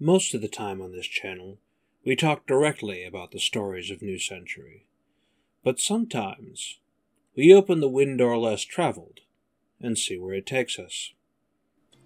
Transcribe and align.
Most 0.00 0.34
of 0.34 0.40
the 0.40 0.48
time 0.48 0.82
on 0.82 0.90
this 0.90 1.06
channel, 1.06 1.58
we 2.04 2.16
talk 2.16 2.48
directly 2.48 3.04
about 3.04 3.30
the 3.30 3.38
stories 3.38 3.92
of 3.92 4.02
New 4.02 4.18
Century. 4.18 4.86
But 5.62 5.78
sometimes, 5.78 6.80
we 7.36 7.54
open 7.54 7.78
the 7.78 7.88
window 7.88 8.36
less 8.36 8.62
traveled 8.62 9.20
and 9.80 9.96
see 9.96 10.18
where 10.18 10.34
it 10.34 10.46
takes 10.46 10.80
us. 10.80 11.12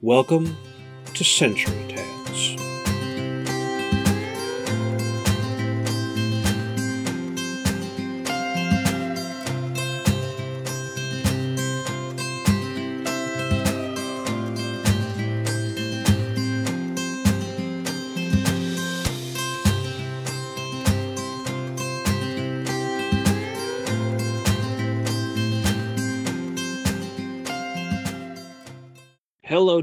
Welcome 0.03 0.59
to 1.14 1.24
Century 1.24 1.82
Tales. 1.88 2.68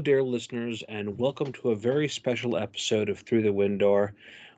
Dear 0.06 0.22
listeners, 0.22 0.84
and 0.88 1.18
welcome 1.18 1.52
to 1.52 1.70
a 1.70 1.74
very 1.74 2.06
special 2.06 2.56
episode 2.56 3.08
of 3.08 3.18
Through 3.18 3.42
the 3.42 3.52
Window, 3.52 4.08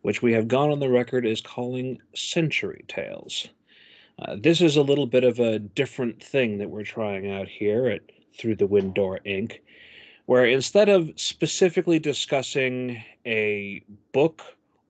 which 0.02 0.20
we 0.20 0.30
have 0.34 0.46
gone 0.46 0.70
on 0.70 0.78
the 0.78 0.90
record 0.90 1.24
as 1.24 1.40
calling 1.40 1.98
Century 2.14 2.84
Tales. 2.86 3.48
Uh, 4.18 4.36
this 4.38 4.60
is 4.60 4.76
a 4.76 4.82
little 4.82 5.06
bit 5.06 5.24
of 5.24 5.40
a 5.40 5.58
different 5.58 6.22
thing 6.22 6.58
that 6.58 6.68
we're 6.68 6.84
trying 6.84 7.30
out 7.30 7.48
here 7.48 7.86
at 7.86 8.02
Through 8.36 8.56
the 8.56 8.66
Window 8.66 9.16
Inc., 9.24 9.60
where 10.26 10.44
instead 10.44 10.90
of 10.90 11.10
specifically 11.16 11.98
discussing 11.98 13.02
a 13.24 13.82
book 14.12 14.42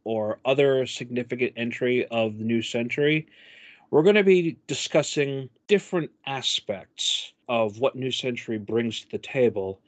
or 0.02 0.40
other 0.44 0.88
significant 0.88 1.52
entry 1.56 2.04
of 2.08 2.36
the 2.36 2.42
new 2.42 2.62
century, 2.62 3.28
we're 3.92 4.02
going 4.02 4.16
to 4.16 4.24
be 4.24 4.58
discussing 4.66 5.48
different 5.68 6.10
aspects 6.26 7.32
of 7.48 7.78
what 7.78 7.94
New 7.94 8.10
Century 8.10 8.58
brings 8.58 9.02
to 9.02 9.10
the 9.12 9.18
table 9.18 9.80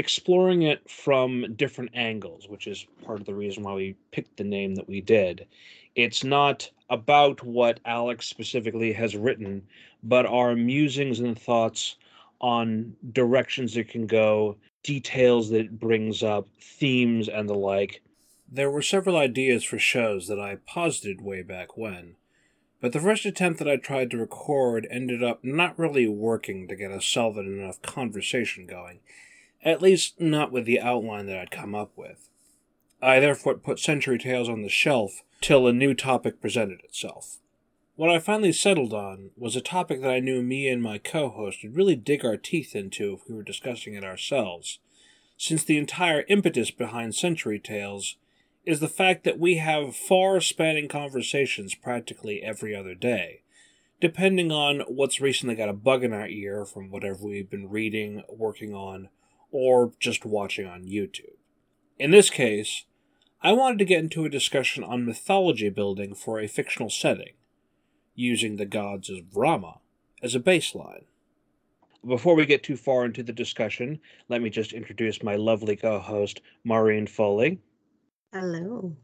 exploring 0.00 0.62
it 0.62 0.90
from 0.90 1.54
different 1.56 1.90
angles, 1.92 2.48
which 2.48 2.66
is 2.66 2.86
part 3.04 3.20
of 3.20 3.26
the 3.26 3.34
reason 3.34 3.62
why 3.62 3.74
we 3.74 3.94
picked 4.12 4.38
the 4.38 4.44
name 4.44 4.74
that 4.74 4.88
we 4.88 5.02
did. 5.02 5.46
It's 5.94 6.24
not 6.24 6.70
about 6.88 7.44
what 7.44 7.80
Alex 7.84 8.26
specifically 8.26 8.94
has 8.94 9.14
written, 9.14 9.66
but 10.02 10.24
our 10.24 10.56
musings 10.56 11.20
and 11.20 11.38
thoughts 11.38 11.96
on 12.40 12.96
directions 13.12 13.76
it 13.76 13.90
can 13.90 14.06
go, 14.06 14.56
details 14.82 15.50
that 15.50 15.60
it 15.60 15.78
brings 15.78 16.22
up, 16.22 16.48
themes, 16.58 17.28
and 17.28 17.46
the 17.46 17.54
like. 17.54 18.02
There 18.50 18.70
were 18.70 18.82
several 18.82 19.18
ideas 19.18 19.64
for 19.64 19.78
shows 19.78 20.28
that 20.28 20.40
I 20.40 20.56
posited 20.66 21.20
way 21.20 21.42
back 21.42 21.76
when, 21.76 22.16
but 22.80 22.92
the 22.92 23.00
first 23.00 23.26
attempt 23.26 23.58
that 23.58 23.68
I 23.68 23.76
tried 23.76 24.10
to 24.12 24.16
record 24.16 24.88
ended 24.90 25.22
up 25.22 25.44
not 25.44 25.78
really 25.78 26.08
working 26.08 26.66
to 26.68 26.74
get 26.74 26.90
a 26.90 27.02
solid 27.02 27.44
enough 27.44 27.82
conversation 27.82 28.64
going 28.64 29.00
at 29.64 29.82
least 29.82 30.20
not 30.20 30.52
with 30.52 30.64
the 30.64 30.80
outline 30.80 31.26
that 31.26 31.38
I'd 31.38 31.50
come 31.50 31.74
up 31.74 31.92
with. 31.96 32.28
I 33.02 33.20
therefore 33.20 33.54
put 33.54 33.78
Century 33.78 34.18
Tales 34.18 34.48
on 34.48 34.62
the 34.62 34.68
shelf 34.68 35.22
till 35.40 35.66
a 35.66 35.72
new 35.72 35.94
topic 35.94 36.40
presented 36.40 36.80
itself. 36.84 37.38
What 37.96 38.10
I 38.10 38.18
finally 38.18 38.52
settled 38.52 38.94
on 38.94 39.30
was 39.36 39.56
a 39.56 39.60
topic 39.60 40.00
that 40.00 40.10
I 40.10 40.20
knew 40.20 40.42
me 40.42 40.68
and 40.68 40.82
my 40.82 40.98
co 40.98 41.28
host 41.28 41.58
would 41.62 41.76
really 41.76 41.96
dig 41.96 42.24
our 42.24 42.36
teeth 42.36 42.74
into 42.74 43.12
if 43.12 43.28
we 43.28 43.34
were 43.34 43.42
discussing 43.42 43.94
it 43.94 44.04
ourselves, 44.04 44.78
since 45.36 45.64
the 45.64 45.76
entire 45.76 46.24
impetus 46.28 46.70
behind 46.70 47.14
Century 47.14 47.58
Tales 47.58 48.16
is 48.64 48.80
the 48.80 48.88
fact 48.88 49.24
that 49.24 49.38
we 49.38 49.56
have 49.56 49.96
far 49.96 50.40
spanning 50.40 50.88
conversations 50.88 51.74
practically 51.74 52.42
every 52.42 52.74
other 52.74 52.94
day, 52.94 53.42
depending 54.00 54.52
on 54.52 54.80
what's 54.80 55.20
recently 55.20 55.54
got 55.54 55.68
a 55.68 55.74
bug 55.74 56.04
in 56.04 56.12
our 56.12 56.28
ear 56.28 56.64
from 56.64 56.90
whatever 56.90 57.26
we've 57.26 57.50
been 57.50 57.70
reading, 57.70 58.22
working 58.28 58.74
on, 58.74 59.08
or 59.50 59.92
just 59.98 60.24
watching 60.24 60.66
on 60.66 60.84
YouTube. 60.84 61.36
In 61.98 62.10
this 62.10 62.30
case, 62.30 62.84
I 63.42 63.52
wanted 63.52 63.78
to 63.78 63.84
get 63.84 64.00
into 64.00 64.24
a 64.24 64.30
discussion 64.30 64.84
on 64.84 65.06
mythology 65.06 65.70
building 65.70 66.14
for 66.14 66.38
a 66.38 66.46
fictional 66.46 66.90
setting, 66.90 67.34
using 68.14 68.56
the 68.56 68.66
gods 68.66 69.08
of 69.08 69.36
Rama 69.36 69.78
as 70.22 70.34
a 70.34 70.40
baseline. 70.40 71.04
Before 72.06 72.34
we 72.34 72.46
get 72.46 72.62
too 72.62 72.76
far 72.76 73.04
into 73.04 73.22
the 73.22 73.32
discussion, 73.32 74.00
let 74.28 74.40
me 74.40 74.48
just 74.48 74.72
introduce 74.72 75.22
my 75.22 75.36
lovely 75.36 75.76
co 75.76 75.98
host, 75.98 76.40
Maureen 76.64 77.06
Foley. 77.06 77.60
Hello. 78.32 78.96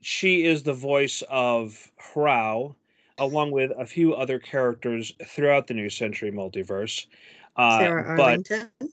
She 0.00 0.44
is 0.44 0.62
the 0.62 0.74
voice 0.74 1.22
of 1.28 1.90
Hrao, 2.00 2.74
along 3.18 3.52
with 3.52 3.72
a 3.76 3.86
few 3.86 4.14
other 4.14 4.38
characters 4.38 5.12
throughout 5.26 5.66
the 5.66 5.74
New 5.74 5.90
Century 5.90 6.30
multiverse. 6.30 7.06
Uh, 7.56 7.78
Sarah 7.78 8.04
Arlington. 8.20 8.70
But 8.78 8.88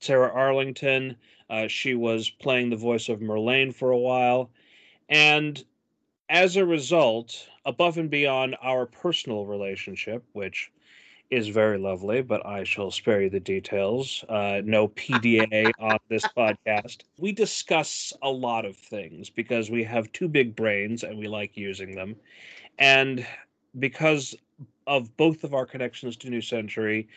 Sarah 0.00 0.32
Arlington. 0.32 1.16
Uh, 1.48 1.68
she 1.68 1.94
was 1.94 2.30
playing 2.30 2.70
the 2.70 2.76
voice 2.76 3.08
of 3.08 3.20
Merlane 3.20 3.74
for 3.74 3.90
a 3.90 3.98
while. 3.98 4.50
And 5.08 5.62
as 6.28 6.56
a 6.56 6.64
result, 6.66 7.48
above 7.64 7.98
and 7.98 8.10
beyond 8.10 8.56
our 8.62 8.86
personal 8.86 9.46
relationship, 9.46 10.24
which 10.32 10.72
is 11.30 11.48
very 11.48 11.78
lovely, 11.78 12.22
but 12.22 12.44
I 12.46 12.64
shall 12.64 12.90
spare 12.90 13.22
you 13.22 13.30
the 13.30 13.40
details. 13.40 14.24
Uh, 14.28 14.60
no 14.64 14.88
PDA 14.96 15.72
on 15.80 15.98
this 16.08 16.24
podcast. 16.36 16.98
We 17.18 17.32
discuss 17.32 18.12
a 18.22 18.30
lot 18.30 18.64
of 18.64 18.76
things 18.76 19.30
because 19.30 19.70
we 19.70 19.82
have 19.84 20.12
two 20.12 20.28
big 20.28 20.54
brains 20.54 21.02
and 21.02 21.18
we 21.18 21.26
like 21.26 21.56
using 21.56 21.94
them. 21.94 22.16
And 22.78 23.26
because 23.78 24.34
of 24.86 25.16
both 25.16 25.44
of 25.44 25.54
our 25.54 25.66
connections 25.66 26.16
to 26.18 26.30
New 26.30 26.40
Century, 26.40 27.08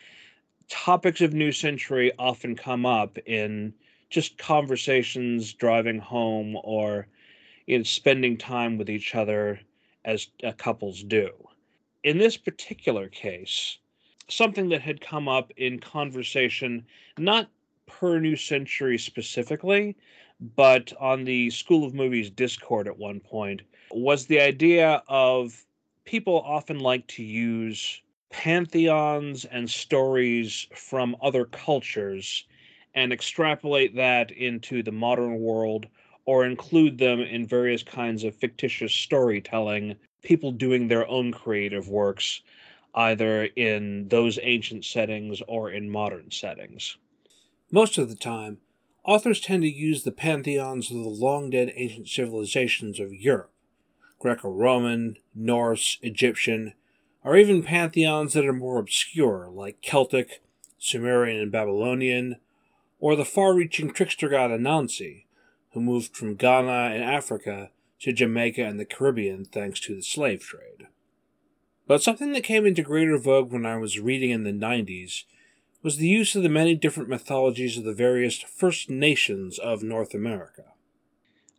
topics 0.70 1.20
of 1.20 1.34
New 1.34 1.52
Century 1.52 2.12
often 2.18 2.56
come 2.56 2.86
up 2.86 3.18
in 3.26 3.74
just 4.08 4.38
conversations 4.38 5.52
driving 5.52 5.98
home 5.98 6.56
or 6.62 7.06
in 7.66 7.84
spending 7.84 8.36
time 8.36 8.78
with 8.78 8.88
each 8.88 9.14
other 9.14 9.60
as 10.04 10.28
uh, 10.42 10.52
couples 10.52 11.02
do. 11.02 11.30
In 12.02 12.18
this 12.18 12.36
particular 12.36 13.08
case, 13.08 13.78
something 14.28 14.68
that 14.70 14.80
had 14.80 15.00
come 15.00 15.28
up 15.28 15.52
in 15.56 15.78
conversation, 15.78 16.86
not 17.18 17.50
per 17.86 18.18
New 18.18 18.36
Century 18.36 18.96
specifically, 18.96 19.96
but 20.56 20.92
on 20.98 21.24
the 21.24 21.50
School 21.50 21.84
of 21.84 21.94
Movies 21.94 22.30
Discord 22.30 22.88
at 22.88 22.96
one 22.96 23.20
point, 23.20 23.62
was 23.90 24.26
the 24.26 24.40
idea 24.40 25.02
of 25.08 25.64
people 26.04 26.40
often 26.40 26.78
like 26.78 27.06
to 27.08 27.22
use 27.22 28.00
pantheons 28.30 29.44
and 29.44 29.68
stories 29.68 30.66
from 30.74 31.16
other 31.20 31.44
cultures 31.44 32.44
and 32.94 33.12
extrapolate 33.12 33.94
that 33.96 34.30
into 34.30 34.82
the 34.82 34.92
modern 34.92 35.40
world 35.40 35.86
or 36.24 36.46
include 36.46 36.98
them 36.98 37.20
in 37.20 37.46
various 37.46 37.82
kinds 37.82 38.24
of 38.24 38.34
fictitious 38.34 38.92
storytelling, 38.92 39.96
people 40.22 40.52
doing 40.52 40.88
their 40.88 41.06
own 41.08 41.32
creative 41.32 41.88
works, 41.88 42.42
either 42.94 43.44
in 43.56 44.08
those 44.08 44.38
ancient 44.42 44.84
settings 44.84 45.42
or 45.48 45.70
in 45.70 45.90
modern 45.90 46.30
settings. 46.30 46.96
Most 47.70 47.98
of 47.98 48.08
the 48.08 48.16
time, 48.16 48.58
authors 49.04 49.40
tend 49.40 49.62
to 49.62 49.68
use 49.68 50.02
the 50.02 50.12
pantheons 50.12 50.90
of 50.90 50.98
the 50.98 51.08
long 51.08 51.50
dead 51.50 51.72
ancient 51.74 52.08
civilizations 52.08 53.00
of 53.00 53.12
Europe 53.12 53.52
Greco 54.18 54.50
Roman, 54.50 55.16
Norse, 55.34 55.98
Egyptian, 56.02 56.74
or 57.24 57.36
even 57.36 57.62
pantheons 57.62 58.32
that 58.32 58.46
are 58.46 58.52
more 58.52 58.78
obscure, 58.78 59.48
like 59.50 59.82
Celtic, 59.82 60.42
Sumerian, 60.78 61.40
and 61.40 61.52
Babylonian, 61.52 62.36
or 62.98 63.16
the 63.16 63.24
far 63.24 63.54
reaching 63.54 63.92
trickster 63.92 64.28
god 64.28 64.50
Anansi, 64.50 65.24
who 65.72 65.80
moved 65.80 66.16
from 66.16 66.34
Ghana 66.34 66.94
in 66.94 67.02
Africa 67.02 67.70
to 68.00 68.12
Jamaica 68.12 68.64
and 68.64 68.80
the 68.80 68.84
Caribbean 68.84 69.44
thanks 69.44 69.80
to 69.80 69.94
the 69.94 70.02
slave 70.02 70.42
trade. 70.42 70.88
But 71.86 72.02
something 72.02 72.32
that 72.32 72.44
came 72.44 72.66
into 72.66 72.82
greater 72.82 73.18
vogue 73.18 73.52
when 73.52 73.66
I 73.66 73.76
was 73.76 73.98
reading 73.98 74.30
in 74.30 74.44
the 74.44 74.52
90s 74.52 75.24
was 75.82 75.96
the 75.96 76.08
use 76.08 76.36
of 76.36 76.42
the 76.42 76.48
many 76.48 76.74
different 76.74 77.08
mythologies 77.08 77.76
of 77.76 77.84
the 77.84 77.92
various 77.92 78.38
First 78.38 78.90
Nations 78.90 79.58
of 79.58 79.82
North 79.82 80.14
America. 80.14 80.64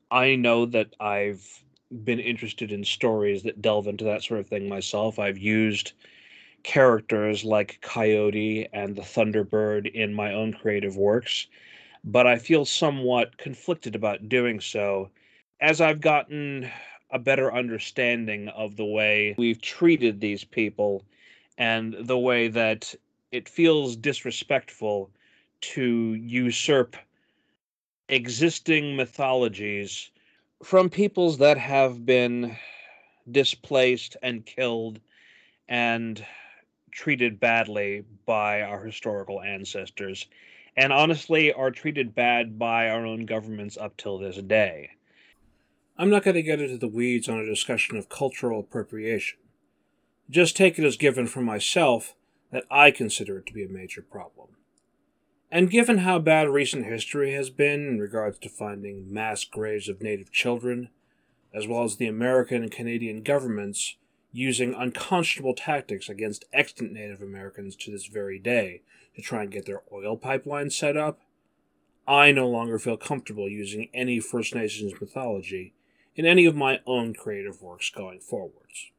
I 0.09 0.35
know 0.35 0.65
that 0.65 0.95
I've 1.00 1.63
been 1.91 2.19
interested 2.19 2.71
in 2.71 2.83
stories 2.83 3.43
that 3.43 3.61
delve 3.61 3.88
into 3.88 4.03
that 4.05 4.23
sort 4.23 4.39
of 4.39 4.47
thing 4.47 4.69
myself. 4.69 5.19
I've 5.19 5.38
used 5.38 5.93
characters 6.63 7.43
like 7.43 7.79
Coyote 7.81 8.67
and 8.71 8.95
the 8.95 9.01
Thunderbird 9.01 9.91
in 9.91 10.13
my 10.13 10.33
own 10.33 10.53
creative 10.53 10.95
works, 10.95 11.47
but 12.03 12.27
I 12.27 12.38
feel 12.38 12.65
somewhat 12.65 13.38
conflicted 13.38 13.95
about 13.95 14.29
doing 14.29 14.59
so 14.59 15.09
as 15.59 15.81
I've 15.81 16.01
gotten 16.01 16.69
a 17.11 17.19
better 17.19 17.53
understanding 17.53 18.47
of 18.49 18.75
the 18.75 18.85
way 18.85 19.35
we've 19.37 19.61
treated 19.61 20.19
these 20.19 20.44
people 20.44 21.03
and 21.57 21.95
the 21.99 22.17
way 22.17 22.47
that 22.47 22.95
it 23.31 23.49
feels 23.49 23.95
disrespectful 23.95 25.09
to 25.61 26.13
usurp 26.15 26.95
existing 28.09 28.95
mythologies 28.95 30.10
from 30.63 30.89
peoples 30.89 31.39
that 31.39 31.57
have 31.57 32.05
been 32.05 32.57
displaced 33.29 34.17
and 34.21 34.45
killed 34.45 34.99
and 35.67 36.25
treated 36.91 37.39
badly 37.39 38.03
by 38.25 38.61
our 38.61 38.83
historical 38.83 39.41
ancestors, 39.41 40.27
and 40.75 40.91
honestly 40.91 41.53
are 41.53 41.71
treated 41.71 42.13
bad 42.13 42.59
by 42.59 42.89
our 42.89 43.05
own 43.05 43.25
governments 43.25 43.77
up 43.77 43.95
till 43.97 44.17
this 44.17 44.37
day. 44.37 44.89
I'm 45.97 46.09
not 46.09 46.23
going 46.23 46.35
to 46.35 46.41
get 46.41 46.61
into 46.61 46.77
the 46.77 46.87
weeds 46.87 47.29
on 47.29 47.39
a 47.39 47.45
discussion 47.45 47.97
of 47.97 48.09
cultural 48.09 48.59
appropriation. 48.59 49.39
Just 50.29 50.55
take 50.55 50.79
it 50.79 50.85
as 50.85 50.97
given 50.97 51.27
for 51.27 51.41
myself 51.41 52.15
that 52.51 52.63
I 52.69 52.91
consider 52.91 53.37
it 53.37 53.45
to 53.47 53.53
be 53.53 53.63
a 53.63 53.69
major 53.69 54.01
problem. 54.01 54.49
And 55.51 55.69
given 55.69 56.00
how 56.00 56.18
bad 56.19 56.48
recent 56.48 56.86
history 56.86 57.33
has 57.33 57.50
been 57.50 57.86
in 57.86 58.00
regards 58.00 58.39
to 58.39 58.50
finding 58.50 59.12
mass 59.12 59.44
graves 59.44 59.89
of 59.89 60.01
Native 60.01 60.31
children, 60.31 60.89
as 61.53 61.68
well 61.68 61.83
as 61.83 61.98
the 61.98 62.07
American 62.07 62.63
and 62.63 62.71
Canadian 62.71 63.21
governments 63.21 63.98
using 64.31 64.74
unconscionable 64.74 65.53
tactics 65.53 66.07
against 66.07 66.45
extant 66.53 66.94
Native 66.94 67.21
Americans 67.21 67.75
to 67.75 67.92
this 67.92 68.06
very 68.06 68.39
day 68.39 68.81
to 69.13 69.21
try 69.21 69.42
and 69.42 69.51
get 69.51 69.65
their 69.65 69.81
oil 69.92 70.15
pipeline 70.15 70.69
set 70.69 70.95
up, 70.95 71.19
I 72.07 72.31
no 72.31 72.47
longer 72.47 72.80
feel 72.80 72.95
comfortable 72.95 73.50
using 73.50 73.89
any 73.94 74.21
First 74.21 74.56
Nations 74.56 74.94
mythology 75.01 75.74
in 76.15 76.25
any 76.25 76.45
of 76.45 76.56
my 76.56 76.80
own 76.86 77.13
creative 77.13 77.62
works 77.62 77.89
going 77.89 78.21
forwards. 78.21 78.92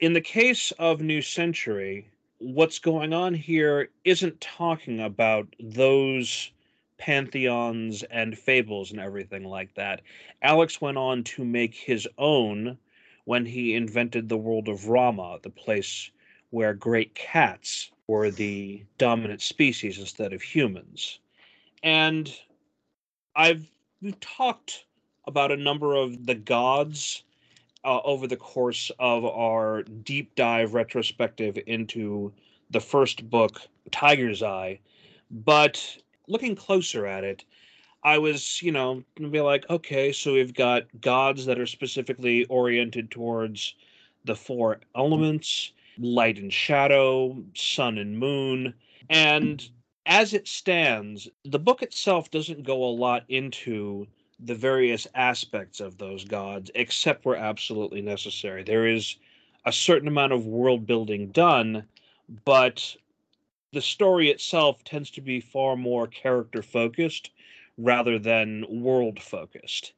In 0.00 0.14
the 0.14 0.20
case 0.22 0.72
of 0.78 1.02
New 1.02 1.20
Century, 1.20 2.10
what's 2.38 2.78
going 2.78 3.12
on 3.12 3.34
here 3.34 3.90
isn't 4.04 4.40
talking 4.40 5.00
about 5.00 5.54
those 5.60 6.50
pantheons 6.98 8.02
and 8.04 8.36
fables 8.36 8.90
and 8.90 9.00
everything 9.00 9.44
like 9.44 9.74
that. 9.74 10.00
Alex 10.42 10.80
went 10.80 10.98
on 10.98 11.22
to 11.24 11.44
make 11.44 11.74
his 11.74 12.08
own 12.18 12.78
when 13.24 13.44
he 13.44 13.74
invented 13.74 14.28
the 14.28 14.36
world 14.36 14.68
of 14.68 14.88
Rama, 14.88 15.38
the 15.42 15.50
place 15.50 16.10
where 16.50 16.74
great 16.74 17.14
cats 17.14 17.90
were 18.06 18.30
the 18.30 18.82
dominant 18.96 19.42
species 19.42 19.98
instead 19.98 20.32
of 20.32 20.40
humans. 20.40 21.18
And 21.82 22.32
I've 23.36 23.66
talked 24.20 24.86
about 25.26 25.52
a 25.52 25.56
number 25.56 25.94
of 25.94 26.26
the 26.26 26.34
gods 26.34 27.22
uh, 27.88 28.02
over 28.04 28.26
the 28.26 28.36
course 28.36 28.90
of 28.98 29.24
our 29.24 29.82
deep 29.82 30.34
dive 30.34 30.74
retrospective 30.74 31.58
into 31.66 32.30
the 32.70 32.80
first 32.80 33.30
book, 33.30 33.62
Tiger's 33.90 34.42
Eye. 34.42 34.78
But 35.30 35.96
looking 36.26 36.54
closer 36.54 37.06
at 37.06 37.24
it, 37.24 37.46
I 38.04 38.18
was, 38.18 38.60
you 38.60 38.72
know, 38.72 39.02
be 39.16 39.40
like, 39.40 39.64
okay, 39.70 40.12
so 40.12 40.34
we've 40.34 40.52
got 40.52 40.84
gods 41.00 41.46
that 41.46 41.58
are 41.58 41.66
specifically 41.66 42.44
oriented 42.44 43.10
towards 43.10 43.74
the 44.26 44.36
four 44.36 44.80
elements 44.94 45.72
light 45.98 46.38
and 46.38 46.52
shadow, 46.52 47.42
sun 47.54 47.96
and 47.96 48.18
moon. 48.18 48.74
And 49.08 49.66
as 50.04 50.34
it 50.34 50.46
stands, 50.46 51.26
the 51.46 51.58
book 51.58 51.82
itself 51.82 52.30
doesn't 52.30 52.64
go 52.64 52.84
a 52.84 52.92
lot 52.92 53.24
into 53.28 54.06
the 54.40 54.54
various 54.54 55.06
aspects 55.14 55.80
of 55.80 55.98
those 55.98 56.24
gods, 56.24 56.70
except 56.74 57.24
where 57.24 57.36
absolutely 57.36 58.00
necessary. 58.00 58.62
There 58.62 58.86
is 58.86 59.16
a 59.64 59.72
certain 59.72 60.08
amount 60.08 60.32
of 60.32 60.46
world 60.46 60.86
building 60.86 61.28
done, 61.28 61.84
but 62.44 62.96
the 63.72 63.80
story 63.80 64.30
itself 64.30 64.84
tends 64.84 65.10
to 65.10 65.20
be 65.20 65.40
far 65.40 65.76
more 65.76 66.06
character 66.06 66.62
focused 66.62 67.30
rather 67.76 68.18
than 68.18 68.64
world 68.68 69.20
focused. 69.20 69.92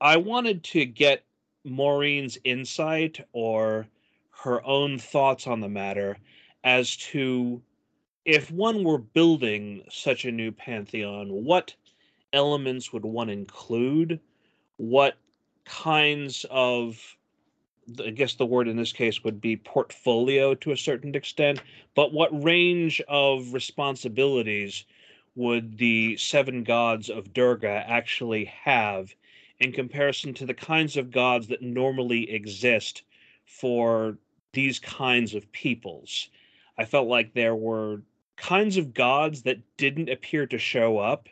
I 0.00 0.16
wanted 0.16 0.62
to 0.64 0.84
get 0.84 1.24
Maureen's 1.64 2.38
insight 2.44 3.20
or 3.32 3.86
her 4.30 4.64
own 4.64 4.98
thoughts 4.98 5.46
on 5.46 5.60
the 5.60 5.68
matter 5.68 6.16
as 6.64 6.96
to 6.96 7.62
if 8.24 8.50
one 8.50 8.84
were 8.84 8.98
building 8.98 9.82
such 9.90 10.24
a 10.24 10.32
new 10.32 10.52
pantheon, 10.52 11.28
what 11.30 11.74
elements 12.32 12.92
would 12.92 13.04
one 13.04 13.28
include? 13.30 14.20
What 14.76 15.16
kinds 15.64 16.46
of 16.50 17.16
I 18.04 18.10
guess 18.10 18.34
the 18.34 18.46
word 18.46 18.68
in 18.68 18.76
this 18.76 18.92
case 18.92 19.24
would 19.24 19.40
be 19.40 19.56
portfolio 19.56 20.54
to 20.54 20.70
a 20.70 20.76
certain 20.76 21.14
extent, 21.14 21.60
but 21.96 22.12
what 22.12 22.44
range 22.44 23.00
of 23.08 23.52
responsibilities 23.52 24.84
would 25.34 25.78
the 25.78 26.16
seven 26.16 26.62
gods 26.62 27.08
of 27.10 27.32
Durga 27.32 27.84
actually 27.88 28.44
have 28.44 29.14
in 29.58 29.72
comparison 29.72 30.34
to 30.34 30.46
the 30.46 30.54
kinds 30.54 30.96
of 30.96 31.10
gods 31.10 31.48
that 31.48 31.62
normally 31.62 32.30
exist 32.30 33.02
for 33.44 34.18
these 34.52 34.78
kinds 34.78 35.34
of 35.34 35.50
peoples? 35.50 36.28
I 36.78 36.84
felt 36.84 37.08
like 37.08 37.34
there 37.34 37.56
were 37.56 38.02
kinds 38.36 38.76
of 38.76 38.94
gods 38.94 39.42
that 39.42 39.58
didn't 39.76 40.10
appear 40.10 40.46
to 40.46 40.58
show 40.58 40.98
up 40.98 41.28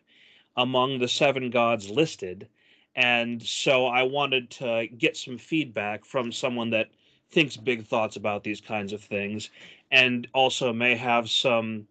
among 0.59 0.99
the 0.99 1.09
seven 1.09 1.49
gods 1.49 1.89
listed 1.89 2.47
and 2.95 3.41
so 3.41 3.87
I 3.87 4.03
wanted 4.03 4.51
to 4.51 4.89
get 4.99 5.17
some 5.17 5.39
feedback 5.39 6.05
from 6.05 6.33
someone 6.33 6.71
that 6.71 6.89
thinks 7.31 7.57
big 7.57 7.87
thoughts 7.87 8.17
about 8.17 8.43
these 8.43 8.61
kinds 8.61 8.93
of 8.93 9.01
things 9.01 9.51
and 9.93 10.27
also 10.35 10.73
may 10.73 10.97
have 10.97 11.31
some 11.31 11.87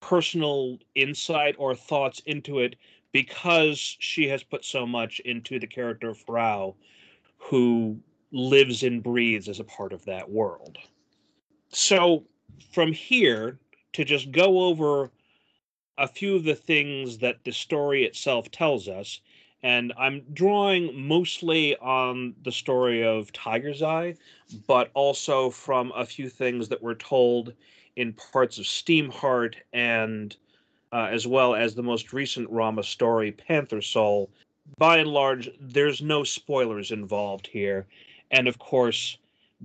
personal 0.00 0.78
insight 0.94 1.56
or 1.58 1.74
thoughts 1.74 2.22
into 2.26 2.60
it 2.60 2.76
because 3.10 3.78
she 3.98 4.28
has 4.28 4.42
put 4.42 4.64
so 4.64 4.86
much 4.86 5.20
into 5.20 5.58
the 5.58 5.66
character 5.66 6.10
of 6.10 6.24
Hrao, 6.24 6.74
who 7.38 7.98
lives 8.30 8.82
and 8.82 9.02
breathes 9.02 9.48
as 9.48 9.58
a 9.58 9.64
part 9.64 9.92
of 9.92 10.04
that 10.04 10.30
world. 10.30 10.78
So, 11.70 12.24
from 12.70 12.92
here, 12.92 13.58
to 13.94 14.04
just 14.04 14.30
go 14.30 14.60
over 14.60 15.10
a 15.98 16.06
few 16.06 16.36
of 16.36 16.44
the 16.44 16.54
things 16.54 17.18
that 17.18 17.44
the 17.44 17.52
story 17.52 18.04
itself 18.04 18.50
tells 18.50 18.88
us, 18.88 19.20
and 19.62 19.92
I'm 19.98 20.22
drawing 20.32 21.06
mostly 21.08 21.76
on 21.78 22.34
the 22.44 22.52
story 22.52 23.04
of 23.04 23.32
Tiger's 23.32 23.82
Eye, 23.82 24.14
but 24.68 24.90
also 24.94 25.50
from 25.50 25.92
a 25.96 26.06
few 26.06 26.28
things 26.28 26.68
that 26.68 26.80
were 26.80 26.94
told 26.94 27.52
in 27.96 28.12
parts 28.12 28.58
of 28.58 28.64
Steamheart 28.64 29.56
and 29.72 30.36
uh, 30.92 31.08
as 31.10 31.26
well 31.26 31.54
as 31.54 31.74
the 31.74 31.82
most 31.82 32.12
recent 32.12 32.48
Rama 32.48 32.84
story, 32.84 33.32
Panther 33.32 33.82
Soul. 33.82 34.30
By 34.78 34.98
and 34.98 35.10
large, 35.10 35.50
there's 35.60 36.00
no 36.00 36.22
spoilers 36.22 36.92
involved 36.92 37.48
here. 37.48 37.86
And 38.30 38.46
of 38.46 38.58
course, 38.58 39.18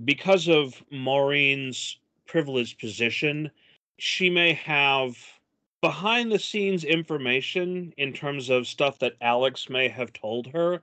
because 0.04 0.48
of 0.48 0.82
Maureen's 0.90 1.98
privileged 2.26 2.80
position, 2.80 3.50
she 3.98 4.28
may 4.28 4.52
have 4.54 5.16
behind 5.84 6.32
the 6.32 6.38
scenes 6.38 6.82
information 6.82 7.92
in 7.98 8.10
terms 8.10 8.48
of 8.48 8.66
stuff 8.66 8.98
that 8.98 9.12
Alex 9.20 9.68
may 9.68 9.86
have 9.86 10.10
told 10.14 10.46
her. 10.46 10.80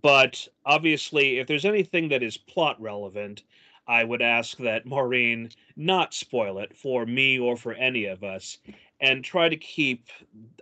But 0.00 0.46
obviously, 0.64 1.40
if 1.40 1.48
there's 1.48 1.64
anything 1.64 2.08
that 2.10 2.22
is 2.22 2.36
plot 2.36 2.80
relevant, 2.80 3.42
I 3.88 4.04
would 4.04 4.22
ask 4.22 4.56
that 4.58 4.86
Maureen 4.86 5.50
not 5.74 6.14
spoil 6.14 6.60
it 6.60 6.76
for 6.76 7.04
me 7.06 7.40
or 7.40 7.56
for 7.56 7.72
any 7.72 8.04
of 8.04 8.22
us 8.22 8.58
and 9.00 9.24
try 9.24 9.48
to 9.48 9.56
keep 9.56 10.10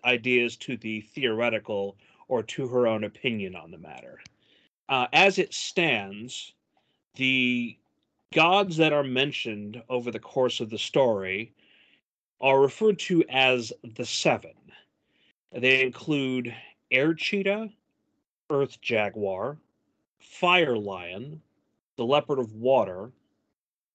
ideas 0.03 0.57
to 0.57 0.79
the 0.79 1.03
theoretical 1.03 1.99
or 2.29 2.43
to 2.43 2.67
her 2.67 2.87
own 2.87 3.05
opinion 3.05 3.55
on 3.55 3.71
the 3.71 3.77
matter. 3.77 4.19
Uh, 4.89 5.09
as 5.13 5.39
it 5.39 5.53
stands, 5.53 6.55
the 7.17 7.77
gods 8.33 8.79
that 8.79 8.95
are 8.95 9.05
mentioned 9.05 9.83
over 9.91 10.11
the 10.11 10.19
course 10.19 10.61
of 10.61 10.71
the 10.71 10.79
story 10.79 11.53
are 12.41 12.61
referred 12.61 12.99
to 12.99 13.25
as 13.29 13.73
the 13.97 14.05
Seven. 14.05 14.55
They 15.53 15.83
include 15.83 16.55
Air 16.91 17.15
Cheetah, 17.15 17.71
Earth 18.51 18.81
Jaguar, 18.81 19.59
Fire 20.19 20.77
Lion, 20.77 21.41
the 21.97 22.05
Leopard 22.05 22.39
of 22.39 22.55
Water, 22.55 23.13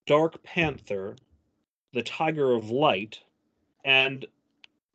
Dark 0.05 0.41
Panther, 0.41 1.15
the 1.93 2.01
Tiger 2.01 2.53
of 2.53 2.69
Light, 2.69 3.19
and 3.84 4.25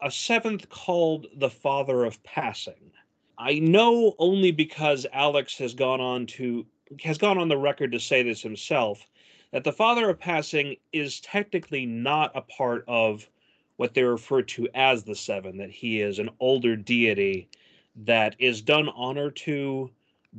a 0.01 0.11
seventh 0.11 0.69
called 0.69 1.27
the 1.37 1.51
Father 1.51 2.05
of 2.05 2.23
Passing. 2.25 2.91
I 3.39 3.59
know 3.59 4.15
only 4.19 4.53
because 4.53 5.07
Alex 5.13 5.57
has 5.59 5.75
gone 5.75 6.01
on 6.01 6.27
to 6.27 6.67
has 7.03 7.19
gone 7.19 7.39
on 7.39 7.49
the 7.49 7.57
record 7.57 7.93
to 7.93 8.01
say 8.01 8.23
this 8.23 8.43
himself 8.43 9.07
that 9.51 9.65
the 9.65 9.73
Father 9.73 10.11
of 10.11 10.19
Passing 10.19 10.77
is 10.93 11.21
technically 11.21 11.87
not 11.87 12.33
a 12.35 12.43
part 12.43 12.85
of 12.87 13.29
what 13.76 13.95
they 13.95 14.02
refer 14.02 14.43
to 14.43 14.69
as 14.75 15.04
the 15.04 15.16
Seven, 15.16 15.59
that 15.59 15.71
he 15.71 16.00
is 16.00 16.19
an 16.19 16.31
older 16.40 16.76
deity 16.76 17.49
that 17.97 18.37
is 18.38 18.62
done 18.62 18.88
honor 18.90 19.31
to 19.31 19.90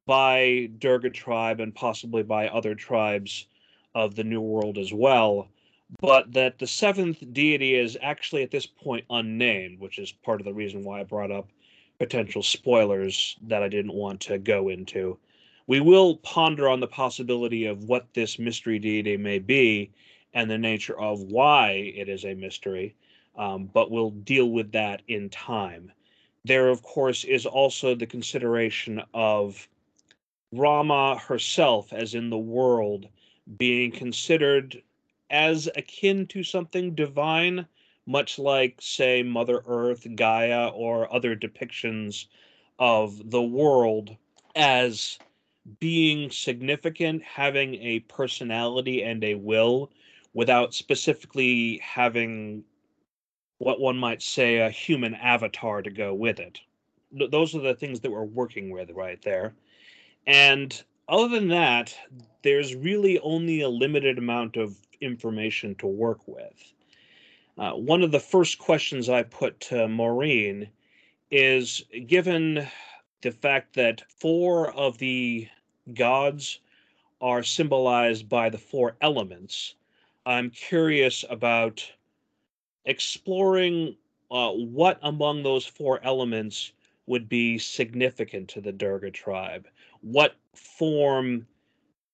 by 0.06 0.70
Durga 0.80 1.10
tribe 1.10 1.60
and 1.60 1.74
possibly 1.74 2.24
by 2.24 2.48
other 2.48 2.76
tribes 2.76 3.48
of 3.94 4.16
the 4.16 4.24
New 4.24 4.42
World 4.42 4.78
as 4.78 4.92
well, 4.92 5.48
but 6.02 6.34
that 6.34 6.60
the 6.60 6.68
seventh 6.68 7.24
deity 7.34 7.76
is 7.76 7.98
actually 8.02 8.44
at 8.44 8.52
this 8.52 8.66
point 8.66 9.06
unnamed, 9.10 9.80
which 9.80 10.00
is 10.00 10.12
part 10.12 10.42
of 10.42 10.46
the 10.46 10.54
reason 10.54 10.84
why 10.84 11.00
I 11.00 11.04
brought 11.04 11.32
up 11.32 11.48
potential 12.00 12.44
spoilers 12.44 13.38
that 13.44 13.64
I 13.64 13.70
didn't 13.70 13.94
want 13.94 14.20
to 14.22 14.38
go 14.38 14.68
into. 14.70 15.18
We 15.68 15.80
will 15.80 16.18
ponder 16.18 16.68
on 16.68 16.80
the 16.80 16.88
possibility 16.88 17.66
of 17.66 17.86
what 17.86 18.14
this 18.14 18.38
mystery 18.38 18.80
deity 18.80 19.18
may 19.18 19.40
be 19.40 19.92
and 20.34 20.50
the 20.50 20.58
nature 20.58 21.00
of 21.00 21.22
why 21.22 21.94
it 21.96 22.10
is 22.10 22.26
a 22.26 22.34
mystery, 22.34 22.94
um, 23.38 23.70
but 23.74 23.92
we'll 23.92 24.12
deal 24.12 24.50
with 24.50 24.72
that 24.72 25.02
in 25.08 25.30
time. 25.30 25.92
There, 26.44 26.70
of 26.70 26.84
course, 26.84 27.24
is 27.24 27.46
also 27.46 27.96
the 27.96 28.06
consideration 28.06 29.02
of 29.14 29.68
Rama 30.52 31.18
herself, 31.18 31.92
as 31.92 32.14
in 32.14 32.30
the 32.30 32.38
world, 32.38 33.08
being 33.58 33.92
considered 33.92 34.82
as 35.30 35.68
akin 35.76 36.28
to 36.28 36.44
something 36.44 36.96
divine, 36.96 37.66
much 38.06 38.38
like, 38.38 38.78
say, 38.80 39.24
Mother 39.24 39.64
Earth, 39.66 40.08
Gaia, 40.16 40.68
or 40.68 41.12
other 41.14 41.36
depictions 41.36 42.28
of 42.78 43.32
the 43.32 43.42
world 43.42 44.16
as 44.56 45.18
being 45.80 46.30
significant, 46.30 47.24
having 47.24 47.76
a 47.76 48.02
personality 48.02 49.02
and 49.02 49.24
a 49.24 49.36
will, 49.36 49.92
without 50.34 50.74
specifically 50.74 51.80
having 51.80 52.64
what 53.58 53.80
one 53.80 53.98
might 53.98 54.22
say 54.22 54.58
a 54.58 54.70
human 54.70 55.16
avatar 55.16 55.82
to 55.82 55.90
go 55.90 56.14
with 56.14 56.40
it. 56.40 56.60
Those 57.12 57.56
are 57.56 57.62
the 57.62 57.76
things 57.76 58.02
that 58.02 58.12
we're 58.12 58.24
working 58.24 58.70
with 58.70 58.92
right 58.92 59.22
there. 59.22 59.54
And 60.28 60.84
other 61.08 61.28
than 61.30 61.48
that, 61.50 61.96
there's 62.42 62.76
really 62.76 63.20
only 63.20 63.62
a 63.62 63.70
limited 63.70 64.18
amount 64.18 64.58
of 64.58 64.76
information 65.02 65.76
to 65.76 65.88
work 65.88 66.28
with. 66.28 66.74
Uh, 67.58 67.72
one 67.72 68.04
of 68.04 68.12
the 68.12 68.20
first 68.20 68.60
questions 68.60 69.08
I 69.08 69.24
put 69.24 69.60
to 69.62 69.88
Maureen 69.88 70.70
is 71.32 71.86
given 72.08 72.68
the 73.22 73.32
fact 73.32 73.76
that 73.76 74.04
four 74.20 74.72
of 74.74 74.98
the 74.98 75.48
gods 75.94 76.60
are 77.22 77.44
symbolized 77.44 78.28
by 78.28 78.50
the 78.50 78.58
four 78.58 78.98
elements, 79.02 79.76
I'm 80.26 80.50
curious 80.50 81.24
about 81.30 81.90
exploring 82.86 83.96
uh, 84.32 84.52
what 84.52 85.00
among 85.04 85.44
those 85.44 85.66
four 85.66 86.00
elements 86.04 86.72
would 87.08 87.30
be 87.30 87.58
significant 87.58 88.50
to 88.50 88.62
the 88.62 88.72
Durga 88.72 89.12
tribe. 89.12 89.68
What 90.02 90.36
form 90.54 91.48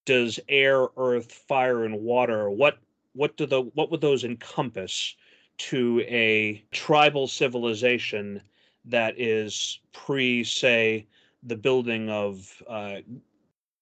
does 0.06 0.40
air, 0.50 0.88
earth, 0.98 1.32
fire, 1.32 1.86
and 1.86 2.02
water? 2.02 2.50
What 2.50 2.78
what 3.14 3.38
do 3.38 3.46
the 3.46 3.62
what 3.62 3.92
would 3.92 4.02
those 4.02 4.24
encompass 4.24 5.16
to 5.58 6.02
a 6.08 6.64
tribal 6.72 7.28
civilization 7.28 8.42
that 8.86 9.20
is 9.20 9.80
pre, 9.94 10.44
say, 10.44 11.06
the 11.44 11.56
building 11.56 12.10
of 12.10 12.64
uh, 12.68 12.98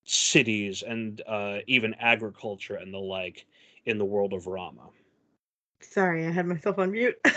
cities 0.03 0.81
and 0.81 1.21
uh, 1.27 1.59
even 1.67 1.93
agriculture 1.95 2.75
and 2.75 2.93
the 2.93 2.99
like 2.99 3.45
in 3.85 3.97
the 3.97 4.05
world 4.05 4.33
of 4.33 4.47
Rama. 4.47 4.89
Sorry, 5.81 6.25
I 6.25 6.31
had 6.31 6.45
myself 6.45 6.77
on 6.79 6.91
mute. 6.91 7.17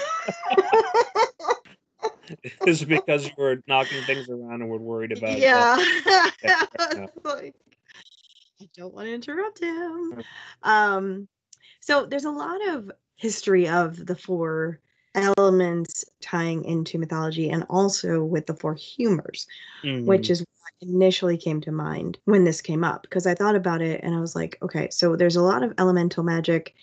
Is 2.67 2.85
because 2.85 3.27
you 3.27 3.33
were 3.37 3.63
knocking 3.67 4.03
things 4.03 4.29
around 4.29 4.63
and 4.63 4.69
were 4.69 4.79
worried 4.79 5.17
about? 5.17 5.39
Yeah. 5.39 5.77
yeah 6.07 7.07
like, 7.25 7.55
I 8.61 8.69
don't 8.77 8.95
want 8.95 9.07
to 9.07 9.15
interrupt 9.15 9.61
him. 9.61 10.23
Um, 10.63 11.29
so 11.81 12.07
there's 12.07 12.25
a 12.25 12.31
lot 12.31 12.67
of 12.69 12.91
history 13.17 13.69
of 13.69 14.07
the 14.07 14.17
four 14.17 14.81
elements 15.15 16.05
tying 16.21 16.65
into 16.65 16.99
mythology 16.99 17.51
and 17.51 17.67
also 17.69 18.25
with 18.25 18.47
the 18.47 18.55
four 18.55 18.75
humors, 18.75 19.47
mm-hmm. 19.85 20.07
which 20.07 20.31
is 20.31 20.41
what 20.41 20.89
initially 20.89 21.37
came 21.37 21.61
to 21.61 21.73
mind 21.73 22.19
when 22.25 22.45
this 22.45 22.61
came 22.61 22.83
up 22.83 23.03
because 23.03 23.27
I 23.27 23.35
thought 23.35 23.57
about 23.57 23.83
it 23.83 24.01
and 24.03 24.15
I 24.15 24.21
was 24.21 24.35
like, 24.35 24.59
okay, 24.63 24.89
so 24.91 25.17
there's 25.17 25.37
a 25.37 25.43
lot 25.43 25.63
of 25.63 25.75
elemental 25.79 26.23
magic 26.23 26.75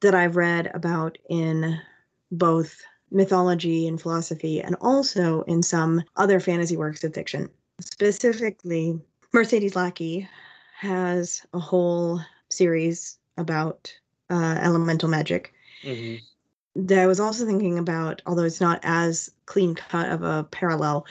that 0.00 0.14
I've 0.14 0.36
read 0.36 0.70
about 0.74 1.18
in 1.28 1.80
both 2.30 2.80
mythology 3.10 3.86
and 3.86 4.00
philosophy 4.00 4.60
and 4.60 4.76
also 4.80 5.42
in 5.42 5.62
some 5.62 6.02
other 6.16 6.40
fantasy 6.40 6.76
works 6.76 7.04
of 7.04 7.14
fiction. 7.14 7.48
Specifically, 7.80 9.00
Mercedes 9.32 9.76
Lackey 9.76 10.28
has 10.78 11.44
a 11.52 11.58
whole 11.58 12.20
series 12.50 13.18
about 13.38 13.92
uh, 14.30 14.58
elemental 14.60 15.08
magic. 15.08 15.52
Mm-hmm 15.82 16.16
that 16.76 16.98
I 16.98 17.06
was 17.06 17.18
also 17.20 17.46
thinking 17.46 17.78
about, 17.78 18.20
although 18.26 18.44
it's 18.44 18.60
not 18.60 18.80
as 18.82 19.30
clean 19.46 19.74
cut 19.74 20.10
of 20.10 20.22
a 20.22 20.44
parallel, 20.44 21.06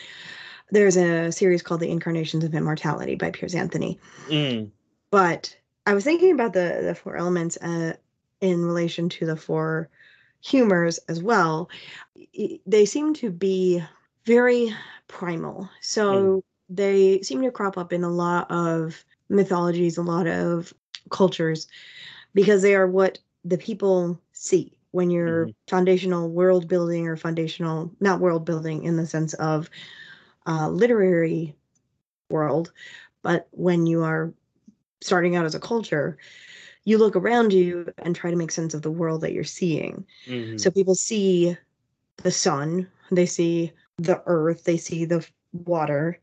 there's 0.71 0.95
a 0.95 1.31
series 1.31 1.61
called 1.61 1.81
The 1.81 1.89
Incarnations 1.89 2.43
of 2.43 2.53
Immortality 2.53 3.15
by 3.15 3.31
Piers 3.31 3.55
Anthony. 3.55 3.99
Mm. 4.27 4.69
But 5.09 5.55
I 5.85 5.93
was 5.93 6.03
thinking 6.03 6.31
about 6.31 6.53
the 6.53 6.81
the 6.83 6.95
four 6.95 7.15
elements 7.17 7.57
uh, 7.57 7.93
in 8.41 8.65
relation 8.65 9.09
to 9.09 9.25
the 9.25 9.35
four 9.35 9.89
humors 10.41 10.99
as 11.09 11.21
well. 11.21 11.69
They 12.65 12.85
seem 12.85 13.13
to 13.15 13.31
be 13.31 13.83
very 14.25 14.73
primal. 15.07 15.69
So 15.81 16.13
mm. 16.13 16.43
they 16.69 17.21
seem 17.21 17.41
to 17.41 17.51
crop 17.51 17.77
up 17.77 17.93
in 17.93 18.03
a 18.03 18.09
lot 18.09 18.49
of 18.51 19.03
mythologies, 19.29 19.97
a 19.97 20.03
lot 20.03 20.27
of 20.27 20.73
cultures, 21.09 21.67
because 22.33 22.61
they 22.61 22.75
are 22.75 22.87
what 22.87 23.19
the 23.43 23.57
people 23.57 24.19
see 24.33 24.77
when 24.95 25.09
you're 25.09 25.47
mm-hmm. 25.47 25.51
foundational 25.67 26.29
world 26.29 26.69
building 26.69 27.07
or 27.07 27.17
foundational 27.17 27.91
not 27.99 28.21
world 28.21 28.45
building 28.45 28.83
in 28.83 28.95
the 28.95 29.05
sense 29.05 29.33
of 29.35 29.69
uh, 30.47 30.69
literary 30.69 31.53
world 32.29 32.71
but 33.21 33.47
when 33.51 33.85
you 33.85 34.03
are 34.03 34.33
starting 35.01 35.35
out 35.35 35.45
as 35.45 35.53
a 35.53 35.59
culture 35.59 36.17
you 36.85 36.97
look 36.97 37.15
around 37.15 37.51
you 37.51 37.91
and 37.97 38.15
try 38.15 38.29
to 38.31 38.37
make 38.37 38.51
sense 38.51 38.73
of 38.73 38.81
the 38.81 38.91
world 38.91 39.21
that 39.21 39.33
you're 39.33 39.43
seeing 39.43 40.05
mm-hmm. 40.25 40.57
so 40.57 40.71
people 40.71 40.95
see 40.95 41.55
the 42.17 42.31
sun 42.31 42.87
they 43.11 43.25
see 43.25 43.71
the 43.97 44.21
earth 44.25 44.63
they 44.63 44.77
see 44.77 45.05
the 45.05 45.25
water 45.51 46.19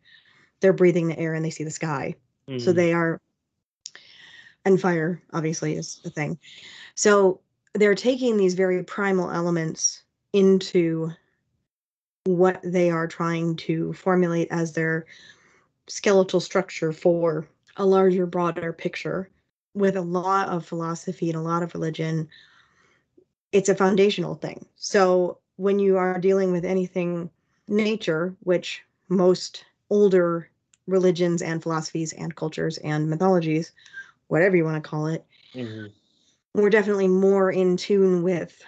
they're 0.61 0.73
breathing 0.73 1.09
the 1.09 1.19
air 1.19 1.35
and 1.35 1.45
they 1.45 1.51
see 1.51 1.65
the 1.65 1.71
sky 1.71 2.15
mm-hmm. 2.49 2.59
so 2.59 2.73
they 2.73 2.93
are 2.93 3.21
and 4.65 4.81
fire 4.81 5.21
obviously 5.33 5.75
is 5.77 6.01
the 6.05 6.11
thing 6.11 6.39
so 6.95 7.41
they're 7.75 7.95
taking 7.95 8.37
these 8.37 8.55
very 8.55 8.83
primal 8.85 9.31
elements 9.31 10.03
into 10.33 11.11
what 12.25 12.61
they 12.63 12.91
are 12.91 13.07
trying 13.07 13.57
to 13.57 13.93
formulate 13.95 14.49
as 14.51 14.73
their 14.73 15.07
skeletal 15.89 16.41
structure 16.41 16.93
for 16.93 17.47
a 17.77 17.85
larger, 17.85 18.27
broader 18.27 18.73
picture. 18.73 19.29
With 19.75 19.97
a 19.97 20.03
lot 20.03 20.49
of 20.49 20.67
philosophy 20.67 21.31
and 21.31 21.39
a 21.39 21.43
lot 21.43 21.63
of 21.63 21.75
religion, 21.75 22.29
it's 23.53 23.69
a 23.69 23.75
foundational 23.75 24.35
thing. 24.35 24.67
So 24.77 25.39
when 25.57 25.79
you 25.79 25.97
are 25.97 26.19
dealing 26.19 26.53
with 26.53 26.65
anything 26.65 27.31
nature, 27.69 28.35
which 28.41 28.83
most 29.09 29.65
older 29.91 30.49
religions 30.87 31.43
and 31.43 31.63
philosophies 31.63 32.13
and 32.13 32.35
cultures 32.35 32.79
and 32.79 33.09
mythologies, 33.09 33.73
whatever 34.29 34.57
you 34.57 34.65
want 34.65 34.83
to 34.83 34.89
call 34.89 35.07
it, 35.07 35.25
mm-hmm 35.55 35.87
we're 36.55 36.71
definitely 36.71 37.09
more 37.09 37.51
in 37.51 37.77
tune 37.77 38.23
with 38.23 38.63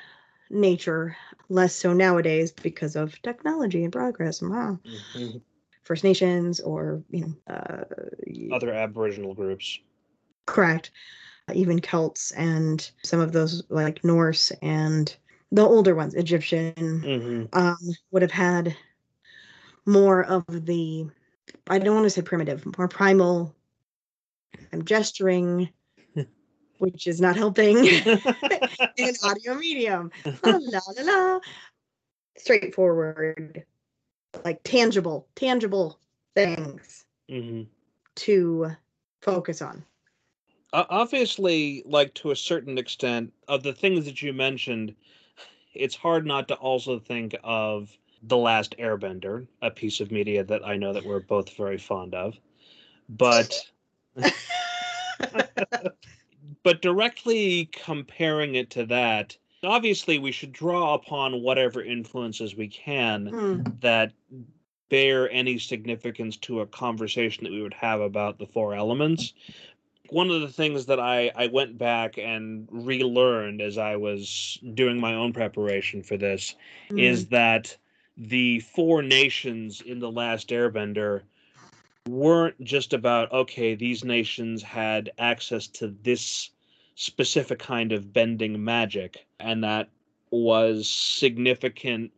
nature, 0.50 1.16
less 1.48 1.74
so 1.74 1.92
nowadays 1.92 2.52
because 2.52 2.96
of 2.96 3.20
technology 3.22 3.84
and 3.84 3.92
progress. 3.92 4.40
Wow. 4.40 4.78
Mm-hmm. 4.86 5.38
First 5.82 6.04
Nations 6.04 6.60
or 6.60 7.02
you 7.10 7.20
know 7.46 7.54
uh, 7.54 8.54
other 8.54 8.72
Aboriginal 8.72 9.34
groups. 9.34 9.80
Correct. 10.46 10.90
Even 11.52 11.80
Celts 11.80 12.30
and 12.32 12.90
some 13.02 13.20
of 13.20 13.32
those 13.32 13.62
like 13.68 14.02
Norse 14.02 14.50
and 14.62 15.14
the 15.52 15.62
older 15.62 15.94
ones, 15.94 16.14
Egyptian, 16.14 16.74
mm-hmm. 16.74 17.44
um, 17.52 17.76
would 18.10 18.22
have 18.22 18.30
had 18.30 18.76
more 19.86 20.24
of 20.24 20.44
the 20.48 21.06
I 21.68 21.78
don't 21.78 21.94
want 21.94 22.04
to 22.04 22.10
say 22.10 22.22
primitive, 22.22 22.64
more 22.78 22.88
primal. 22.88 23.54
I'm 24.72 24.84
gesturing 24.84 25.70
which 26.78 27.06
is 27.06 27.20
not 27.20 27.36
helping 27.36 27.84
in 28.96 29.14
audio 29.22 29.54
medium. 29.54 30.10
La, 30.42 30.58
la, 30.60 30.80
la, 31.02 31.40
Straightforward, 32.36 33.64
like 34.44 34.60
tangible, 34.64 35.28
tangible 35.36 35.98
things 36.34 37.04
mm-hmm. 37.30 37.62
to 38.16 38.70
focus 39.22 39.62
on. 39.62 39.84
Obviously, 40.74 41.82
like 41.86 42.12
to 42.14 42.32
a 42.32 42.36
certain 42.36 42.78
extent, 42.78 43.32
of 43.46 43.62
the 43.62 43.72
things 43.72 44.04
that 44.06 44.22
you 44.22 44.32
mentioned, 44.32 44.94
it's 45.72 45.94
hard 45.94 46.26
not 46.26 46.48
to 46.48 46.54
also 46.56 46.98
think 46.98 47.36
of 47.44 47.96
The 48.24 48.36
Last 48.36 48.74
Airbender, 48.78 49.46
a 49.62 49.70
piece 49.70 50.00
of 50.00 50.10
media 50.10 50.42
that 50.42 50.66
I 50.66 50.76
know 50.76 50.92
that 50.92 51.04
we're 51.04 51.20
both 51.20 51.56
very 51.56 51.78
fond 51.78 52.14
of. 52.14 52.34
But 53.08 53.54
but 56.64 56.82
directly 56.82 57.66
comparing 57.72 58.56
it 58.56 58.70
to 58.70 58.86
that, 58.86 59.36
obviously 59.62 60.18
we 60.18 60.32
should 60.32 60.52
draw 60.52 60.94
upon 60.94 61.42
whatever 61.42 61.82
influences 61.82 62.56
we 62.56 62.68
can 62.68 63.30
mm. 63.30 63.80
that 63.80 64.12
bear 64.88 65.30
any 65.30 65.58
significance 65.58 66.36
to 66.36 66.60
a 66.60 66.66
conversation 66.66 67.44
that 67.44 67.52
we 67.52 67.62
would 67.62 67.74
have 67.74 68.00
about 68.00 68.38
the 68.38 68.46
four 68.46 68.74
elements. 68.74 69.34
One 70.10 70.30
of 70.30 70.40
the 70.42 70.48
things 70.48 70.86
that 70.86 71.00
I, 71.00 71.30
I 71.34 71.46
went 71.46 71.78
back 71.78 72.18
and 72.18 72.68
relearned 72.70 73.62
as 73.62 73.78
I 73.78 73.96
was 73.96 74.58
doing 74.74 75.00
my 75.00 75.14
own 75.14 75.32
preparation 75.32 76.02
for 76.02 76.16
this 76.16 76.54
Mm. 76.90 77.00
is 77.00 77.28
that 77.28 77.76
the 78.16 78.60
four 78.60 79.02
nations 79.02 79.80
in 79.80 79.98
the 79.98 80.10
last 80.10 80.50
airbender 80.50 81.22
weren't 82.06 82.62
just 82.62 82.92
about 82.92 83.32
okay 83.32 83.74
these 83.74 84.04
nations 84.04 84.62
had 84.62 85.10
access 85.18 85.66
to 85.66 85.88
this 86.02 86.50
specific 86.94 87.58
kind 87.58 87.92
of 87.92 88.12
bending 88.12 88.62
magic 88.62 89.26
and 89.40 89.64
that 89.64 89.88
was 90.30 90.88
significant 90.88 92.12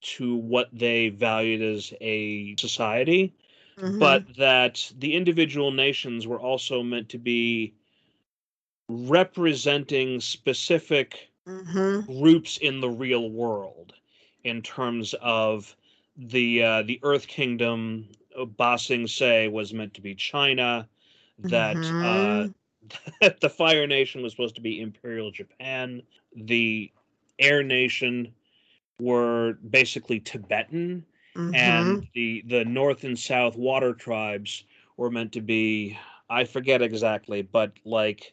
to 0.00 0.36
what 0.36 0.68
they 0.72 1.08
valued 1.08 1.62
as 1.62 1.94
a 2.00 2.54
society 2.56 3.32
Mhm. 3.76 3.96
but 3.98 4.36
that 4.36 4.92
the 4.98 5.14
individual 5.14 5.70
nations 5.72 6.26
were 6.26 6.40
also 6.40 6.82
meant 6.82 7.08
to 7.10 7.18
be 7.18 7.74
representing 8.88 10.20
specific 10.20 11.30
Mhm. 11.46 12.08
groups 12.08 12.56
in 12.58 12.80
the 12.80 12.90
real 12.90 13.30
world 13.30 13.94
in 14.44 14.62
terms 14.62 15.14
of 15.22 15.76
the 16.16 16.62
uh, 16.62 16.82
the 16.82 17.00
Earth 17.02 17.26
Kingdom. 17.28 18.08
uh, 18.38 18.44
Ba 18.44 18.78
Sing 18.78 19.06
Se 19.06 19.48
was 19.48 19.74
meant 19.74 19.94
to 19.94 20.00
be 20.00 20.14
China. 20.14 20.88
That 21.38 21.92
uh, 22.02 22.46
Mhm. 22.46 22.54
that 23.20 23.40
the 23.40 23.50
Fire 23.50 23.86
Nation 23.86 24.22
was 24.22 24.32
supposed 24.32 24.56
to 24.56 24.60
be 24.62 24.80
Imperial 24.80 25.30
Japan. 25.30 26.02
The 26.34 26.92
Air 27.38 27.62
Nation 27.62 28.34
were 29.00 29.54
basically 29.70 30.20
Tibetan, 30.20 31.06
Mhm. 31.36 31.54
and 31.54 32.08
the 32.14 32.42
the 32.46 32.64
North 32.64 33.04
and 33.04 33.18
South 33.18 33.56
Water 33.56 33.94
tribes 33.94 34.64
were 34.96 35.10
meant 35.10 35.32
to 35.32 35.40
be 35.40 35.98
I 36.28 36.44
forget 36.44 36.82
exactly, 36.82 37.42
but 37.42 37.72
like 37.84 38.32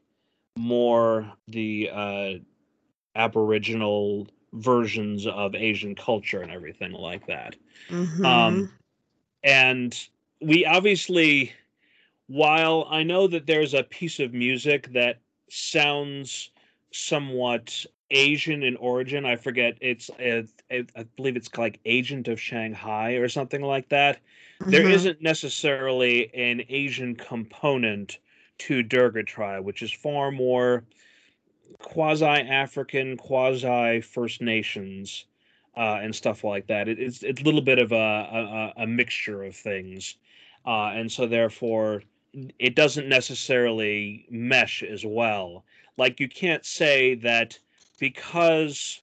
more 0.58 1.32
the 1.48 1.90
uh, 1.92 2.34
Aboriginal 3.16 4.28
versions 4.54 5.28
of 5.28 5.56
Asian 5.56 5.96
culture 5.96 6.42
and 6.42 6.52
everything 6.52 6.92
like 6.92 7.26
that. 7.28 7.56
Mhm. 7.90 8.26
Um, 8.26 8.70
and 9.44 10.08
we 10.42 10.66
obviously, 10.66 11.54
while 12.28 12.88
I 12.90 13.04
know 13.04 13.28
that 13.28 13.46
there's 13.48 13.74
a 13.74 13.84
piece 13.84 14.20
of 14.20 14.34
music 14.34 14.92
that 14.94 15.20
sounds 15.50 16.52
somewhat 16.92 17.86
Asian 18.13 18.63
in 18.63 18.75
origin, 18.77 19.25
I 19.25 19.36
forget 19.38 19.77
it's 19.82 20.10
it, 20.20 20.50
it, 20.70 20.91
I 20.96 21.03
believe 21.03 21.36
it's 21.38 21.55
like 21.58 21.79
Agent 21.86 22.27
of 22.29 22.39
Shanghai 22.41 23.13
or 23.13 23.29
something 23.29 23.62
like 23.62 23.89
that. 23.89 24.20
There 24.70 24.86
Mhm. 24.86 24.89
isn't 24.89 25.22
necessarily 25.22 26.34
an 26.34 26.63
Asian 26.70 27.15
component 27.15 28.20
to 28.60 28.84
Durga 28.84 29.24
tribe, 29.24 29.65
which 29.65 29.82
is 29.82 29.91
far 29.91 30.32
more 30.32 30.86
quasi 31.79 32.25
African, 32.25 33.17
quasi 33.17 34.01
First 34.01 34.41
Nations, 34.41 35.25
uh, 35.75 36.00
and 36.01 36.15
stuff 36.15 36.43
like 36.43 36.67
that. 36.67 36.88
It, 36.89 37.00
it's 37.00 37.24
it's 37.24 37.41
a 37.41 37.46
little 37.46 37.62
bit 37.62 37.79
of 37.79 37.91
a 37.91 37.96
a, 37.96 38.84
a 38.84 38.88
mixture 38.88 39.43
of 39.43 39.55
things, 39.55 40.17
uh, 40.65 40.91
and 40.96 41.12
so 41.12 41.27
therefore 41.27 42.03
it 42.60 42.75
doesn't 42.75 43.08
necessarily 43.10 44.25
mesh 44.29 44.84
as 44.84 45.05
well. 45.05 45.65
Like 45.98 46.20
you 46.20 46.27
can't 46.29 46.65
say 46.65 47.15
that 47.15 47.60
because 48.00 49.02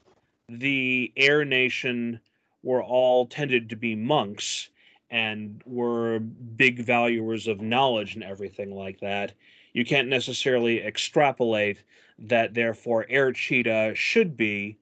the 0.48 1.12
Air 1.16 1.44
Nation 1.44 2.20
were 2.62 2.82
all 2.82 3.26
tended 3.26 3.70
to 3.70 3.76
be 3.76 3.94
monks 3.94 4.68
and 5.10 5.62
were 5.64 6.18
big 6.20 6.80
valuers 6.80 7.46
of 7.46 7.60
knowledge 7.60 8.14
and 8.14 8.24
everything 8.24 8.74
like 8.74 9.00
that. 9.00 9.32
You 9.72 9.84
can't 9.84 10.08
necessarily 10.08 10.82
extrapolate 10.82 11.78
that 12.18 12.54
therefore 12.54 13.06
Air 13.08 13.32
Cheetah 13.32 13.92
should 13.94 14.36
be 14.36 14.76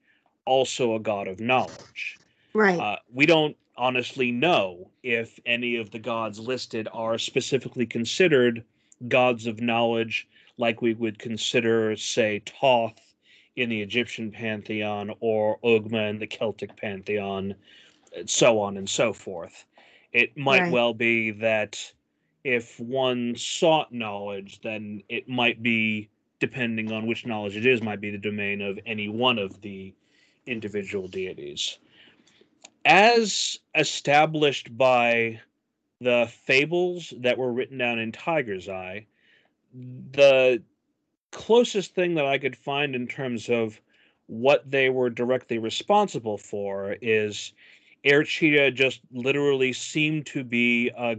also 0.45 0.95
a 0.95 1.01
god 1.01 1.29
of 1.29 1.41
knowledge. 1.41 2.19
Right. 2.55 2.79
Uh, 2.79 2.97
we 3.13 3.27
don't 3.27 3.57
honestly 3.77 4.33
know 4.33 4.91
if 5.03 5.39
any 5.47 5.77
of 5.77 5.91
the 5.91 5.99
gods 5.99 6.41
listed 6.41 6.89
are 6.93 7.19
specifically 7.19 7.87
considered 7.87 8.65
gods 9.07 9.47
of 9.47 9.61
knowledge, 9.61 10.27
like 10.57 10.83
we 10.83 10.95
would 10.95 11.19
consider, 11.19 11.95
say, 11.97 12.43
Thoth 12.61 12.99
in 13.59 13.69
the 13.69 13.83
Egyptian 13.83 14.31
pantheon 14.31 15.13
or 15.21 15.59
Ogma 15.65 16.11
in 16.11 16.19
the 16.19 16.27
Celtic 16.27 16.77
pantheon, 16.77 17.55
and 18.17 18.31
so 18.31 18.61
on 18.61 18.77
and 18.77 18.89
so 18.89 19.13
forth. 19.13 19.65
It 20.13 20.37
might 20.37 20.63
Right. 20.63 20.73
well 20.73 20.95
be 20.95 21.33
that 21.33 21.93
if 22.45 22.79
one 22.79 23.35
sought 23.37 23.93
knowledge, 23.93 24.61
then 24.61 25.03
it 25.09 25.29
might 25.29 25.63
be, 25.63 26.09
depending 26.39 26.93
on 26.93 27.07
which 27.07 27.27
knowledge 27.27 27.57
it 27.57 27.67
is, 27.67 27.83
might 27.83 28.01
be 28.01 28.11
the 28.11 28.19
domain 28.19 28.63
of 28.63 28.79
any 28.87 29.09
one 29.09 29.39
of 29.39 29.61
the 29.61 29.93
individual 30.47 31.09
deities. 31.09 31.79
As 32.85 33.59
established 33.75 34.77
by 34.79 35.41
the 36.01 36.31
fables 36.45 37.13
that 37.19 37.37
were 37.37 37.53
written 37.53 37.77
down 37.77 37.99
in 37.99 38.13
Tiger's 38.13 38.69
Eye, 38.69 39.07
the 39.75 40.63
closest 41.33 41.95
thing 41.95 42.15
that 42.15 42.27
I 42.27 42.39
could 42.39 42.57
find 42.57 42.95
in 42.95 43.07
terms 43.07 43.49
of 43.49 43.81
what 44.27 44.71
they 44.71 44.91
were 44.91 45.11
directly 45.11 45.59
responsible 45.59 46.39
for 46.39 46.97
is 47.01 47.53
Air 48.05 48.25
Cheetah 48.25 48.73
just 48.73 49.01
literally 49.11 49.73
seemed 49.73 50.27
to 50.27 50.45
be 50.45 50.91
a 50.97 51.19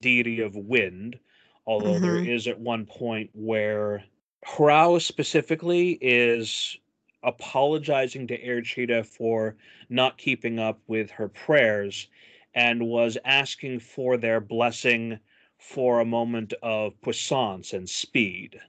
deity 0.00 0.40
of 0.40 0.56
wind, 0.56 1.18
although 1.66 1.98
there 1.98 2.20
Mhm. 2.20 2.28
is 2.28 2.46
at 2.46 2.60
one 2.60 2.84
point 2.86 3.30
where 3.32 4.04
Hrao 4.44 5.00
specifically 5.00 5.98
is 6.00 6.78
apologizing 7.22 8.26
to 8.26 8.42
Air 8.42 8.60
Cheetah 8.60 9.04
for 9.04 9.56
not 9.88 10.18
keeping 10.18 10.58
up 10.58 10.80
with 10.86 11.10
her 11.10 11.28
prayers 11.28 12.08
and 12.54 12.86
was 12.86 13.16
asking 13.24 13.80
for 13.80 14.16
their 14.18 14.40
blessing 14.40 15.18
for 15.56 16.00
a 16.00 16.04
moment 16.04 16.52
of 16.62 17.00
puissance 17.00 17.72
and 17.72 17.88
speed. 17.88 18.60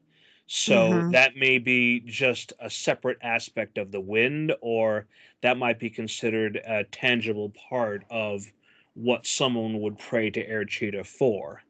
So 0.47 0.89
Mhm. 0.89 1.11
that 1.11 1.35
may 1.35 1.57
be 1.57 2.01
just 2.01 2.53
a 2.59 2.69
separate 2.69 3.17
aspect 3.21 3.77
of 3.77 3.91
the 3.91 3.99
wind, 4.01 4.53
or 4.61 5.07
that 5.41 5.57
might 5.57 5.79
be 5.79 5.89
considered 5.89 6.57
a 6.65 6.83
tangible 6.83 7.49
part 7.69 8.03
of 8.09 8.51
what 8.93 9.25
someone 9.25 9.81
would 9.81 9.97
pray 9.97 10.29
to 10.31 10.47
Air 10.47 10.65
Cheetah 10.65 11.03
for. 11.03 11.61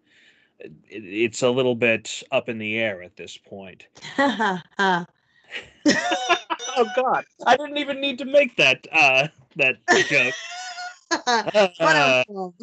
It's 0.87 1.41
a 1.41 1.49
little 1.49 1.75
bit 1.75 2.23
up 2.31 2.49
in 2.49 2.57
the 2.57 2.77
air 2.77 3.01
at 3.01 3.15
this 3.17 3.37
point. 3.37 3.87
Oh 6.77 6.85
God! 6.85 7.23
I 7.45 7.55
didn't 7.57 7.77
even 7.77 8.01
need 8.01 8.17
to 8.19 8.25
make 8.25 8.55
that 8.57 8.85
uh, 8.91 9.27
that 9.55 9.77
joke. 10.05 10.35
Um, 11.79 12.53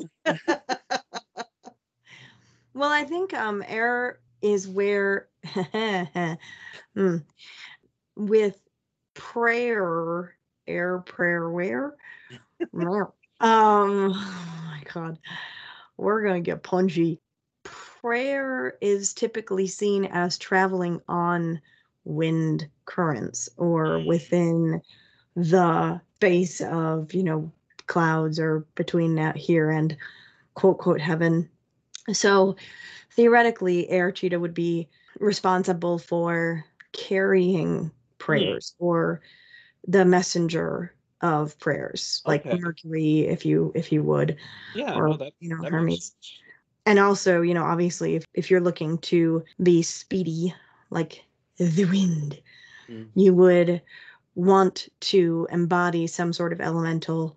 well, 2.74 2.90
I 2.90 3.04
think 3.04 3.32
um 3.32 3.64
air 3.66 4.18
is 4.42 4.68
where 4.68 5.28
Hmm. 6.94 7.16
with 8.16 8.60
prayer, 9.14 10.36
air 10.66 10.98
prayer 11.00 11.48
where? 11.50 11.96
Um 12.72 13.12
oh 13.40 14.62
my 14.66 14.82
god. 14.92 15.18
We're 15.96 16.22
gonna 16.24 16.40
get 16.40 16.62
punchy. 16.62 17.20
Prayer 17.64 18.76
is 18.80 19.12
typically 19.14 19.66
seen 19.66 20.06
as 20.06 20.38
traveling 20.38 21.00
on 21.08 21.60
wind 22.04 22.68
currents 22.84 23.48
or 23.56 23.98
Mm. 23.98 24.06
within 24.06 24.82
the 25.36 26.00
face 26.20 26.60
of, 26.60 27.12
you 27.14 27.22
know, 27.22 27.50
clouds 27.86 28.38
or 28.38 28.66
between 28.74 29.18
out 29.18 29.36
here 29.36 29.70
and 29.70 29.96
quote 30.54 30.78
quote 30.78 31.00
heaven. 31.00 31.48
So 32.12 32.56
theoretically, 33.12 33.88
Air 33.88 34.10
Cheetah 34.12 34.40
would 34.40 34.54
be 34.54 34.88
responsible 35.22 35.98
for 35.98 36.64
carrying 36.92 37.90
prayers 38.18 38.74
or 38.78 39.20
the 39.86 40.04
messenger 40.04 40.94
of 41.20 41.58
prayers, 41.58 42.22
like 42.26 42.44
Mercury, 42.44 43.20
if 43.28 43.46
you 43.46 43.72
if 43.74 43.92
you 43.92 44.02
would, 44.02 44.36
yeah, 44.74 44.94
or 44.94 45.08
no, 45.10 45.16
that, 45.16 45.32
you 45.40 45.48
know, 45.48 45.62
Hermes. 45.62 46.14
And 46.84 46.98
also, 46.98 47.42
you 47.42 47.54
know, 47.54 47.62
obviously, 47.62 48.16
if, 48.16 48.24
if 48.34 48.50
you're 48.50 48.60
looking 48.60 48.98
to 48.98 49.44
be 49.62 49.82
speedy, 49.82 50.52
like 50.90 51.24
the 51.56 51.84
wind, 51.84 52.40
Mm. 52.88 53.08
you 53.14 53.32
would 53.32 53.80
want 54.34 54.88
to 54.98 55.46
embody 55.52 56.08
some 56.08 56.32
sort 56.32 56.52
of 56.52 56.60
elemental 56.60 57.36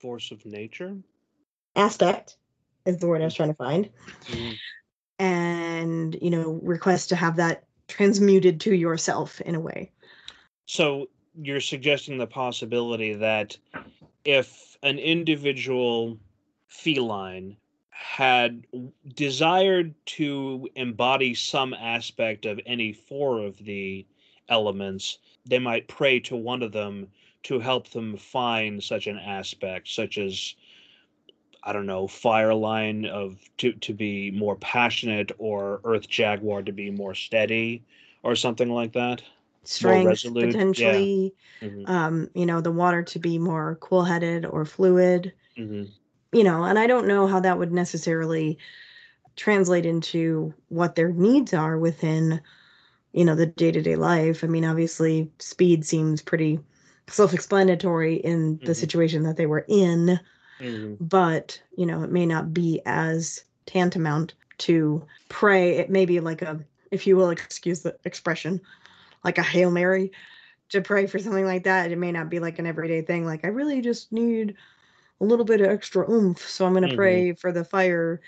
Force 0.00 0.32
of 0.32 0.44
nature. 0.44 0.96
aspect, 1.76 2.36
is 2.84 2.98
the 2.98 3.06
word 3.06 3.22
I 3.22 3.26
was 3.26 3.34
trying 3.34 3.50
to 3.50 3.54
find. 3.54 3.88
Mm. 4.26 4.58
And, 5.22 6.18
you 6.20 6.30
know, 6.30 6.58
request 6.64 7.08
to 7.10 7.16
have 7.16 7.36
that 7.36 7.62
transmuted 7.86 8.60
to 8.62 8.74
yourself 8.74 9.40
in 9.42 9.54
a 9.54 9.60
way. 9.60 9.92
So 10.66 11.08
you're 11.40 11.60
suggesting 11.60 12.18
the 12.18 12.26
possibility 12.26 13.14
that 13.14 13.56
if 14.24 14.76
an 14.82 14.98
individual 14.98 16.18
feline 16.66 17.56
had 17.90 18.66
desired 19.14 19.94
to 20.06 20.68
embody 20.74 21.34
some 21.34 21.72
aspect 21.72 22.44
of 22.44 22.58
any 22.66 22.92
four 22.92 23.44
of 23.44 23.56
the 23.58 24.04
elements, 24.48 25.18
they 25.46 25.60
might 25.60 25.86
pray 25.86 26.18
to 26.18 26.34
one 26.34 26.64
of 26.64 26.72
them 26.72 27.06
to 27.44 27.60
help 27.60 27.88
them 27.90 28.16
find 28.16 28.82
such 28.82 29.06
an 29.06 29.18
aspect, 29.18 29.86
such 29.86 30.18
as 30.18 30.56
I 31.64 31.72
don't 31.72 31.86
know, 31.86 32.08
Fire 32.08 32.54
Lion 32.54 33.04
of 33.06 33.38
to 33.58 33.72
to 33.72 33.94
be 33.94 34.30
more 34.30 34.56
passionate, 34.56 35.32
or 35.38 35.80
Earth 35.84 36.08
Jaguar 36.08 36.62
to 36.62 36.72
be 36.72 36.90
more 36.90 37.14
steady, 37.14 37.84
or 38.22 38.34
something 38.34 38.68
like 38.68 38.92
that. 38.92 39.22
Strength 39.64 40.24
potentially. 40.34 41.34
Yeah. 41.60 41.68
Mm-hmm. 41.68 41.90
Um, 41.90 42.30
you 42.34 42.46
know, 42.46 42.60
the 42.60 42.72
water 42.72 43.02
to 43.04 43.18
be 43.18 43.38
more 43.38 43.78
cool 43.80 44.02
headed 44.02 44.44
or 44.44 44.64
fluid. 44.64 45.32
Mm-hmm. 45.56 45.84
You 46.36 46.44
know, 46.44 46.64
and 46.64 46.78
I 46.78 46.86
don't 46.86 47.06
know 47.06 47.26
how 47.26 47.38
that 47.40 47.58
would 47.58 47.72
necessarily 47.72 48.58
translate 49.36 49.86
into 49.86 50.52
what 50.68 50.94
their 50.94 51.12
needs 51.12 51.54
are 51.54 51.78
within, 51.78 52.40
you 53.12 53.24
know, 53.24 53.34
the 53.34 53.46
day 53.46 53.70
to 53.70 53.82
day 53.82 53.96
life. 53.96 54.42
I 54.42 54.48
mean, 54.48 54.64
obviously, 54.64 55.30
speed 55.38 55.86
seems 55.86 56.22
pretty 56.22 56.58
self 57.06 57.32
explanatory 57.32 58.16
in 58.16 58.56
the 58.58 58.64
mm-hmm. 58.64 58.72
situation 58.72 59.22
that 59.24 59.36
they 59.36 59.46
were 59.46 59.64
in 59.68 60.18
mm-hmm. 60.62 61.04
but 61.04 61.60
you 61.76 61.84
know 61.84 62.02
it 62.02 62.10
may 62.10 62.26
not 62.26 62.54
be 62.54 62.80
as 62.86 63.44
tantamount 63.66 64.34
to 64.58 65.02
pray 65.28 65.76
it 65.78 65.90
may 65.90 66.06
be 66.06 66.20
like 66.20 66.42
a 66.42 66.60
if 66.90 67.06
you 67.06 67.16
will 67.16 67.30
excuse 67.30 67.80
the 67.80 67.96
expression 68.04 68.60
like 69.24 69.38
a 69.38 69.42
hail 69.42 69.70
mary 69.70 70.12
to 70.68 70.80
pray 70.80 71.06
for 71.06 71.18
something 71.18 71.44
like 71.44 71.64
that 71.64 71.90
it 71.90 71.98
may 71.98 72.12
not 72.12 72.30
be 72.30 72.38
like 72.38 72.58
an 72.58 72.66
everyday 72.66 73.02
thing 73.02 73.26
like 73.26 73.44
i 73.44 73.48
really 73.48 73.80
just 73.80 74.12
need 74.12 74.54
a 75.20 75.24
little 75.24 75.44
bit 75.44 75.60
of 75.60 75.68
extra 75.68 76.08
oomph 76.10 76.48
so 76.48 76.64
i'm 76.64 76.72
going 76.72 76.82
to 76.82 76.88
mm-hmm. 76.88 76.96
pray 76.96 77.32
for 77.32 77.52
the 77.52 77.64
fire 77.64 78.20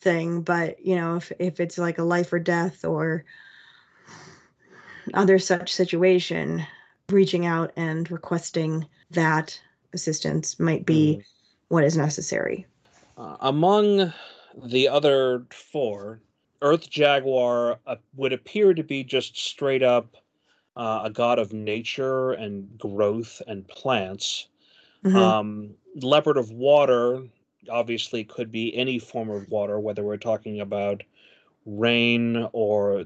thing 0.00 0.40
but 0.40 0.84
you 0.84 0.96
know 0.96 1.16
if, 1.16 1.32
if 1.38 1.60
it's 1.60 1.78
like 1.78 1.98
a 1.98 2.04
life 2.04 2.32
or 2.32 2.38
death 2.38 2.84
or 2.84 3.24
other 5.12 5.38
such 5.38 5.72
situation 5.72 6.66
reaching 7.10 7.44
out 7.44 7.70
and 7.76 8.10
requesting 8.10 8.86
that 9.10 9.58
assistance 9.92 10.58
might 10.58 10.86
be 10.86 11.18
mm 11.18 11.24
what 11.74 11.84
is 11.84 11.96
necessary. 11.96 12.64
Uh, 13.18 13.36
among 13.40 14.12
the 14.64 14.88
other 14.88 15.44
four, 15.50 16.20
Earth 16.62 16.88
Jaguar 16.88 17.78
uh, 17.86 17.96
would 18.14 18.32
appear 18.32 18.72
to 18.72 18.82
be 18.82 19.02
just 19.02 19.36
straight 19.36 19.82
up 19.82 20.16
uh, 20.76 21.02
a 21.04 21.10
god 21.10 21.38
of 21.38 21.52
nature 21.52 22.32
and 22.32 22.78
growth 22.78 23.42
and 23.48 23.66
plants. 23.66 24.46
Mm-hmm. 25.04 25.16
Um, 25.16 25.74
Leopard 25.96 26.36
of 26.36 26.50
Water 26.50 27.24
obviously 27.68 28.24
could 28.24 28.52
be 28.52 28.74
any 28.76 28.98
form 28.98 29.28
of 29.28 29.48
water, 29.48 29.80
whether 29.80 30.02
we're 30.02 30.16
talking 30.16 30.60
about 30.60 31.02
rain 31.66 32.48
or 32.52 33.04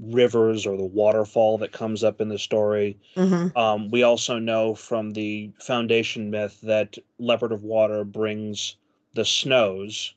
rivers 0.00 0.66
or 0.66 0.76
the 0.76 0.84
waterfall 0.84 1.58
that 1.58 1.72
comes 1.72 2.02
up 2.02 2.20
in 2.20 2.28
the 2.28 2.38
story. 2.38 2.98
Mm-hmm. 3.16 3.56
Um, 3.56 3.90
we 3.90 4.02
also 4.02 4.38
know 4.38 4.74
from 4.74 5.12
the 5.12 5.50
foundation 5.60 6.30
myth 6.30 6.58
that 6.62 6.96
Leopard 7.18 7.52
of 7.52 7.62
Water 7.62 8.04
brings 8.04 8.76
the 9.14 9.24
snows 9.24 10.14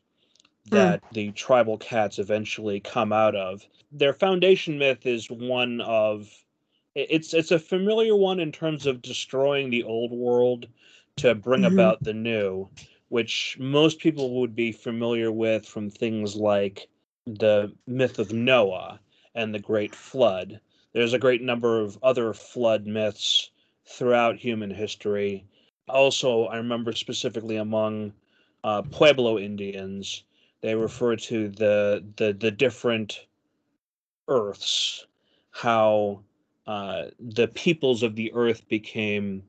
that 0.70 1.02
mm. 1.02 1.14
the 1.14 1.32
tribal 1.32 1.78
cats 1.78 2.20
eventually 2.20 2.80
come 2.80 3.14
out 3.14 3.36
of. 3.36 3.66
Their 3.92 4.14
foundation 4.14 4.78
myth 4.78 5.06
is 5.06 5.30
one 5.30 5.82
of 5.82 6.30
it's 6.96 7.34
it's 7.34 7.52
a 7.52 7.60
familiar 7.60 8.16
one 8.16 8.40
in 8.40 8.52
terms 8.52 8.86
of 8.86 9.02
destroying 9.02 9.70
the 9.70 9.84
old 9.84 10.12
world 10.12 10.68
to 11.18 11.36
bring 11.36 11.62
mm-hmm. 11.62 11.74
about 11.74 12.04
the 12.04 12.14
new, 12.14 12.68
which 13.10 13.56
most 13.60 14.00
people 14.00 14.40
would 14.40 14.56
be 14.56 14.72
familiar 14.72 15.32
with 15.32 15.66
from 15.66 15.90
things 15.90 16.36
like 16.36 16.88
the 17.26 17.72
myth 17.86 18.20
of 18.20 18.34
Noah 18.34 19.00
and 19.38 19.54
the 19.54 19.60
Great 19.60 19.94
Flood. 19.94 20.60
There's 20.94 21.14
a 21.14 21.20
great 21.20 21.44
number 21.44 21.80
of 21.80 22.00
other 22.02 22.34
flood 22.34 22.88
myths 22.88 23.52
throughout 23.86 24.38
human 24.38 24.72
history. 24.72 25.46
Also, 25.88 26.46
I 26.46 26.58
remember 26.58 26.92
specifically 26.92 27.58
among 27.58 28.14
uh, 28.64 28.82
Pueblo 28.82 29.38
Indians, 29.38 30.24
they 30.62 30.74
refer 30.74 31.16
to 31.16 31.50
the 31.50 32.04
the 32.16 32.34
the 32.34 32.50
different 32.50 33.28
earths, 34.28 35.06
how 35.52 36.24
uh, 36.66 37.06
the 37.20 37.48
peoples 37.48 38.02
of 38.02 38.16
the 38.16 38.34
earth 38.34 38.68
became 38.68 39.44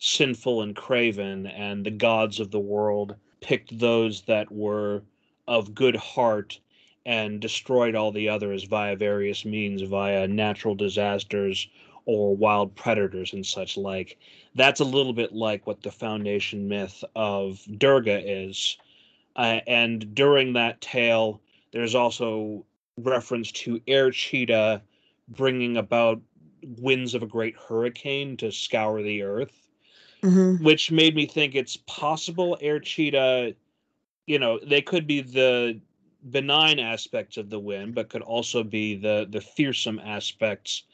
sinful 0.00 0.62
and 0.62 0.74
craven, 0.74 1.46
and 1.46 1.84
the 1.84 1.90
gods 1.90 2.40
of 2.40 2.50
the 2.50 2.58
world 2.58 3.14
picked 3.42 3.78
those 3.78 4.22
that 4.22 4.50
were 4.50 5.02
of 5.46 5.74
good 5.74 5.96
heart 5.96 6.58
and 7.06 7.40
destroyed 7.40 7.94
all 7.94 8.10
the 8.10 8.28
others 8.28 8.64
via 8.64 8.96
various 8.96 9.44
means, 9.44 9.80
via 9.82 10.26
natural 10.26 10.74
disasters 10.74 11.68
or 12.04 12.36
wild 12.36 12.74
predators 12.74 13.32
and 13.32 13.46
such 13.46 13.76
like. 13.76 14.18
That's 14.56 14.80
a 14.80 14.84
little 14.84 15.12
bit 15.12 15.32
like 15.32 15.66
what 15.66 15.82
the 15.82 15.92
foundation 15.92 16.68
myth 16.68 17.04
of 17.14 17.62
Durga 17.78 18.20
is. 18.28 18.76
Uh, 19.36 19.60
and 19.68 20.14
during 20.14 20.52
that 20.54 20.80
tale, 20.80 21.40
there's 21.72 21.94
also 21.94 22.64
reference 22.98 23.52
to 23.52 23.80
Air 23.86 24.10
Cheetah 24.10 24.82
bringing 25.28 25.76
about 25.76 26.20
winds 26.78 27.14
of 27.14 27.22
a 27.22 27.26
great 27.26 27.54
hurricane 27.56 28.36
to 28.38 28.50
scour 28.50 29.02
the 29.02 29.22
earth, 29.22 29.68
mm-hmm. 30.24 30.64
which 30.64 30.90
made 30.90 31.14
me 31.14 31.26
think 31.26 31.54
it's 31.54 31.76
possible 31.86 32.58
Air 32.60 32.80
Cheetah, 32.80 33.54
you 34.26 34.38
know, 34.40 34.58
they 34.64 34.82
could 34.82 35.06
be 35.06 35.20
the 35.20 35.80
benign 36.30 36.78
aspects 36.78 37.36
of 37.36 37.50
the 37.50 37.58
wind, 37.58 37.94
but 37.94 38.08
could 38.08 38.22
also 38.22 38.62
be 38.62 38.96
the 38.96 39.26
the 39.30 39.40
fearsome 39.40 39.98
aspects, 39.98 40.84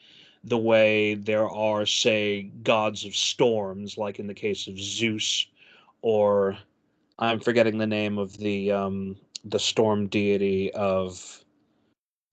the 0.43 0.57
way 0.57 1.15
there 1.15 1.49
are, 1.49 1.85
say, 1.85 2.43
gods 2.63 3.05
of 3.05 3.15
storms, 3.15 3.97
like 3.97 4.19
in 4.19 4.27
the 4.27 4.33
case 4.33 4.67
of 4.67 4.79
Zeus, 4.79 5.47
or 6.01 6.57
I'm 7.19 7.39
forgetting 7.39 7.77
the 7.77 7.87
name 7.87 8.17
of 8.17 8.37
the 8.37 8.71
um, 8.71 9.17
the 9.45 9.59
storm 9.59 10.07
deity 10.07 10.71
of 10.73 11.43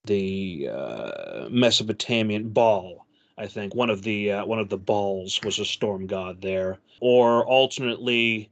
the 0.05 0.69
uh, 0.71 1.47
Mesopotamian 1.49 2.49
Baal. 2.49 3.05
I 3.37 3.47
think 3.47 3.73
one 3.75 3.89
of 3.89 4.03
the 4.03 4.31
uh, 4.33 4.45
one 4.45 4.59
of 4.59 4.69
the 4.69 4.77
Baals 4.77 5.39
was 5.43 5.59
a 5.59 5.65
storm 5.65 6.07
god 6.07 6.41
there, 6.41 6.79
or 6.99 7.45
alternately 7.45 8.51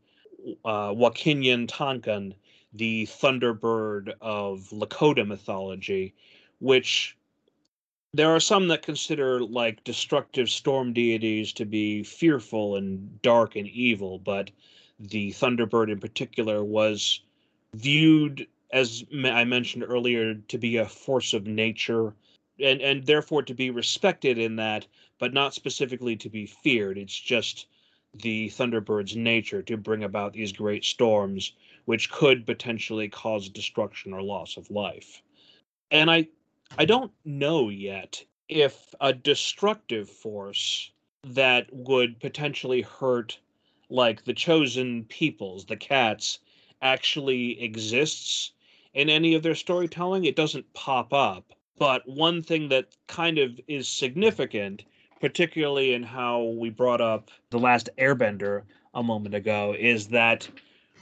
uh, 0.65 0.91
Wakinyan 0.93 1.67
Tanka 1.67 2.31
the 2.73 3.05
Thunderbird 3.07 4.13
of 4.21 4.69
Lakota 4.71 5.25
mythology, 5.25 6.13
which 6.59 7.17
there 8.13 8.29
are 8.29 8.39
some 8.39 8.67
that 8.67 8.81
consider 8.81 9.39
like 9.41 9.83
destructive 9.83 10.49
storm 10.49 10.93
deities 10.93 11.53
to 11.53 11.65
be 11.65 12.03
fearful 12.03 12.75
and 12.75 13.21
dark 13.21 13.55
and 13.55 13.67
evil, 13.67 14.19
but 14.19 14.51
the 14.99 15.31
Thunderbird 15.31 15.91
in 15.91 15.99
particular 15.99 16.63
was 16.63 17.21
viewed 17.73 18.47
as 18.71 19.03
I 19.13 19.43
mentioned 19.45 19.83
earlier 19.87 20.35
to 20.35 20.57
be 20.57 20.77
a 20.77 20.85
force 20.85 21.33
of 21.33 21.47
nature 21.47 22.13
and 22.59 22.81
and 22.81 23.05
therefore 23.05 23.43
to 23.43 23.53
be 23.53 23.69
respected 23.69 24.37
in 24.37 24.55
that 24.57 24.85
but 25.17 25.33
not 25.33 25.53
specifically 25.53 26.15
to 26.17 26.29
be 26.29 26.45
feared. 26.45 26.97
It's 26.97 27.19
just 27.19 27.67
the 28.13 28.49
thunderbird's 28.49 29.15
nature 29.15 29.61
to 29.63 29.77
bring 29.77 30.03
about 30.03 30.33
these 30.33 30.51
great 30.51 30.83
storms 30.83 31.53
which 31.89 32.11
could 32.11 32.45
potentially 32.45 33.09
cause 33.09 33.49
destruction 33.49 34.13
or 34.13 34.21
loss 34.21 34.57
of 34.57 34.69
life. 34.69 35.23
And 35.89 36.11
I 36.11 36.27
I 36.77 36.83
hmm. 36.83 36.87
don't 36.87 37.11
know 37.25 37.69
yet 37.69 38.23
if 38.47 38.93
a 39.01 39.11
destructive 39.11 40.07
force 40.07 40.91
that 41.23 41.65
would 41.73 42.19
potentially 42.19 42.83
hurt 42.83 43.39
like 43.89 44.23
the 44.23 44.35
chosen 44.35 45.05
peoples, 45.05 45.65
the 45.65 45.75
cats, 45.75 46.37
actually 46.83 47.59
exists 47.59 48.51
in 48.93 49.09
any 49.09 49.33
of 49.33 49.41
their 49.41 49.55
storytelling. 49.55 50.25
It 50.25 50.35
doesn't 50.35 50.71
pop 50.75 51.11
up. 51.11 51.53
But 51.79 52.07
one 52.07 52.43
thing 52.43 52.69
that 52.69 52.95
kind 53.07 53.39
of 53.39 53.59
is 53.67 53.87
significant, 53.87 54.83
particularly 55.19 55.95
in 55.95 56.03
how 56.03 56.43
we 56.43 56.69
brought 56.69 57.01
up 57.01 57.31
The 57.49 57.57
Last 57.57 57.89
Airbender 57.97 58.61
a 58.93 59.01
moment 59.01 59.33
ago, 59.33 59.75
is 59.75 60.09
that 60.09 60.47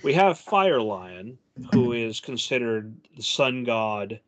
we 0.03 0.13
have 0.13 0.39
Fire 0.39 0.81
Lion, 0.81 1.37
who 1.73 1.93
is 1.93 2.19
considered 2.19 2.95
the 3.15 3.23
sun 3.23 3.63
god, 3.63 4.19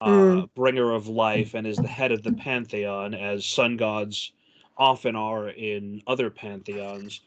uh, 0.00 0.08
mm. 0.08 0.54
bringer 0.54 0.92
of 0.92 1.08
life, 1.08 1.54
and 1.54 1.66
is 1.66 1.76
the 1.76 1.88
head 1.88 2.12
of 2.12 2.22
the 2.22 2.32
pantheon, 2.32 3.14
as 3.14 3.46
sun 3.46 3.76
gods 3.76 4.32
often 4.76 5.14
are 5.14 5.48
in 5.48 6.02
other 6.06 6.30
pantheons. 6.30 7.20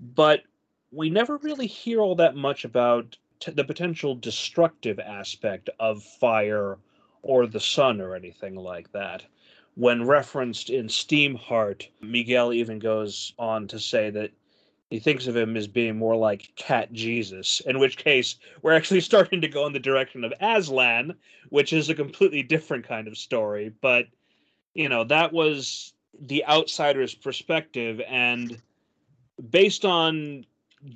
But 0.00 0.42
we 0.90 1.10
never 1.10 1.36
really 1.38 1.66
hear 1.66 2.00
all 2.00 2.16
that 2.16 2.36
much 2.36 2.64
about 2.64 3.16
t- 3.40 3.52
the 3.52 3.64
potential 3.64 4.14
destructive 4.14 4.98
aspect 4.98 5.70
of 5.78 6.02
fire 6.02 6.78
or 7.22 7.46
the 7.46 7.60
sun 7.60 8.00
or 8.00 8.14
anything 8.14 8.56
like 8.56 8.90
that. 8.92 9.24
When 9.74 10.06
referenced 10.06 10.70
in 10.70 10.86
Steamheart, 10.86 11.88
Miguel 12.00 12.52
even 12.52 12.78
goes 12.78 13.34
on 13.38 13.68
to 13.68 13.78
say 13.78 14.10
that 14.10 14.30
he 14.90 15.00
thinks 15.00 15.26
of 15.26 15.36
him 15.36 15.56
as 15.56 15.66
being 15.66 15.96
more 15.96 16.16
like 16.16 16.54
Cat 16.56 16.92
Jesus, 16.92 17.60
in 17.66 17.78
which 17.78 17.96
case 17.96 18.36
we're 18.62 18.76
actually 18.76 19.00
starting 19.12 19.40
to 19.40 19.48
go 19.48 19.66
in 19.66 19.72
the 19.72 19.80
direction 19.80 20.24
of 20.24 20.32
Aslan, 20.40 21.14
which 21.48 21.72
is 21.72 21.88
a 21.88 21.94
completely 21.94 22.42
different 22.42 22.86
kind 22.86 23.08
of 23.08 23.18
story. 23.18 23.72
But, 23.80 24.06
you 24.74 24.88
know, 24.88 25.04
that 25.04 25.32
was 25.32 25.92
the 26.18 26.44
outsider's 26.46 27.14
perspective. 27.14 28.00
And 28.08 28.60
based 29.50 29.84
on 29.84 30.46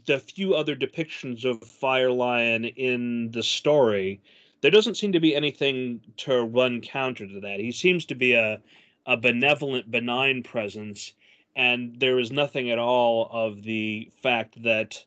the 0.06 0.20
few 0.20 0.54
other 0.54 0.76
depictions 0.76 1.44
of 1.44 1.62
Fire 1.62 2.12
Lion 2.12 2.66
in 2.66 3.30
the 3.32 3.42
story, 3.42 4.20
there 4.60 4.70
doesn't 4.70 4.96
seem 4.96 5.12
to 5.12 5.20
be 5.20 5.34
anything 5.34 6.00
to 6.18 6.42
run 6.44 6.80
counter 6.80 7.26
to 7.26 7.40
that. 7.40 7.60
He 7.60 7.72
seems 7.72 8.04
to 8.06 8.14
be 8.14 8.34
a, 8.34 8.60
a 9.06 9.16
benevolent, 9.16 9.90
benign 9.90 10.42
presence 10.42 11.12
and 11.56 11.98
there 11.98 12.18
is 12.18 12.30
nothing 12.30 12.70
at 12.70 12.78
all 12.78 13.28
of 13.32 13.62
the 13.62 14.10
fact 14.22 14.62
that 14.62 15.04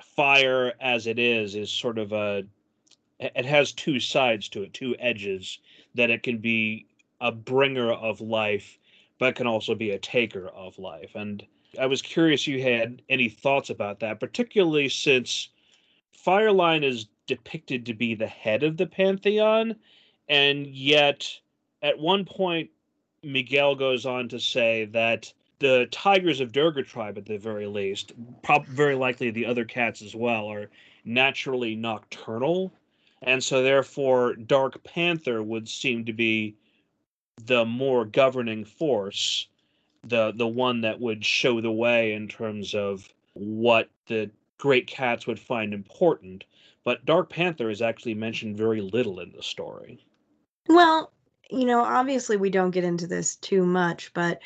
fire 0.00 0.72
as 0.80 1.06
it 1.06 1.18
is 1.18 1.54
is 1.54 1.70
sort 1.70 1.98
of 1.98 2.12
a 2.12 2.44
it 3.20 3.44
has 3.44 3.72
two 3.72 3.98
sides 3.98 4.48
to 4.48 4.62
it 4.62 4.72
two 4.72 4.94
edges 4.98 5.58
that 5.94 6.10
it 6.10 6.22
can 6.22 6.38
be 6.38 6.86
a 7.20 7.32
bringer 7.32 7.92
of 7.92 8.20
life 8.20 8.78
but 9.18 9.34
can 9.34 9.46
also 9.48 9.74
be 9.74 9.90
a 9.90 9.98
taker 9.98 10.48
of 10.48 10.78
life. 10.78 11.10
And 11.14 11.44
i 11.78 11.86
was 11.86 12.00
curious 12.00 12.46
you 12.46 12.62
had 12.62 13.02
any 13.08 13.28
thoughts 13.28 13.70
about 13.70 14.00
that 14.00 14.20
particularly 14.20 14.88
since 14.88 15.48
Fire 16.12 16.52
Lion 16.52 16.84
is 16.84 17.06
depicted 17.26 17.86
to 17.86 17.94
be 17.94 18.14
the 18.14 18.26
head 18.26 18.62
of 18.62 18.76
the 18.76 18.86
pantheon 18.86 19.76
and 20.28 20.66
yet 20.66 21.28
at 21.82 21.98
one 21.98 22.24
point 22.24 22.70
miguel 23.22 23.74
goes 23.74 24.06
on 24.06 24.28
to 24.28 24.38
say 24.38 24.84
that 24.86 25.32
the 25.58 25.88
tigers 25.90 26.40
of 26.40 26.52
Durga 26.52 26.82
tribe, 26.82 27.18
at 27.18 27.26
the 27.26 27.38
very 27.38 27.66
least, 27.66 28.12
prob- 28.42 28.66
very 28.66 28.94
likely 28.94 29.30
the 29.30 29.46
other 29.46 29.64
cats 29.64 30.02
as 30.02 30.14
well, 30.14 30.46
are 30.46 30.70
naturally 31.04 31.74
nocturnal, 31.74 32.72
and 33.22 33.42
so 33.42 33.62
therefore 33.62 34.34
Dark 34.34 34.82
Panther 34.84 35.42
would 35.42 35.68
seem 35.68 36.04
to 36.04 36.12
be 36.12 36.54
the 37.44 37.64
more 37.64 38.04
governing 38.04 38.64
force, 38.64 39.48
the 40.04 40.32
the 40.32 40.46
one 40.46 40.80
that 40.82 41.00
would 41.00 41.24
show 41.24 41.60
the 41.60 41.72
way 41.72 42.12
in 42.12 42.28
terms 42.28 42.74
of 42.74 43.08
what 43.34 43.88
the 44.06 44.30
great 44.58 44.86
cats 44.86 45.26
would 45.26 45.38
find 45.38 45.72
important. 45.72 46.44
But 46.84 47.04
Dark 47.04 47.30
Panther 47.30 47.70
is 47.70 47.82
actually 47.82 48.14
mentioned 48.14 48.56
very 48.56 48.80
little 48.80 49.20
in 49.20 49.32
the 49.32 49.42
story. 49.42 50.04
Well, 50.68 51.12
you 51.50 51.64
know, 51.64 51.82
obviously 51.82 52.36
we 52.36 52.50
don't 52.50 52.70
get 52.70 52.84
into 52.84 53.06
this 53.06 53.36
too 53.36 53.64
much, 53.64 54.12
but 54.14 54.40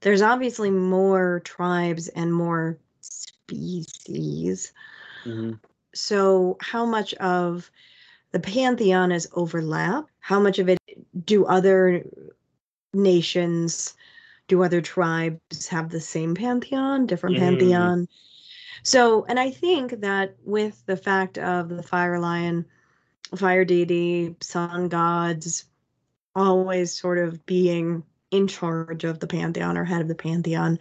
there's 0.00 0.22
obviously 0.22 0.70
more 0.70 1.40
tribes 1.44 2.08
and 2.08 2.32
more 2.32 2.78
species. 3.00 4.72
Mm-hmm. 5.24 5.52
So, 5.94 6.56
how 6.60 6.86
much 6.86 7.14
of 7.14 7.70
the 8.32 8.40
pantheon 8.40 9.12
is 9.12 9.28
overlap? 9.32 10.06
How 10.20 10.40
much 10.40 10.58
of 10.58 10.68
it 10.68 10.78
do 11.26 11.44
other 11.44 12.04
nations, 12.94 13.94
do 14.48 14.62
other 14.62 14.80
tribes 14.80 15.68
have 15.68 15.90
the 15.90 16.00
same 16.00 16.34
pantheon, 16.34 17.06
different 17.06 17.36
mm-hmm. 17.36 17.44
pantheon? 17.44 18.08
So, 18.82 19.24
and 19.28 19.38
I 19.38 19.50
think 19.50 20.00
that 20.00 20.36
with 20.44 20.84
the 20.86 20.96
fact 20.96 21.38
of 21.38 21.68
the 21.68 21.82
fire 21.82 22.18
lion, 22.18 22.64
fire 23.36 23.64
deity, 23.64 24.36
sun 24.40 24.88
gods, 24.88 25.66
always 26.34 26.96
sort 26.96 27.18
of 27.18 27.44
being 27.44 28.04
in 28.30 28.46
charge 28.46 29.04
of 29.04 29.20
the 29.20 29.26
pantheon 29.26 29.76
or 29.76 29.84
head 29.84 30.00
of 30.00 30.08
the 30.08 30.14
pantheon. 30.14 30.78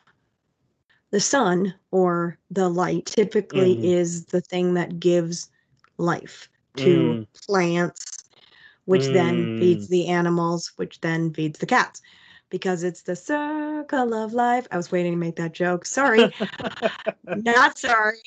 The 1.11 1.19
sun 1.19 1.73
or 1.91 2.37
the 2.51 2.69
light 2.69 3.07
typically 3.07 3.75
mm. 3.75 3.83
is 3.83 4.25
the 4.25 4.41
thing 4.41 4.75
that 4.75 4.99
gives 4.99 5.49
life 5.97 6.49
to 6.77 6.85
mm. 6.85 7.27
plants, 7.47 8.23
which 8.85 9.03
mm. 9.03 9.13
then 9.13 9.59
feeds 9.59 9.87
the 9.87 10.07
animals, 10.07 10.71
which 10.75 11.01
then 11.01 11.33
feeds 11.33 11.59
the 11.59 11.65
cats 11.65 12.01
because 12.49 12.83
it's 12.83 13.01
the 13.01 13.15
circle 13.15 14.13
of 14.13 14.33
life. 14.33 14.67
I 14.71 14.77
was 14.77 14.91
waiting 14.91 15.13
to 15.13 15.17
make 15.17 15.35
that 15.37 15.53
joke. 15.53 15.85
Sorry. 15.85 16.33
Not 17.23 17.77
sorry. 17.77 18.17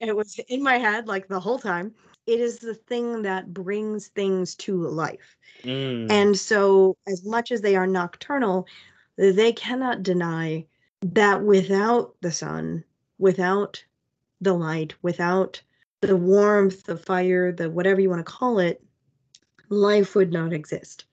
It 0.00 0.14
was 0.14 0.38
in 0.48 0.62
my 0.62 0.78
head 0.78 1.06
like 1.06 1.28
the 1.28 1.40
whole 1.40 1.58
time. 1.58 1.94
It 2.26 2.40
is 2.40 2.58
the 2.58 2.74
thing 2.74 3.22
that 3.22 3.52
brings 3.52 4.08
things 4.08 4.54
to 4.56 4.86
life. 4.88 5.36
Mm. 5.62 6.10
And 6.10 6.38
so, 6.38 6.96
as 7.06 7.24
much 7.24 7.52
as 7.52 7.60
they 7.60 7.76
are 7.76 7.86
nocturnal, 7.86 8.66
they 9.16 9.52
cannot 9.52 10.02
deny 10.02 10.64
that 11.02 11.42
without 11.42 12.14
the 12.20 12.32
sun, 12.32 12.84
without 13.18 13.84
the 14.40 14.54
light, 14.54 14.94
without 15.02 15.60
the 16.00 16.16
warmth, 16.16 16.84
the 16.84 16.96
fire, 16.96 17.52
the 17.52 17.70
whatever 17.70 18.00
you 18.00 18.10
want 18.10 18.24
to 18.24 18.32
call 18.32 18.58
it, 18.58 18.82
life 19.68 20.14
would 20.14 20.32
not 20.32 20.52
exist. 20.52 21.04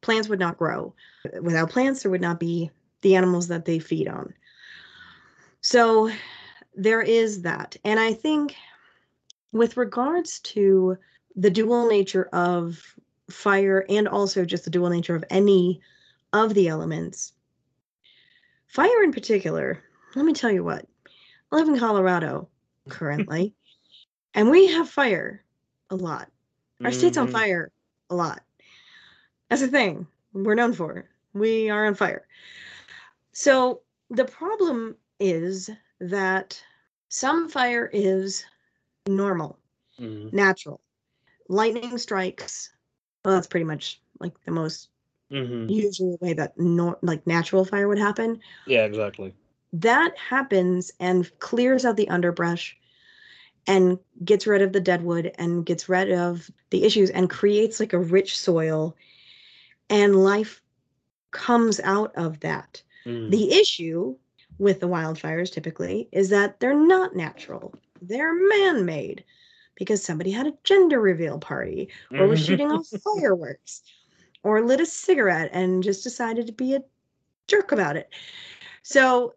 Plants 0.00 0.28
would 0.28 0.40
not 0.40 0.58
grow. 0.58 0.94
Without 1.40 1.70
plants, 1.70 2.02
there 2.02 2.10
would 2.10 2.20
not 2.20 2.40
be 2.40 2.70
the 3.02 3.16
animals 3.16 3.48
that 3.48 3.64
they 3.64 3.78
feed 3.78 4.08
on. 4.08 4.34
So 5.60 6.10
there 6.74 7.00
is 7.02 7.42
that. 7.42 7.76
And 7.84 7.98
I 7.98 8.12
think 8.12 8.54
with 9.54 9.76
regards 9.76 10.40
to 10.40 10.98
the 11.36 11.48
dual 11.48 11.88
nature 11.88 12.28
of 12.32 12.82
fire 13.30 13.86
and 13.88 14.06
also 14.06 14.44
just 14.44 14.64
the 14.64 14.70
dual 14.70 14.90
nature 14.90 15.14
of 15.14 15.24
any 15.30 15.80
of 16.32 16.52
the 16.52 16.68
elements. 16.68 17.32
Fire 18.66 19.02
in 19.04 19.12
particular, 19.12 19.82
let 20.16 20.24
me 20.24 20.32
tell 20.32 20.50
you 20.50 20.64
what, 20.64 20.86
I 21.50 21.56
live 21.56 21.68
in 21.68 21.78
Colorado 21.78 22.48
currently, 22.88 23.54
and 24.34 24.50
we 24.50 24.66
have 24.66 24.90
fire 24.90 25.44
a 25.88 25.94
lot. 25.94 26.28
Our 26.80 26.90
mm-hmm. 26.90 26.98
state's 26.98 27.16
on 27.16 27.26
mm-hmm. 27.28 27.36
fire 27.36 27.72
a 28.10 28.14
lot. 28.16 28.42
That's 29.48 29.62
a 29.62 29.68
thing 29.68 30.08
we're 30.32 30.56
known 30.56 30.72
for. 30.72 31.08
We 31.32 31.70
are 31.70 31.86
on 31.86 31.94
fire. 31.94 32.26
So 33.32 33.82
the 34.10 34.24
problem 34.24 34.96
is 35.20 35.70
that 36.00 36.60
some 37.08 37.48
fire 37.48 37.88
is 37.92 38.44
normal, 39.06 39.58
mm-hmm. 40.00 40.34
natural. 40.34 40.80
Lightning 41.48 41.98
strikes 41.98 42.70
well, 43.24 43.34
that's 43.34 43.46
pretty 43.46 43.64
much 43.64 44.00
like 44.20 44.32
the 44.44 44.50
most 44.50 44.88
mm-hmm. 45.32 45.68
usual 45.68 46.18
way 46.20 46.34
that 46.34 46.58
nor- 46.58 46.98
like 47.02 47.26
natural 47.26 47.64
fire 47.64 47.88
would 47.88 47.98
happen. 47.98 48.40
Yeah, 48.66 48.84
exactly. 48.84 49.34
That 49.72 50.16
happens 50.16 50.92
and 51.00 51.30
clears 51.40 51.84
out 51.84 51.96
the 51.96 52.08
underbrush 52.08 52.76
and 53.66 53.98
gets 54.24 54.46
rid 54.46 54.62
of 54.62 54.72
the 54.72 54.80
dead 54.80 55.02
wood 55.02 55.32
and 55.38 55.64
gets 55.64 55.88
rid 55.88 56.12
of 56.12 56.50
the 56.70 56.84
issues 56.84 57.10
and 57.10 57.30
creates 57.30 57.80
like 57.80 57.94
a 57.94 57.98
rich 57.98 58.38
soil 58.38 58.94
and 59.88 60.22
life 60.22 60.60
comes 61.30 61.80
out 61.80 62.14
of 62.14 62.40
that. 62.40 62.82
Mm. 63.06 63.30
The 63.30 63.52
issue 63.52 64.16
with 64.58 64.80
the 64.80 64.88
wildfires 64.88 65.50
typically 65.50 66.08
is 66.12 66.28
that 66.28 66.60
they're 66.60 66.78
not 66.78 67.16
natural. 67.16 67.74
They're 68.08 68.34
man-made 68.34 69.24
because 69.74 70.02
somebody 70.02 70.30
had 70.30 70.46
a 70.46 70.54
gender 70.62 71.00
reveal 71.00 71.38
party 71.38 71.88
or 72.12 72.26
was 72.26 72.44
shooting 72.44 72.70
off 72.70 72.86
fireworks 73.04 73.82
or 74.42 74.62
lit 74.62 74.80
a 74.80 74.86
cigarette 74.86 75.50
and 75.52 75.82
just 75.82 76.04
decided 76.04 76.46
to 76.46 76.52
be 76.52 76.74
a 76.74 76.82
jerk 77.48 77.72
about 77.72 77.96
it. 77.96 78.08
So, 78.82 79.34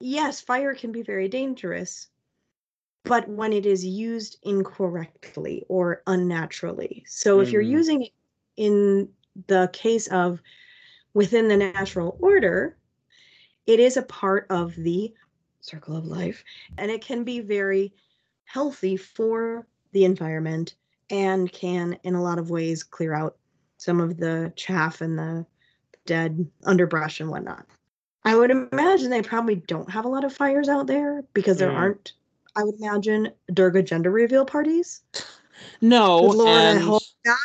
yes, 0.00 0.40
fire 0.40 0.74
can 0.74 0.92
be 0.92 1.02
very 1.02 1.28
dangerous, 1.28 2.08
but 3.04 3.28
when 3.28 3.52
it 3.52 3.64
is 3.64 3.84
used 3.84 4.38
incorrectly 4.42 5.64
or 5.68 6.02
unnaturally. 6.06 7.04
So, 7.06 7.40
if 7.40 7.50
you're 7.50 7.62
mm. 7.62 7.70
using 7.70 8.02
it 8.02 8.12
in 8.56 9.08
the 9.46 9.70
case 9.72 10.08
of 10.08 10.42
within 11.14 11.48
the 11.48 11.56
natural 11.56 12.18
order, 12.20 12.76
it 13.66 13.80
is 13.80 13.96
a 13.96 14.02
part 14.02 14.46
of 14.50 14.74
the 14.76 15.14
circle 15.66 15.96
of 15.96 16.06
life 16.06 16.44
and 16.78 16.90
it 16.90 17.02
can 17.02 17.24
be 17.24 17.40
very 17.40 17.92
healthy 18.44 18.96
for 18.96 19.66
the 19.92 20.04
environment 20.04 20.74
and 21.10 21.52
can, 21.52 21.98
in 22.02 22.14
a 22.14 22.22
lot 22.22 22.38
of 22.38 22.50
ways, 22.50 22.82
clear 22.82 23.14
out 23.14 23.36
some 23.78 24.00
of 24.00 24.16
the 24.16 24.52
chaff 24.56 25.00
and 25.00 25.18
the 25.18 25.46
dead 26.04 26.46
underbrush 26.64 27.20
and 27.20 27.30
whatnot. 27.30 27.66
I 28.24 28.34
would 28.34 28.50
imagine 28.50 29.10
they 29.10 29.22
probably 29.22 29.56
don't 29.56 29.90
have 29.90 30.04
a 30.04 30.08
lot 30.08 30.24
of 30.24 30.32
fires 30.32 30.68
out 30.68 30.86
there 30.86 31.22
because 31.32 31.58
there 31.58 31.70
mm. 31.70 31.76
aren't, 31.76 32.12
I 32.56 32.64
would 32.64 32.74
imagine, 32.80 33.30
Durga 33.52 33.82
gender 33.82 34.10
reveal 34.10 34.44
parties. 34.44 35.02
No. 35.80 36.18
Lord, 36.18 36.48
and... 36.48 36.78
I 36.78 36.82
hope 36.82 37.02
not. 37.24 37.38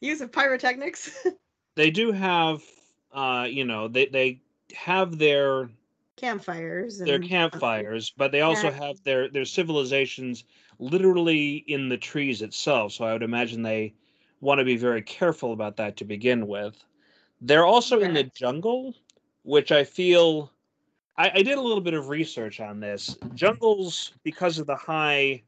Use 0.00 0.20
of 0.20 0.32
pyrotechnics. 0.32 1.26
they 1.76 1.90
do 1.90 2.12
have, 2.12 2.62
uh, 3.12 3.46
you 3.48 3.64
know, 3.64 3.88
they, 3.88 4.06
they 4.06 4.40
have 4.72 5.18
their 5.18 5.68
campfires. 6.16 7.00
And, 7.00 7.08
their 7.08 7.18
campfires, 7.18 8.12
but 8.16 8.32
they 8.32 8.42
also 8.42 8.68
yeah. 8.68 8.86
have 8.86 9.02
their 9.04 9.28
their 9.28 9.44
civilizations 9.44 10.44
literally 10.78 11.56
in 11.66 11.88
the 11.88 11.96
trees 11.96 12.42
itself. 12.42 12.92
So 12.92 13.04
I 13.04 13.12
would 13.12 13.22
imagine 13.22 13.62
they 13.62 13.94
want 14.40 14.58
to 14.58 14.64
be 14.64 14.76
very 14.76 15.02
careful 15.02 15.52
about 15.52 15.76
that 15.76 15.96
to 15.98 16.04
begin 16.04 16.46
with. 16.46 16.82
They're 17.40 17.66
also 17.66 18.00
in 18.00 18.14
the 18.14 18.24
jungle, 18.24 18.94
which 19.44 19.72
I 19.72 19.84
feel 19.84 20.50
I, 21.16 21.30
I 21.34 21.42
did 21.42 21.58
a 21.58 21.60
little 21.60 21.82
bit 21.82 21.94
of 21.94 22.08
research 22.08 22.60
on 22.60 22.80
this. 22.80 23.16
Jungles, 23.34 24.12
because 24.22 24.58
of 24.58 24.66
the 24.66 24.76
high 24.76 25.42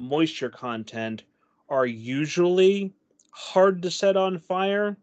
moisture 0.00 0.50
content, 0.50 1.24
are 1.68 1.86
usually 1.86 2.92
hard 3.32 3.82
to 3.82 3.90
set 3.90 4.16
on 4.16 4.38
fire. 4.38 4.96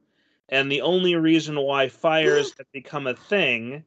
And 0.49 0.71
the 0.71 0.81
only 0.81 1.15
reason 1.15 1.59
why 1.59 1.89
fires 1.89 2.53
have 2.57 2.67
become 2.73 3.07
a 3.07 3.15
thing 3.15 3.83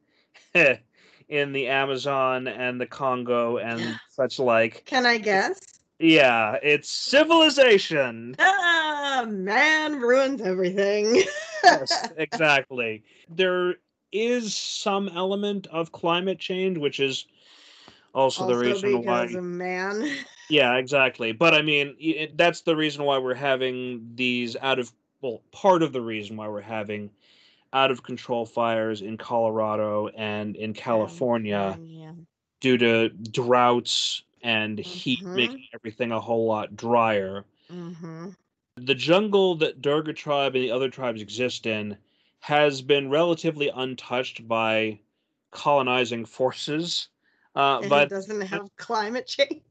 in 1.29 1.53
the 1.53 1.69
Amazon 1.69 2.49
and 2.49 2.81
the 2.81 2.87
Congo 2.87 3.59
and 3.59 3.99
such 4.11 4.38
like. 4.38 4.85
Can 4.85 5.07
I 5.07 5.19
guess? 5.19 5.61
Yeah, 5.99 6.59
it's 6.62 6.90
civilization. 6.90 8.37
Ah, 8.38 9.25
man 9.27 10.01
ruins 10.01 10.42
everything. 10.42 11.23
yes, 11.64 12.11
exactly. 12.16 13.03
There 13.31 13.77
is 14.12 14.55
some 14.55 15.09
element 15.09 15.66
of 15.69 15.92
climate 15.92 16.38
change, 16.38 16.79
which 16.79 17.01
is 17.01 17.27
also, 18.14 18.45
also 18.45 18.62
the 18.62 18.69
reason 18.69 19.03
why. 19.05 19.27
man. 19.27 20.11
Yeah, 20.49 20.77
exactly. 20.77 21.33
But 21.33 21.55
I 21.55 21.62
mean, 21.62 21.97
it, 21.99 22.37
that's 22.38 22.61
the 22.61 22.77
reason 22.77 23.03
why 23.03 23.19
we're 23.19 23.35
having 23.35 24.12
these 24.14 24.55
out 24.55 24.79
of 24.79 24.92
well, 25.21 25.43
part 25.53 25.83
of 25.83 25.93
the 25.93 26.01
reason 26.01 26.37
why 26.37 26.49
we're 26.49 26.61
having 26.61 27.11
out 27.73 27.91
of 27.91 28.03
control 28.03 28.47
fires 28.47 29.03
in 29.03 29.17
Colorado 29.19 30.09
and 30.09 30.57
in 30.57 30.73
California 30.73 31.55
California. 31.57 32.15
due 32.61 32.79
to 32.79 33.09
droughts 33.11 34.23
and 34.43 34.79
heat 34.79 35.21
Mhm. 35.25 35.35
making 35.35 35.67
everything 35.75 36.13
a 36.13 36.21
whole 36.21 36.47
lot 36.47 36.77
drier. 36.77 37.45
Mm-hmm. 37.71 38.31
The 38.77 38.95
jungle 38.95 39.57
that 39.57 39.81
Durga 39.83 40.13
tribe 40.13 40.55
and 40.55 40.63
the 40.63 40.71
other 40.71 40.91
tribes 40.91 41.21
exist 41.23 41.67
in 41.67 41.97
has 42.41 42.83
been 42.83 43.11
relatively 43.11 43.71
untouched 43.71 44.47
by 44.47 45.01
colonizing 45.51 46.25
forces. 46.25 47.09
Uh, 47.55 47.81
And 47.81 47.89
but 47.91 48.03
it 48.05 48.11
doesn't 48.11 48.43
have 48.43 48.69
climate 48.77 49.27
change. 49.27 49.63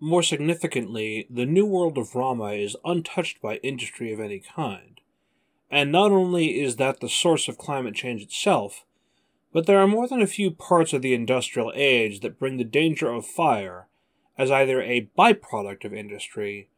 More 0.00 0.22
significantly, 0.22 1.26
the 1.28 1.46
new 1.46 1.66
world 1.66 1.98
of 1.98 2.14
Rama 2.14 2.52
is 2.52 2.76
untouched 2.84 3.42
by 3.42 3.56
industry 3.56 4.12
of 4.12 4.20
any 4.20 4.38
kind. 4.38 5.00
And 5.70 5.90
not 5.90 6.12
only 6.12 6.60
is 6.60 6.76
that 6.76 7.00
the 7.00 7.08
source 7.08 7.48
of 7.48 7.58
climate 7.58 7.94
change 7.94 8.22
itself, 8.22 8.84
but 9.52 9.66
there 9.66 9.78
are 9.78 9.88
more 9.88 10.06
than 10.06 10.22
a 10.22 10.26
few 10.26 10.52
parts 10.52 10.92
of 10.92 11.02
the 11.02 11.14
industrial 11.14 11.72
age 11.74 12.20
that 12.20 12.38
bring 12.38 12.58
the 12.58 12.64
danger 12.64 13.10
of 13.10 13.26
fire 13.26 13.88
as 14.36 14.52
either 14.52 14.80
a 14.80 15.08
byproduct 15.18 15.84
of 15.84 15.92
industry 15.92 16.68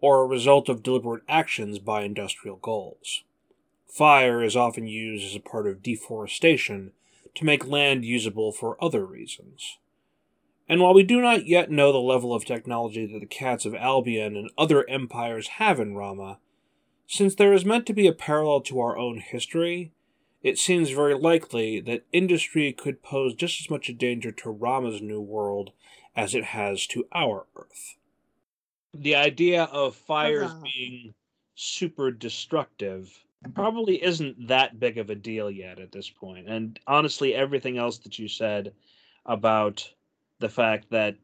or 0.00 0.22
a 0.22 0.26
result 0.26 0.68
of 0.68 0.82
deliberate 0.82 1.22
actions 1.28 1.78
by 1.78 2.02
industrial 2.02 2.56
goals. 2.56 3.22
Fire 3.86 4.42
is 4.42 4.56
often 4.56 4.88
used 4.88 5.24
as 5.24 5.36
a 5.36 5.40
part 5.40 5.68
of 5.68 5.82
deforestation 5.82 6.90
to 7.36 7.44
make 7.44 7.66
land 7.66 8.04
usable 8.04 8.50
for 8.50 8.76
other 8.82 9.06
reasons. 9.06 9.78
And 10.68 10.80
while 10.80 10.94
we 10.94 11.02
do 11.02 11.20
not 11.20 11.46
yet 11.46 11.70
know 11.70 11.92
the 11.92 11.98
level 11.98 12.34
of 12.34 12.44
technology 12.44 13.06
that 13.06 13.18
the 13.20 13.26
cats 13.26 13.66
of 13.66 13.74
Albion 13.74 14.36
and 14.36 14.50
other 14.56 14.88
empires 14.88 15.48
have 15.58 15.78
in 15.78 15.94
Rama, 15.94 16.38
since 17.06 17.34
there 17.34 17.52
is 17.52 17.64
meant 17.64 17.86
to 17.86 17.92
be 17.92 18.06
a 18.06 18.12
parallel 18.12 18.62
to 18.62 18.80
our 18.80 18.96
own 18.96 19.18
history, 19.18 19.92
it 20.42 20.58
seems 20.58 20.90
very 20.90 21.14
likely 21.14 21.80
that 21.80 22.06
industry 22.12 22.72
could 22.72 23.02
pose 23.02 23.34
just 23.34 23.60
as 23.60 23.70
much 23.70 23.88
a 23.88 23.92
danger 23.92 24.32
to 24.32 24.50
Rama's 24.50 25.02
new 25.02 25.20
world 25.20 25.72
as 26.16 26.34
it 26.34 26.44
has 26.44 26.86
to 26.88 27.06
our 27.12 27.46
Earth. 27.56 27.96
the 28.94 29.16
idea 29.16 29.64
of 29.64 29.96
fires 29.96 30.50
Huzzah. 30.50 30.62
being 30.62 31.14
super 31.56 32.10
destructive 32.10 33.12
probably 33.54 34.02
isn't 34.02 34.48
that 34.48 34.80
big 34.80 34.98
of 34.98 35.10
a 35.10 35.14
deal 35.14 35.50
yet 35.50 35.78
at 35.78 35.92
this 35.92 36.08
point. 36.08 36.48
And 36.48 36.78
honestly, 36.86 37.34
everything 37.34 37.76
else 37.78 37.98
that 37.98 38.18
you 38.18 38.28
said 38.28 38.72
about 39.26 39.86
the 40.44 40.48
fact 40.50 40.90
that 40.90 41.16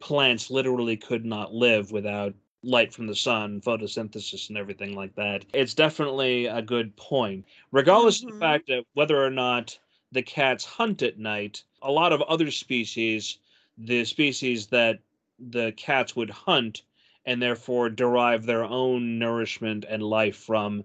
plants 0.00 0.50
literally 0.50 0.96
could 0.96 1.26
not 1.26 1.52
live 1.52 1.92
without 1.92 2.34
light 2.62 2.92
from 2.92 3.06
the 3.06 3.14
sun, 3.14 3.60
photosynthesis, 3.60 4.48
and 4.48 4.56
everything 4.56 4.96
like 4.96 5.14
that, 5.14 5.44
it's 5.52 5.74
definitely 5.74 6.46
a 6.46 6.62
good 6.62 6.96
point. 6.96 7.44
Regardless 7.70 8.22
of 8.22 8.28
Mhm. 8.28 8.32
the 8.32 8.38
fact 8.38 8.66
that 8.68 8.84
whether 8.94 9.22
or 9.22 9.30
not 9.30 9.78
the 10.10 10.22
cats 10.22 10.64
hunt 10.64 11.02
at 11.02 11.18
night, 11.18 11.64
a 11.82 11.92
lot 11.92 12.14
of 12.14 12.22
other 12.22 12.50
species, 12.50 13.38
the 13.76 14.04
species 14.06 14.68
that 14.68 15.00
the 15.38 15.72
cats 15.72 16.16
would 16.16 16.30
hunt 16.30 16.82
and 17.26 17.42
therefore 17.42 17.90
derive 17.90 18.46
their 18.46 18.64
own 18.64 19.18
nourishment 19.18 19.84
and 19.86 20.02
life 20.02 20.36
from 20.36 20.82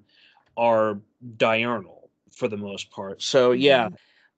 are 0.58 1.00
diurnal 1.38 2.10
for 2.32 2.50
the 2.50 2.58
most 2.58 2.90
part. 2.92 3.22
So 3.22 3.54
yeah, 3.54 3.88
Mhm. 3.88 3.96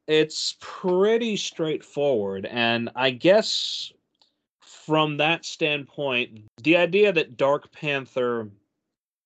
It's 0.07 0.55
pretty 0.59 1.37
straightforward 1.37 2.45
and 2.45 2.89
I 2.95 3.11
guess 3.11 3.91
from 4.61 5.17
that 5.17 5.45
standpoint, 5.45 6.41
the 6.61 6.75
idea 6.75 7.13
that 7.13 7.37
Dark 7.37 7.71
Panther 7.71 8.49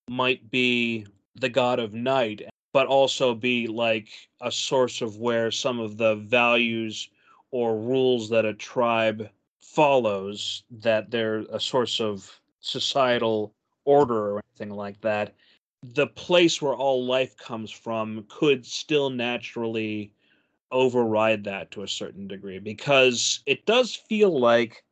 might 0.09 0.49
be 0.51 1.05
the 1.35 1.49
god 1.49 1.79
of 1.79 1.93
night 1.93 2.41
but 2.73 2.87
also 2.87 3.33
be 3.33 3.67
like 3.67 4.09
a 4.41 4.51
source 4.51 5.01
of 5.01 5.17
where 5.17 5.51
some 5.51 5.79
of 5.79 5.97
the 5.97 6.15
values 6.15 7.09
or 7.51 7.77
rules 7.77 8.29
that 8.29 8.45
a 8.45 8.53
tribe 8.53 9.29
follows 9.59 10.63
that 10.69 11.09
they're 11.11 11.39
a 11.51 11.59
source 11.59 11.99
of 11.99 12.39
societal 12.59 13.53
order 13.85 14.35
or 14.35 14.41
anything 14.51 14.75
like 14.75 14.99
that 15.01 15.35
the 15.83 16.07
place 16.07 16.61
where 16.61 16.75
all 16.75 17.05
life 17.05 17.35
comes 17.37 17.71
from 17.71 18.25
could 18.29 18.65
still 18.65 19.09
naturally 19.09 20.11
override 20.71 21.43
that 21.45 21.71
to 21.71 21.83
a 21.83 21.87
certain 21.87 22.27
degree 22.27 22.59
because 22.59 23.41
it 23.45 23.65
does 23.65 23.95
feel 23.95 24.37
like 24.39 24.83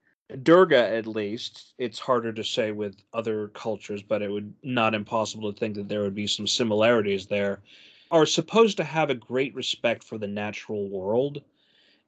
Durga, 0.41 0.77
at 0.89 1.05
least, 1.05 1.75
it's 1.77 1.99
harder 1.99 2.33
to 2.33 2.43
say 2.43 2.71
with 2.71 2.95
other 3.13 3.49
cultures, 3.49 4.01
but 4.01 4.23
it 4.23 4.31
would 4.31 4.53
not 4.63 4.95
impossible 4.95 5.53
to 5.53 5.59
think 5.59 5.75
that 5.75 5.87
there 5.87 6.01
would 6.01 6.15
be 6.15 6.25
some 6.25 6.47
similarities 6.47 7.27
there, 7.27 7.61
are 8.09 8.25
supposed 8.25 8.77
to 8.77 8.83
have 8.83 9.09
a 9.09 9.15
great 9.15 9.53
respect 9.53 10.03
for 10.03 10.17
the 10.17 10.27
natural 10.27 10.89
world. 10.89 11.43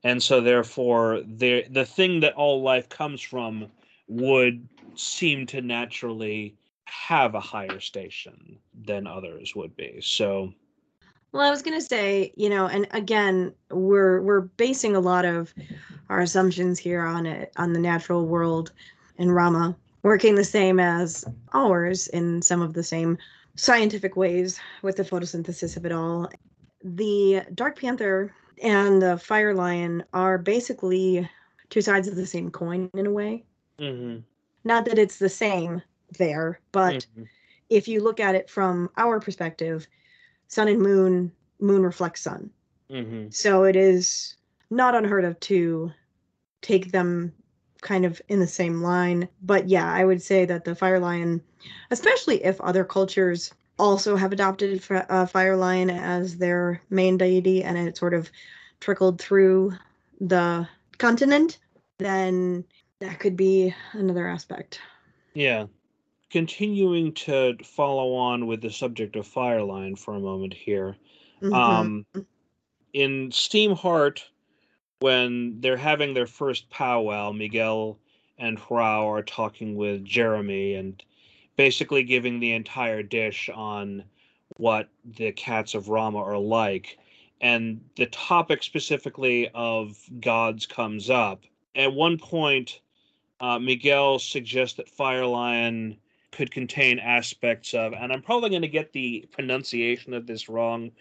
And 0.03 0.21
so 0.21 0.41
therefore 0.41 1.21
the 1.25 1.65
the 1.69 1.85
thing 1.85 2.19
that 2.21 2.33
all 2.33 2.61
life 2.61 2.89
comes 2.89 3.21
from 3.21 3.71
would 4.07 4.67
seem 4.95 5.45
to 5.47 5.61
naturally 5.61 6.55
have 6.85 7.35
a 7.35 7.39
higher 7.39 7.79
station 7.79 8.57
than 8.73 9.05
others 9.05 9.55
would 9.55 9.75
be. 9.75 9.99
So 10.01 10.53
Well, 11.37 11.47
I 11.47 11.51
was 11.51 11.61
gonna 11.61 11.81
say, 11.81 12.33
you 12.35 12.49
know, 12.49 12.67
and 12.67 12.87
again, 12.91 13.53
we're 13.69 14.21
we're 14.23 14.41
basing 14.41 14.95
a 14.95 14.99
lot 14.99 15.23
of 15.23 15.53
our 16.09 16.21
assumptions 16.21 16.79
here 16.79 17.03
on 17.03 17.27
it 17.27 17.53
on 17.57 17.73
the 17.73 17.79
natural 17.79 18.25
world 18.25 18.73
and 19.19 19.35
Rama 19.35 19.77
working 20.03 20.35
the 20.35 20.43
same 20.43 20.79
as 20.79 21.25
ours 21.53 22.07
in 22.07 22.41
some 22.41 22.61
of 22.63 22.73
the 22.73 22.83
same 22.83 23.19
scientific 23.55 24.15
ways 24.17 24.59
with 24.81 24.97
the 24.97 25.03
photosynthesis 25.03 25.77
of 25.77 25.85
it 25.85 25.91
all. 25.91 26.31
The 26.83 27.43
Dark 27.53 27.79
Panther 27.79 28.33
and 28.63 29.01
the 29.01 29.17
Fire 29.19 29.53
Lion 29.53 30.05
are 30.13 30.39
basically 30.39 31.29
two 31.69 31.81
sides 31.81 32.07
of 32.07 32.15
the 32.15 32.25
same 32.27 32.51
coin 32.51 32.89
in 32.95 33.05
a 33.05 33.11
way. 33.11 33.45
mhm, 33.79 34.23
Not 34.63 34.85
that 34.85 34.99
it's 34.99 35.19
the 35.19 35.29
same 35.29 35.83
there, 36.17 36.61
but 36.71 37.07
mhm, 37.15 37.27
if 37.69 37.87
you 37.87 38.01
look 38.01 38.19
at 38.19 38.35
it 38.35 38.49
from 38.49 38.89
our 38.97 39.19
perspective, 39.19 39.87
sun 40.47 40.67
and 40.67 40.81
moon, 40.81 41.31
moon 41.59 41.83
reflects 41.83 42.21
sun. 42.21 42.49
mhm. 42.89 43.33
So 43.33 43.63
it 43.63 43.75
is 43.75 44.35
not 44.69 44.95
unheard 44.95 45.25
of 45.25 45.39
to 45.41 45.91
take 46.61 46.91
them 46.91 47.33
kind 47.81 48.05
of 48.05 48.21
in 48.27 48.39
the 48.39 48.47
same 48.47 48.81
line. 48.81 49.27
But 49.41 49.67
yeah, 49.69 49.91
I 49.91 50.03
would 50.03 50.21
say 50.21 50.45
that 50.45 50.65
the 50.65 50.75
fire 50.75 50.99
lion, 50.99 51.41
especially 51.91 52.43
if 52.43 52.59
other 52.61 52.83
cultures 52.83 53.53
also 53.79 54.15
have 54.15 54.31
adopted 54.31 54.83
uh, 54.89 55.25
fire 55.25 55.55
lion 55.55 55.89
as 55.89 56.37
their 56.37 56.81
main 56.89 57.17
deity 57.17 57.63
and 57.63 57.77
it 57.77 57.97
sort 57.97 58.13
of 58.13 58.31
trickled 58.79 59.21
through 59.21 59.73
the 60.19 60.67
continent, 60.97 61.59
then 61.99 62.63
that 62.99 63.19
could 63.19 63.37
be 63.37 63.73
another 63.93 64.27
aspect. 64.27 64.79
Yeah. 65.33 65.67
Continuing 66.29 67.13
to 67.13 67.55
follow 67.63 68.13
on 68.15 68.47
with 68.47 68.61
the 68.61 68.71
subject 68.71 69.15
of 69.15 69.25
Fire 69.25 69.63
Lion 69.63 69.95
for 69.95 70.15
a 70.15 70.19
moment 70.19 70.53
here. 70.53 70.97
Mhm. 71.41 71.53
Um, 71.53 72.05
in 72.93 73.31
Steam 73.31 73.75
Heart, 73.75 74.27
when 74.99 75.61
they're 75.61 75.77
having 75.77 76.13
their 76.13 76.27
first 76.27 76.69
powwow, 76.69 77.31
Miguel 77.31 77.99
and 78.37 78.57
Hrao 78.57 79.05
are 79.05 79.23
talking 79.23 79.75
with 79.75 80.03
Jeremy 80.03 80.73
and 80.73 81.01
basically 81.55 82.03
giving 82.03 82.39
the 82.39 82.51
entire 82.53 83.03
dish 83.03 83.49
on 83.53 84.03
what 84.57 84.89
the 85.05 85.31
cats 85.31 85.75
of 85.75 85.89
Rama 85.89 86.19
are 86.19 86.37
like. 86.37 86.97
And 87.39 87.81
the 87.95 88.07
topic 88.07 88.63
specifically 88.63 89.49
of 89.53 89.97
gods 90.19 90.65
comes 90.65 91.09
up. 91.09 91.43
At 91.75 91.93
one 91.93 92.17
point, 92.17 92.81
uh, 93.39 93.59
Miguel 93.59 94.17
suggests 94.19 94.77
that 94.77 94.89
Fire 94.89 95.25
Lion 95.25 95.97
could 96.31 96.51
contain 96.51 96.99
aspects 96.99 97.73
of, 97.73 97.93
and 97.93 98.11
I'm 98.11 98.21
probably 98.21 98.49
going 98.49 98.61
to 98.61 98.67
get 98.67 98.93
the 98.93 99.25
pronunciation 99.31 100.13
of 100.13 100.27
this 100.27 100.49
wrong, 100.49 100.91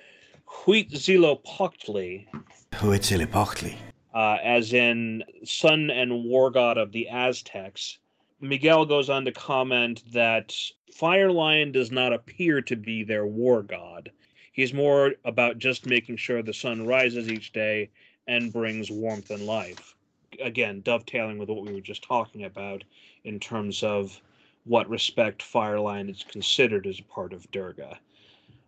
Huitzilopochtli. 0.47 2.27
Huitzilopochtli. 2.72 3.77
uh, 4.14 4.39
as 4.43 4.72
in 4.72 5.22
sun 5.45 5.91
and 5.91 6.24
war 6.24 6.51
god 6.51 6.79
of 6.79 6.91
the 6.93 7.09
Aztecs. 7.09 7.99
Miguel 8.41 8.87
goes 8.87 9.11
on 9.11 9.24
to 9.27 9.33
comment 9.33 10.03
that 10.12 10.55
Fire 10.93 11.31
Lion 11.31 11.70
does 11.72 11.91
not 11.91 12.14
appear 12.14 12.62
to 12.62 12.77
be 12.77 13.05
their 13.05 13.27
war 13.27 13.62
god. 13.62 14.11
He's 14.53 14.72
more 14.72 15.12
about 15.24 15.59
just 15.59 15.85
making 15.85 16.16
sure 16.16 16.43
the 16.43 16.55
sun 16.55 16.87
rises 16.87 17.29
each 17.29 17.53
day 17.53 17.91
and 18.27 18.53
brings 18.53 18.91
warmth 18.91 19.31
and 19.31 19.45
life. 19.45 19.95
Again, 20.43 20.81
dovetailing 20.81 21.37
with 21.39 21.51
what 21.51 21.66
we 21.66 21.74
were 21.74 21.81
just 21.81 22.03
talking 22.03 22.45
about 22.45 22.85
in 23.24 23.39
terms 23.39 23.83
of 23.83 24.18
what 24.67 24.89
respect 24.91 25.43
Fire 25.43 25.81
Lion 25.81 26.11
is 26.11 26.23
considered 26.23 26.87
as 26.87 26.99
a 27.01 27.05
part 27.05 27.33
of 27.33 27.51
Durga. 27.51 27.99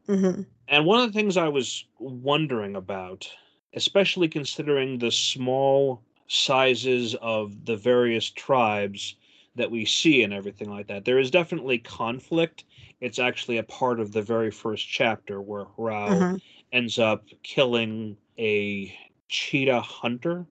Mm-hmm. 0.09 0.43
And 0.69 0.87
one 0.87 1.01
of 1.01 1.13
the 1.13 1.19
things 1.19 1.37
I 1.37 1.49
was 1.49 1.85
wondering 1.99 2.77
about, 2.77 3.29
especially 3.75 4.29
considering 4.29 4.99
the 4.99 5.11
small 5.11 6.03
sizes 6.29 7.15
of 7.17 7.65
the 7.65 7.77
various 7.77 8.31
tribes 8.31 9.17
that 9.57 9.71
we 9.71 9.85
see 9.85 10.23
and 10.23 10.33
everything 10.33 10.71
like 10.71 10.87
that, 10.89 11.05
there 11.05 11.19
is 11.19 11.31
definitely 11.31 11.79
conflict. 11.79 12.65
It's 13.01 13.19
actually 13.19 13.59
a 13.59 13.63
part 13.63 13.99
of 13.99 14.13
the 14.13 14.23
very 14.23 14.51
first 14.51 14.87
chapter 14.89 15.41
where 15.41 15.65
Hrao 15.65 16.11
Mm-hmm. 16.13 16.37
ends 16.73 16.99
up 16.99 17.25
killing 17.43 18.17
a 18.39 18.97
cheetah 19.29 19.81
hunter, 19.81 20.47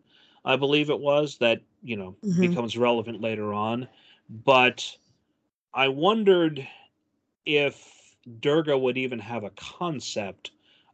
I 0.46 0.56
believe 0.56 0.90
it 0.90 1.00
was, 1.00 1.38
that, 1.38 1.62
you 1.84 1.96
know, 1.96 2.16
Mhm. 2.24 2.42
becomes 2.42 2.78
relevant 2.78 3.22
later 3.22 3.54
on. 3.54 3.88
But 4.30 4.98
I 5.78 5.90
wondered 5.90 6.68
if 7.46 8.16
Durga 8.40 8.76
would 8.76 8.98
even 8.98 9.20
have 9.20 9.44
a 9.44 9.52
concept 9.52 10.50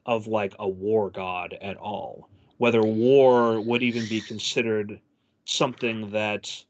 of 0.05 0.27
like 0.27 0.53
a 0.59 0.67
war 0.67 1.09
god 1.09 1.57
at 1.61 1.77
all, 1.77 2.27
whether 2.57 2.83
war 2.83 3.61
would 3.61 3.81
even 3.81 4.09
be 4.09 4.19
considered 4.19 4.99
something 5.45 6.09
that 6.11 6.65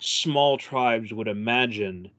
small 0.00 0.58
tribes 0.58 1.14
would 1.14 1.28
imagine. 1.28 2.10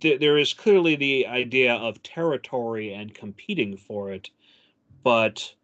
There 0.00 0.38
is 0.38 0.54
clearly 0.54 0.94
the 0.94 1.26
idea 1.26 1.74
of 1.74 2.00
territory 2.04 2.94
and 2.94 3.12
competing 3.12 3.76
for 3.76 4.12
it, 4.12 4.30
but 5.02 5.56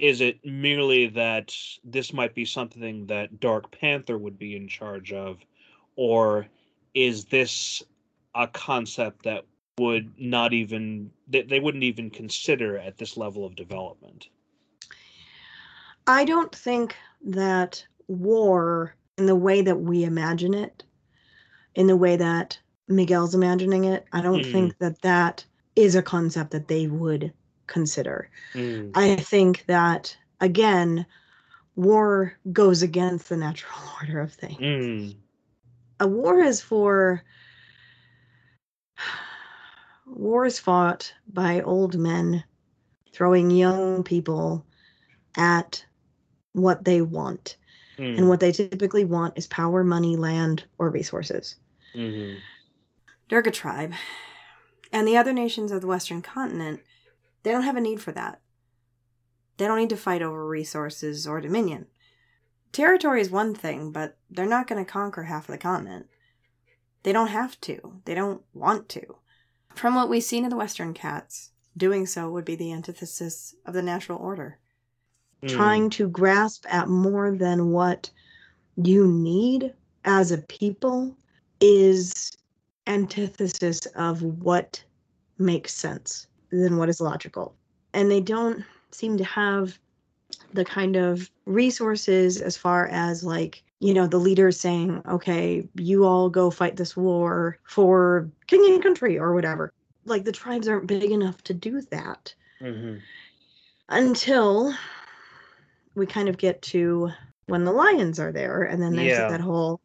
is 0.00 0.20
it 0.20 0.44
merely 0.44 1.06
that 1.06 1.56
this 1.84 2.12
might 2.12 2.34
be 2.34 2.46
something 2.46 3.06
that 3.06 3.38
Dark 3.38 3.70
Panther 3.70 4.18
would 4.18 4.40
be 4.40 4.56
in 4.56 4.66
charge 4.66 5.12
of, 5.12 5.38
or 5.94 6.48
is 6.94 7.26
this 7.26 7.80
a 8.34 8.46
concept 8.48 9.24
that 9.24 9.44
would 9.78 10.18
not 10.18 10.52
even 10.52 11.10
that 11.28 11.48
they 11.48 11.60
wouldn't 11.60 11.84
even 11.84 12.10
consider 12.10 12.78
at 12.78 12.98
this 12.98 13.16
level 13.16 13.44
of 13.44 13.56
development? 13.56 14.28
I 16.06 16.24
don't 16.24 16.54
think 16.54 16.96
that 17.24 17.86
war, 18.08 18.94
in 19.16 19.26
the 19.26 19.34
way 19.34 19.62
that 19.62 19.80
we 19.80 20.04
imagine 20.04 20.54
it, 20.54 20.84
in 21.74 21.86
the 21.86 21.96
way 21.96 22.16
that 22.16 22.58
Miguel's 22.88 23.34
imagining 23.34 23.84
it, 23.84 24.06
I 24.12 24.20
don't 24.20 24.44
Hmm. 24.44 24.52
think 24.52 24.78
that 24.78 25.02
that 25.02 25.44
is 25.76 25.94
a 25.94 26.02
concept 26.02 26.50
that 26.52 26.68
they 26.68 26.86
would 26.86 27.32
consider. 27.66 28.30
Mm, 28.54 28.90
I 28.94 29.16
think 29.16 29.64
that, 29.66 30.16
again, 30.40 31.06
war 31.74 32.34
goes 32.52 32.82
against 32.82 33.28
the 33.28 33.36
natural 33.36 33.78
order 34.00 34.20
of 34.20 34.32
things. 34.32 34.60
mm, 34.60 35.14
A 36.00 36.06
war 36.06 36.40
is 36.40 36.60
for. 36.60 37.22
War 40.06 40.46
is 40.46 40.58
fought 40.58 41.12
by 41.26 41.60
old 41.60 41.98
men 41.98 42.44
throwing 43.12 43.50
young 43.50 44.02
people 44.04 44.66
at 45.36 45.84
what 46.52 46.84
they 46.84 47.02
want. 47.02 47.56
mm, 47.98 48.18
And 48.18 48.28
what 48.28 48.40
they 48.40 48.52
typically 48.52 49.04
want 49.04 49.38
is 49.38 49.46
power, 49.46 49.84
money, 49.84 50.16
land, 50.16 50.64
or 50.78 50.90
resources. 50.90 51.56
mhm, 51.94 52.42
Durga 53.28 53.50
tribe 53.50 53.92
and 54.92 55.06
the 55.06 55.16
other 55.16 55.32
nations 55.32 55.72
of 55.72 55.80
the 55.82 55.86
Western 55.86 56.22
continent, 56.22 56.80
they 57.42 57.52
don't 57.52 57.62
have 57.64 57.76
a 57.76 57.80
need 57.80 58.00
for 58.02 58.12
that. 58.12 58.40
They 59.56 59.66
don't 59.66 59.78
need 59.78 59.90
to 59.90 59.96
fight 59.96 60.22
over 60.22 60.46
resources 60.46 61.26
or 61.26 61.40
dominion. 61.40 61.88
Territory 62.72 63.20
is 63.20 63.30
one 63.30 63.54
thing, 63.54 63.92
but 63.92 64.18
they're 64.30 64.46
not 64.46 64.66
going 64.68 64.84
to 64.84 64.90
conquer 64.90 65.24
half 65.24 65.48
of 65.48 65.52
the 65.52 65.58
continent. 65.58 66.08
They 67.04 67.12
don't 67.12 67.28
have 67.28 67.60
to. 67.62 68.02
They 68.06 68.14
don't 68.14 68.42
want 68.54 68.88
to. 68.90 69.18
From 69.74 69.94
what 69.94 70.08
we've 70.08 70.24
seen 70.24 70.44
in 70.44 70.50
the 70.50 70.56
Western 70.56 70.94
cats, 70.94 71.52
doing 71.76 72.06
so 72.06 72.30
would 72.30 72.44
be 72.44 72.56
the 72.56 72.72
antithesis 72.72 73.54
of 73.66 73.74
the 73.74 73.82
natural 73.82 74.18
order. 74.18 74.58
mm, 75.42 75.48
Trying 75.48 75.90
to 75.90 76.08
grasp 76.08 76.66
at 76.68 76.88
more 76.88 77.36
than 77.36 77.70
what 77.72 78.10
you 78.76 79.06
need 79.06 79.74
as 80.04 80.32
a 80.32 80.38
people 80.38 81.16
is 81.60 82.32
antithesis 82.86 83.86
of 83.96 84.22
what 84.22 84.84
makes 85.38 85.74
sense 85.74 86.28
than 86.50 86.76
what 86.78 86.88
is 86.88 87.00
logical. 87.00 87.56
And 87.92 88.10
they 88.10 88.20
don't 88.20 88.64
seem 88.92 89.18
to 89.18 89.24
have 89.24 89.78
the 90.54 90.64
kind 90.64 90.96
of 90.96 91.30
resources 91.46 92.40
as 92.40 92.56
far 92.56 92.88
as 92.88 93.24
like, 93.24 93.63
you 93.80 93.94
know, 93.94 94.06
the 94.06 94.18
leaders 94.18 94.58
saying, 94.60 95.02
okay, 95.08 95.68
you 95.74 96.04
all 96.04 96.30
go 96.30 96.50
fight 96.50 96.76
this 96.76 96.96
war 96.96 97.58
for 97.64 98.30
king 98.46 98.64
and 98.74 98.82
country 98.82 99.18
or 99.18 99.34
whatever. 99.34 99.72
Like 100.04 100.24
the 100.24 100.32
tribes 100.32 100.68
aren't 100.68 100.86
big 100.86 101.10
enough 101.10 101.42
to 101.44 101.54
do 101.54 101.80
that 101.82 102.34
mhm, 102.60 103.00
until 103.88 104.74
we 105.94 106.06
kind 106.06 106.28
of 106.28 106.38
get 106.38 106.60
to 106.62 107.10
when 107.46 107.64
the 107.64 107.72
lions 107.72 108.18
are 108.18 108.32
there 108.32 108.62
and 108.62 108.82
then 108.82 108.96
there's 108.96 109.18
Yeah. 109.18 109.28
that 109.28 109.40
whole 109.40 109.80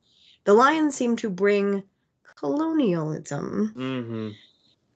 the 0.46 0.54
lions 0.54 0.96
seem 0.96 1.16
to 1.18 1.30
bring 1.30 1.84
colonialism 2.36 3.74
mhm, 3.76 4.36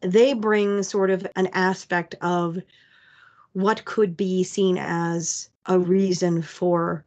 they 0.02 0.34
bring 0.34 0.84
sort 0.84 1.10
of 1.12 1.26
an 1.36 1.48
aspect 1.48 2.16
of 2.22 2.58
what 3.54 3.86
could 3.86 4.18
be 4.18 4.44
seen 4.44 4.78
as 4.78 5.50
a 5.68 5.80
reason 5.80 6.42
for 6.42 7.06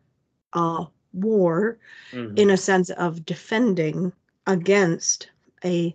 a 0.54 0.86
war 1.16 1.78
mhm. 2.12 2.36
in 2.36 2.50
a 2.50 2.56
sense 2.56 2.90
of 2.90 3.26
defending 3.26 4.12
against 4.46 5.30
a 5.64 5.94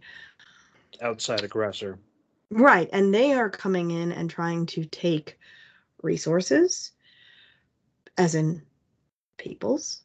outside 1.01 1.43
aggressor. 1.43 1.99
right 2.51 2.89
and 2.93 3.13
they 3.13 3.33
are 3.33 3.49
coming 3.49 3.91
in 3.91 4.11
and 4.11 4.29
trying 4.29 4.65
to 4.65 4.85
take 4.85 5.37
resources 6.03 6.91
as 8.17 8.35
in 8.35 8.65
peoples 9.37 10.03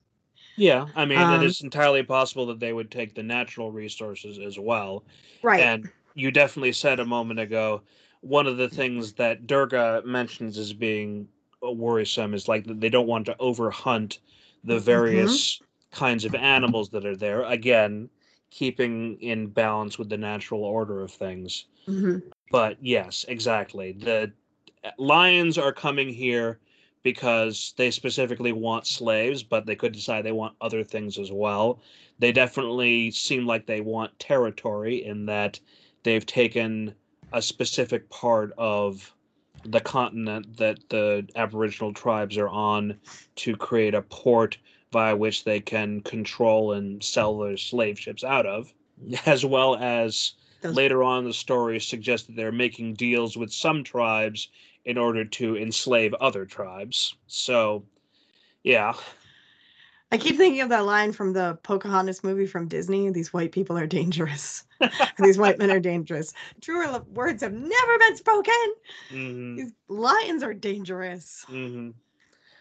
Yeah, 0.57 0.89
I 0.95 1.05
mean, 1.05 1.19
Um, 1.21 1.35
it 1.43 1.43
is 1.43 1.61
entirely 1.63 2.03
possible 2.03 2.47
that 2.47 2.61
they 2.61 2.73
would 2.73 2.91
take 2.91 3.15
the 3.15 3.23
natural 3.23 3.71
resources 3.73 4.39
as 4.39 4.59
well. 4.59 5.05
right 5.43 5.61
And 5.61 5.89
you 6.15 6.31
definitely 6.31 6.73
said 6.73 6.99
a 7.01 7.05
moment 7.05 7.41
ago, 7.41 7.83
one 8.23 8.47
of 8.47 8.57
the 8.57 8.69
things 8.69 9.13
that 9.15 9.47
Durga 9.47 10.03
mentions 10.05 10.59
as 10.59 10.73
being 10.73 11.29
worrisome 11.63 12.35
is 12.35 12.49
like 12.49 12.65
they 12.67 12.89
don't 12.89 13.07
want 13.07 13.27
to 13.27 13.37
overhunt 13.41 14.19
the 14.67 14.77
Mhm. 14.77 14.83
various 14.83 15.63
kinds 15.93 16.25
of 16.25 16.35
animals 16.35 16.91
that 16.91 17.07
are 17.07 17.17
there. 17.17 17.43
Again, 17.45 18.11
keeping 18.51 19.21
in 19.21 19.47
balance 19.49 19.99
with 19.99 20.09
the 20.09 20.19
natural 20.19 20.65
order 20.65 21.03
of 21.03 21.11
things. 21.11 21.67
Mhm. 21.89 22.23
But 22.51 22.77
yes, 22.81 23.25
exactly. 23.29 23.93
The 23.93 24.33
uh, 24.85 24.91
lions 24.99 25.59
are 25.59 25.73
coming 25.73 26.09
here 26.09 26.59
because 27.03 27.73
they 27.77 27.91
specifically 27.91 28.53
want 28.53 28.87
slaves, 28.87 29.43
but 29.43 29.65
they 29.67 29.77
could 29.77 29.93
decide 29.93 30.25
they 30.25 30.33
want 30.33 30.57
other 30.61 30.83
things 30.83 31.19
as 31.19 31.31
well. 31.31 31.81
They 32.19 32.33
definitely 32.33 33.13
seem 33.13 33.47
like 33.47 33.67
they 33.67 33.81
want 33.81 34.19
territory 34.19 35.05
in 35.05 35.27
that 35.27 35.61
they've 36.03 36.27
taken 36.27 36.95
a 37.33 37.41
specific 37.41 38.09
part 38.11 38.53
of 38.59 39.15
the 39.69 39.81
continent 39.81 40.57
that 40.57 40.79
the 40.89 41.29
Aboriginal 41.37 41.93
tribes 41.93 42.37
are 42.37 42.49
on 42.49 42.99
to 43.37 43.57
create 43.57 43.95
a 43.95 44.03
port 44.03 44.59
via 44.93 45.17
which 45.17 45.45
they 45.45 45.61
can 45.61 46.01
control 46.03 46.73
and 46.73 47.03
sell 47.03 47.39
their 47.39 47.57
slave 47.57 47.99
ships 47.99 48.25
out 48.25 48.47
of, 48.47 48.73
as 49.27 49.45
well 49.45 49.77
as 49.77 50.33
later 50.63 51.03
on 51.03 51.25
the 51.25 51.33
story 51.33 51.81
suggests 51.81 52.27
that 52.27 52.37
they're 52.37 52.53
making 52.53 52.95
deals 52.95 53.37
with 53.37 53.53
some 53.53 53.85
tribes 53.85 54.49
in 54.85 54.97
order 54.97 55.25
to 55.25 55.57
enslave 55.57 56.15
other 56.15 56.47
tribes. 56.47 57.15
So, 57.27 57.85
yeah. 58.63 58.95
I 60.13 60.19
keep 60.19 60.37
thinking 60.37 60.61
of 60.61 60.69
that 60.69 60.85
line 60.87 61.13
from 61.13 61.33
the 61.33 61.59
Pocahontas 61.63 62.23
movie 62.23 62.47
from 62.47 62.69
Disney. 62.69 63.11
These 63.11 63.33
white 63.33 63.53
people 63.53 63.77
are 63.77 63.87
dangerous. 63.87 64.65
These 65.19 65.37
white 65.37 65.59
men 65.59 65.71
are 65.71 65.81
dangerous. 65.81 66.33
Truer 66.61 67.01
words 67.13 67.43
have 67.43 67.53
never 67.53 67.99
been 67.99 68.17
spoken. 68.17 68.75
hmm 69.11 69.57
These 69.57 69.73
lions 69.89 70.43
are 70.43 70.55
dangerous. 70.55 71.45
hmm 71.49 71.91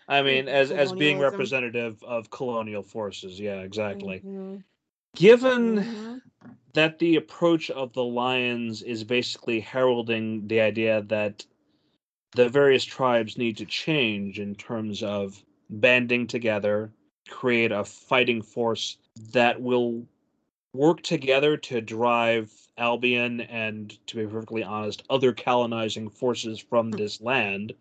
I 0.08 0.22
mean, 0.22 0.48
as 0.48 0.72
as 0.72 0.92
being 0.94 1.20
representative 1.20 2.04
of 2.04 2.30
colonial 2.30 2.84
forces, 2.84 3.40
yeah, 3.40 3.62
exactly. 3.62 4.22
Mhm. 4.24 4.64
Given 5.16 5.76
Mhm. 5.78 6.22
that 6.74 7.00
the 7.00 7.16
approach 7.16 7.72
of 7.72 7.94
the 7.94 8.04
lions 8.04 8.84
is 8.84 9.04
basically 9.04 9.60
heralding 9.62 10.48
the 10.48 10.62
idea 10.62 11.02
that 11.04 11.46
the 12.34 12.50
various 12.50 12.84
tribes 12.84 13.38
need 13.38 13.58
to 13.58 13.66
change 13.66 14.40
in 14.40 14.56
terms 14.56 15.02
of 15.02 15.44
banding 15.70 16.28
together, 16.28 16.92
create 17.30 17.72
a 17.72 17.84
fighting 17.84 18.42
force 18.42 18.98
that 19.32 19.62
will 19.62 20.06
work 20.74 21.02
together 21.02 21.58
to 21.58 21.82
drive 21.82 22.52
Albion 22.78 23.42
and, 23.42 23.98
to 24.08 24.18
be 24.18 24.26
perfectly 24.26 24.64
honest, 24.64 25.04
other 25.10 25.34
colonizing 25.34 26.10
forces 26.10 26.60
from 26.60 26.92
this 26.92 27.22
land. 27.22 27.74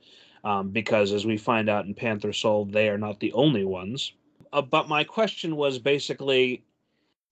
Um, 0.45 0.71
because 0.71 1.13
as 1.13 1.25
we 1.25 1.39
find 1.39 1.71
out 1.71 1.87
in 1.87 1.95
Panther 1.95 2.33
Soul, 2.33 2.67
they 2.67 2.89
are 2.91 2.99
not 2.99 3.19
the 3.19 3.33
only 3.33 3.65
ones. 3.65 4.13
Uh, 4.53 4.63
but 4.63 4.89
my 4.89 5.03
question 5.03 5.57
was 5.57 5.79
basically 5.79 6.63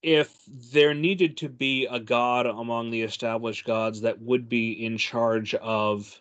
if 0.02 0.42
there 0.72 0.94
needed 0.94 1.36
to 1.36 1.48
be 1.48 1.86
a 1.86 2.00
god 2.00 2.46
among 2.46 2.90
the 2.90 3.02
established 3.02 3.64
gods 3.64 4.00
that 4.00 4.20
would 4.20 4.48
be 4.48 4.84
in 4.84 4.98
charge 4.98 5.54
of 5.54 6.20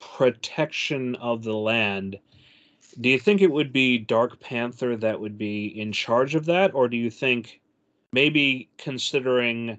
protection 0.00 1.14
of 1.16 1.44
the 1.44 1.56
land, 1.56 2.18
do 3.00 3.08
you 3.08 3.18
think 3.18 3.40
it 3.40 3.50
would 3.50 3.72
be 3.72 3.98
Dark 3.98 4.40
Panther 4.40 4.96
that 4.96 5.20
would 5.20 5.38
be 5.38 5.66
in 5.80 5.92
charge 5.92 6.34
of 6.34 6.46
that? 6.46 6.74
Or 6.74 6.88
do 6.88 6.96
you 6.96 7.10
think 7.10 7.60
maybe 8.12 8.68
considering 8.78 9.78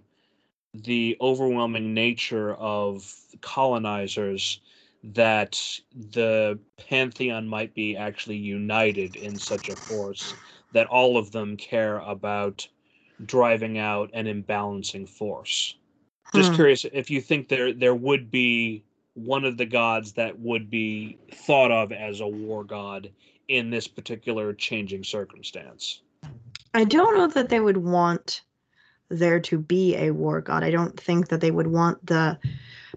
the 0.74 1.18
overwhelming 1.22 1.94
nature 1.94 2.54
of 2.56 3.14
colonizers 3.42 4.62
that 5.04 5.60
the 6.12 6.60
pantheon 6.78 7.48
might 7.48 7.74
be 7.74 7.98
actually 7.98 8.38
united 8.38 9.16
in 9.16 9.38
such 9.38 9.68
a 9.70 9.76
force 9.76 10.36
that 10.72 10.88
all 10.88 11.18
of 11.18 11.32
them 11.32 11.58
care 11.58 11.98
about 12.00 12.68
driving 13.26 13.78
out 13.78 14.10
an 14.14 14.28
imbalancing 14.28 15.08
force. 15.10 15.76
Just 16.34 16.52
Hmm. 16.52 16.56
curious 16.56 16.86
if 16.94 17.10
you 17.10 17.22
think 17.22 17.50
there 17.50 17.74
there 17.74 17.96
would 17.96 18.32
be 18.32 18.84
one 19.14 19.46
of 19.46 19.58
the 19.58 19.66
gods 19.66 20.14
that 20.14 20.40
would 20.40 20.70
be 20.70 21.18
thought 21.34 21.72
of 21.72 21.92
as 21.92 22.22
a 22.22 22.28
war 22.28 22.64
god 22.64 23.12
in 23.48 23.70
this 23.70 23.88
particular 23.88 24.54
changing 24.54 25.04
circumstance. 25.04 26.02
I 26.74 26.86
don't 26.86 27.18
know 27.18 27.28
that 27.28 27.50
they 27.50 27.60
would 27.60 27.78
want 27.78 28.44
there 29.10 29.40
to 29.42 29.58
be 29.58 29.96
a 29.96 30.12
war 30.12 30.40
god. 30.42 30.64
I 30.64 30.72
don't 30.72 30.98
think 31.00 31.28
that 31.28 31.42
they 31.42 31.52
would 31.52 31.68
want 31.68 32.06
the 32.06 32.40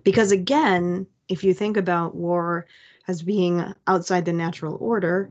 because 0.05 0.31
again, 0.31 1.07
if 1.29 1.43
you 1.43 1.55
think 1.55 1.77
about 1.77 2.15
war 2.15 2.67
as 3.09 3.23
being 3.23 3.75
outside 3.87 4.25
the 4.25 4.33
natural 4.33 4.77
order 4.81 5.31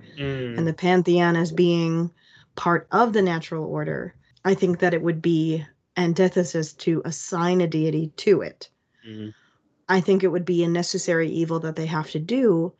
and 0.58 0.68
the 0.68 0.74
pantheon 0.74 1.36
as 1.36 1.52
being 1.52 2.12
part 2.56 2.88
of 2.92 3.14
the 3.14 3.22
natural 3.22 3.66
order, 3.66 4.14
I 4.46 4.54
think 4.54 4.80
that 4.80 4.94
it 4.94 5.02
would 5.02 5.22
be 5.22 5.66
antithesis 5.96 6.74
to 6.74 7.02
assign 7.06 7.62
a 7.62 7.68
deity 7.68 8.12
to 8.18 8.42
it. 8.42 8.70
Mhm. 9.08 9.34
I 9.90 10.02
think 10.02 10.24
it 10.24 10.30
would 10.30 10.46
be 10.46 10.64
a 10.64 10.68
necessary 10.68 11.30
evil 11.30 11.60
that 11.62 11.76
they 11.76 11.86
have 11.86 12.10
to 12.12 12.20
do, 12.20 12.74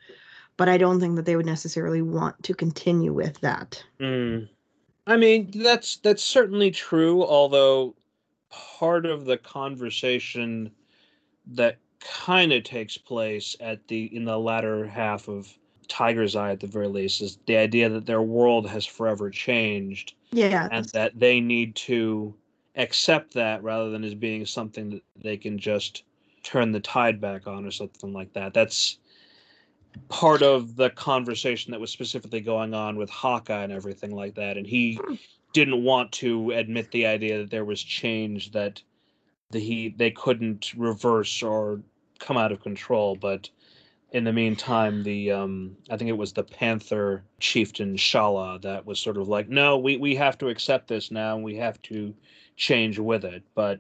but 0.58 0.70
I 0.70 0.78
don't 0.78 1.00
think 1.00 1.16
that 1.16 1.26
they 1.26 1.36
would 1.36 1.46
necessarily 1.46 2.02
want 2.02 2.42
to 2.44 2.54
continue 2.54 3.14
with 3.14 3.40
that. 3.42 3.84
Mm. 4.00 4.48
I 5.06 5.18
mean, 5.18 5.52
that's 5.56 5.98
that's 5.98 6.24
certainly 6.24 6.72
true. 6.72 7.24
Although 7.24 7.96
part 8.50 9.06
of 9.06 9.26
the 9.26 9.38
conversation 9.38 10.72
that 11.48 11.78
kind 12.00 12.54
of 12.54 12.64
takes 12.64 12.98
place 12.98 13.56
at 13.60 13.86
the 13.88 14.16
in 14.16 14.24
the 14.26 14.40
latter 14.40 14.86
half 14.86 15.28
of 15.28 15.54
Tiger's 15.90 16.36
Eye, 16.36 16.52
at 16.52 16.62
the 16.62 16.68
very 16.68 16.88
least, 16.88 17.22
is 17.22 17.38
the 17.46 17.58
idea 17.58 17.90
that 17.90 18.06
their 18.06 18.22
world 18.22 18.68
has 18.70 18.86
forever 18.86 19.30
changed, 19.30 20.14
Yeah. 20.32 20.70
and 20.72 20.86
that 20.90 21.20
they 21.20 21.42
need 21.42 21.76
to 21.76 22.34
accept 22.76 23.34
that 23.34 23.62
rather 23.62 23.90
than 23.90 24.04
as 24.04 24.16
being 24.16 24.46
something 24.46 24.90
that 24.92 25.04
they 25.22 25.38
can 25.38 25.58
just 25.58 26.04
turn 26.44 26.72
the 26.72 26.80
tide 26.80 27.20
back 27.20 27.48
on 27.48 27.66
or 27.66 27.72
something 27.72 28.14
like 28.14 28.34
that. 28.34 28.54
That's 28.54 28.98
part 30.10 30.42
of 30.42 30.76
the 30.76 30.90
conversation 30.92 31.72
that 31.72 31.80
was 31.80 31.92
specifically 31.92 32.42
going 32.42 32.74
on 32.74 32.98
with 32.98 33.10
Hawkeye 33.10 33.64
and 33.64 33.72
everything 33.72 34.12
like 34.12 34.36
that. 34.36 34.58
And 34.58 34.68
he 34.68 35.00
didn't 35.54 35.84
want 35.84 36.12
to 36.14 36.52
admit 36.52 36.92
the 36.92 37.06
idea 37.06 37.40
that 37.40 37.52
there 37.52 37.66
was 37.66 37.82
change 37.82 38.52
that 38.52 38.82
the 39.52 39.60
he 39.60 39.90
they 39.90 40.12
couldn't 40.12 40.74
reverse 40.76 41.44
or 41.44 41.82
come 42.20 42.38
out 42.38 42.52
of 42.52 42.62
control. 42.62 43.16
But 43.16 43.50
in 44.12 44.24
the 44.24 44.34
meantime, 44.34 45.04
the 45.04 45.32
um 45.32 45.78
I 45.90 45.98
think 45.98 46.10
it 46.10 46.18
was 46.18 46.34
the 46.34 46.44
Panther 46.44 47.24
chieftain 47.40 47.96
Shala 47.96 48.62
that 48.64 48.86
was 48.86 49.00
sort 49.00 49.18
of 49.18 49.28
like, 49.28 49.48
no, 49.50 49.78
we, 49.78 49.98
we 49.98 50.16
have 50.16 50.38
to 50.40 50.50
accept 50.50 50.88
this 50.88 51.12
now 51.12 51.36
and 51.36 51.44
we 51.44 51.56
have 51.58 51.82
to 51.84 52.14
change 52.56 53.00
with 53.00 53.24
it. 53.24 53.44
But 53.56 53.80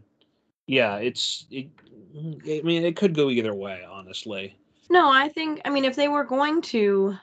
yeah, 0.67 0.97
it's 0.97 1.45
it, 1.51 1.67
Mm-hmm. 2.15 2.49
I 2.49 2.61
mean 2.61 2.83
it 2.83 2.95
could 2.95 3.15
go 3.15 3.29
either 3.29 3.53
way, 3.53 3.81
honestly. 3.89 4.57
No, 4.89 5.11
I 5.11 5.29
think 5.29 5.61
I 5.65 5.69
mean 5.69 5.85
if 5.85 5.95
they 5.95 6.07
were 6.07 6.23
going 6.23 6.61
to 6.63 7.17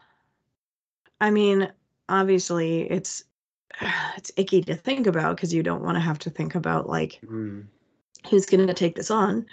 I 1.20 1.30
mean, 1.30 1.70
obviously 2.08 2.90
it's 2.90 3.24
it's 4.16 4.32
icky 4.36 4.62
to 4.62 4.74
think 4.74 5.06
about 5.06 5.36
because 5.36 5.54
you 5.54 5.62
don't 5.62 5.82
want 5.82 5.96
to 5.96 6.00
have 6.00 6.18
to 6.20 6.30
think 6.30 6.54
about 6.54 6.88
like 6.88 7.20
mm-hmm. 7.24 7.60
who's 8.28 8.46
going 8.46 8.66
to 8.66 8.74
take 8.74 8.96
this 8.96 9.10
on. 9.10 9.46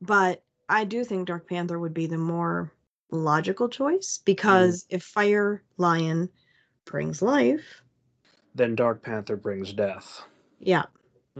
But 0.00 0.42
I 0.68 0.84
do 0.84 1.04
think 1.04 1.26
Dark 1.26 1.48
Panther 1.48 1.78
would 1.78 1.94
be 1.94 2.06
the 2.06 2.18
more 2.18 2.72
logical 3.10 3.68
choice 3.68 4.20
because 4.24 4.84
mm. 4.84 4.86
if 4.90 5.02
Fire 5.02 5.62
Lion 5.78 6.28
brings 6.84 7.22
life, 7.22 7.82
Then 8.54 8.74
Dark 8.74 9.02
Panther 9.02 9.36
brings 9.36 9.72
death. 9.72 10.22
yeah, 10.60 10.84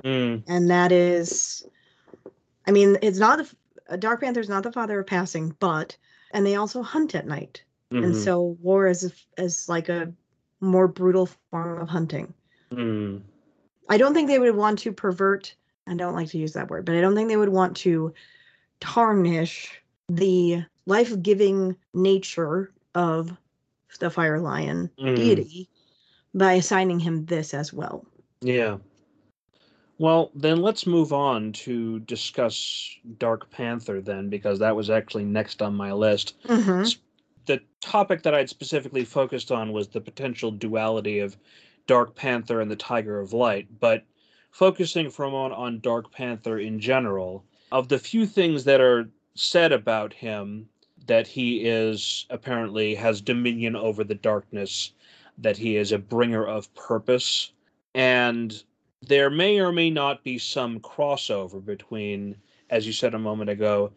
Mm, 0.04 0.44
and 0.46 0.70
that 0.70 0.92
is 0.92 1.66
I 2.70 2.72
mean, 2.72 2.98
it's 3.02 3.18
not 3.18 3.38
the 3.38 3.92
uh, 3.92 3.96
Dark 3.96 4.20
Panther's 4.20 4.48
not 4.48 4.62
the 4.62 4.70
father 4.70 5.00
of 5.00 5.06
passing, 5.08 5.56
but 5.58 5.96
and 6.30 6.46
they 6.46 6.54
also 6.54 6.84
hunt 6.84 7.16
at 7.16 7.26
night. 7.26 7.64
and 7.90 8.14
mhm, 8.14 8.14
so 8.14 8.56
war 8.62 8.86
is 8.86 9.12
is 9.36 9.68
like 9.68 9.88
a 9.88 10.12
more 10.60 10.86
brutal 10.86 11.26
form 11.50 11.80
of 11.82 11.88
hunting. 11.88 12.32
mm, 12.70 13.20
I 13.88 13.98
don't 13.98 14.14
think 14.14 14.28
they 14.28 14.38
would 14.38 14.54
want 14.54 14.78
to 14.80 14.92
pervert. 14.92 15.52
I 15.88 15.94
don't 15.94 16.14
like 16.14 16.28
to 16.28 16.38
use 16.38 16.52
that 16.52 16.68
word, 16.70 16.84
but 16.84 16.94
I 16.94 17.00
don't 17.00 17.16
think 17.16 17.28
they 17.28 17.36
would 17.36 17.48
want 17.48 17.76
to 17.78 18.14
tarnish 18.78 19.82
the 20.08 20.64
life-giving 20.86 21.74
nature 21.92 22.70
of 22.94 23.36
the 23.98 24.10
fire 24.10 24.38
lion 24.38 24.90
Mm. 24.96 25.16
deity 25.16 25.68
by 26.34 26.52
assigning 26.52 27.00
him 27.00 27.26
this 27.26 27.52
as 27.52 27.72
well. 27.72 28.06
yeah. 28.42 28.78
Well, 30.00 30.30
then 30.34 30.62
let's 30.62 30.86
move 30.86 31.12
on 31.12 31.52
to 31.52 31.98
discuss 32.00 32.96
Dark 33.18 33.50
Panther 33.50 34.00
then, 34.00 34.30
because 34.30 34.58
that 34.58 34.74
was 34.74 34.88
actually 34.88 35.26
next 35.26 35.60
on 35.60 35.74
my 35.74 35.92
list. 35.92 36.40
Mhm. 36.46 36.96
the 37.44 37.60
topic 37.80 38.22
that 38.22 38.34
I'd 38.34 38.48
specifically 38.48 39.04
focused 39.04 39.52
on 39.52 39.72
was 39.72 39.88
the 39.88 40.00
potential 40.00 40.50
duality 40.52 41.18
of 41.18 41.36
Dark 41.86 42.14
Panther 42.14 42.60
and 42.62 42.70
the 42.70 42.76
Tiger 42.76 43.20
of 43.20 43.34
Light, 43.34 43.66
but 43.78 44.04
focusing 44.52 45.10
for 45.10 45.24
a 45.24 45.30
moment 45.30 45.54
on 45.54 45.80
Dark 45.80 46.12
Panther 46.12 46.58
in 46.58 46.80
general, 46.80 47.44
of 47.70 47.88
the 47.88 47.98
few 47.98 48.24
things 48.24 48.64
that 48.64 48.80
are 48.80 49.10
said 49.34 49.70
about 49.72 50.14
him, 50.14 50.66
that 51.06 51.26
he 51.26 51.60
is 51.66 52.24
apparently 52.30 52.94
has 52.94 53.20
dominion 53.20 53.76
over 53.76 54.02
the 54.02 54.14
darkness, 54.14 54.92
that 55.36 55.58
he 55.58 55.76
is 55.76 55.92
a 55.92 55.98
bringer 55.98 56.46
of 56.46 56.72
purpose, 56.74 57.52
and 57.94 58.62
there 59.02 59.30
may 59.30 59.58
or 59.60 59.72
may 59.72 59.90
not 59.90 60.22
be 60.22 60.38
some 60.38 60.78
crossover 60.80 61.64
between, 61.64 62.36
as 62.68 62.86
you 62.86 62.92
said 62.92 63.14
a 63.14 63.18
moment 63.18 63.50
ago, 63.50 63.92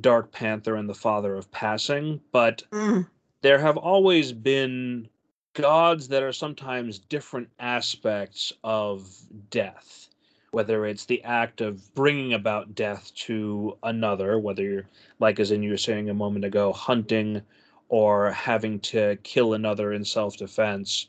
Dark 0.00 0.32
Panther 0.32 0.74
and 0.76 0.88
the 0.88 0.94
Father 0.94 1.34
of 1.36 1.50
Passing, 1.50 2.20
but 2.32 2.62
Mm. 2.72 3.08
there 3.40 3.58
have 3.58 3.76
always 3.76 4.32
been 4.32 5.08
gods 5.54 6.08
that 6.08 6.22
are 6.22 6.32
sometimes 6.32 6.98
different 6.98 7.48
aspects 7.58 8.52
of 8.64 9.08
death, 9.50 10.08
whether 10.50 10.86
it's 10.86 11.04
the 11.06 11.22
act 11.22 11.60
of 11.60 11.94
bringing 11.94 12.34
about 12.34 12.74
death 12.74 13.12
to 13.14 13.76
another, 13.82 14.38
whether 14.38 14.62
you're, 14.62 14.88
like 15.20 15.40
as 15.40 15.50
in 15.50 15.62
you 15.62 15.70
were 15.70 15.76
saying 15.76 16.10
a 16.10 16.14
moment 16.14 16.44
ago, 16.44 16.72
hunting 16.72 17.40
or 17.88 18.30
having 18.32 18.78
to 18.80 19.16
kill 19.22 19.54
another 19.54 19.92
in 19.92 20.04
self 20.04 20.36
defense, 20.36 21.06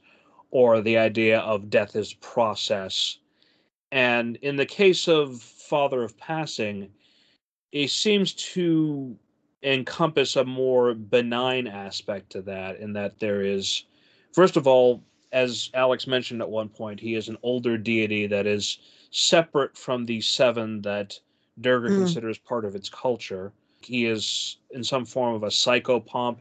or 0.52 0.82
the 0.82 0.98
idea 0.98 1.40
of 1.40 1.70
death 1.70 1.96
as 1.96 2.14
process. 2.14 3.18
And 3.92 4.36
in 4.38 4.56
the 4.56 4.66
case 4.66 5.08
of 5.08 5.42
Father 5.42 6.04
of 6.04 6.18
Passing, 6.18 6.92
it 7.72 7.90
seems 7.90 8.34
to 8.34 9.18
encompass 9.64 10.36
a 10.36 10.46
more 10.46 10.94
benign 10.94 11.68
aspect 11.68 12.32
to 12.32 12.42
that 12.44 12.78
in 12.80 12.94
that 12.94 13.20
there 13.20 13.42
is 13.42 13.84
first 14.32 14.56
of 14.56 14.66
all 14.68 15.04
as 15.34 15.70
alex 15.74 16.08
mentioned 16.08 16.42
at 16.42 16.50
one 16.50 16.70
point 16.70 16.98
he 16.98 17.14
is 17.14 17.28
an 17.28 17.38
older 17.44 17.78
deity 17.78 18.26
that 18.26 18.48
is 18.48 18.80
separate 19.12 19.78
from 19.78 20.06
the 20.06 20.22
seven 20.22 20.82
that 20.82 21.20
durga 21.60 21.90
Mm. 21.90 21.98
considers 21.98 22.38
part 22.38 22.64
of 22.64 22.74
its 22.74 22.88
culture 22.88 23.52
he 23.82 24.06
is 24.06 24.58
in 24.72 24.82
some 24.82 25.06
form 25.06 25.36
of 25.36 25.44
a 25.44 25.48
psychopomp 25.48 26.38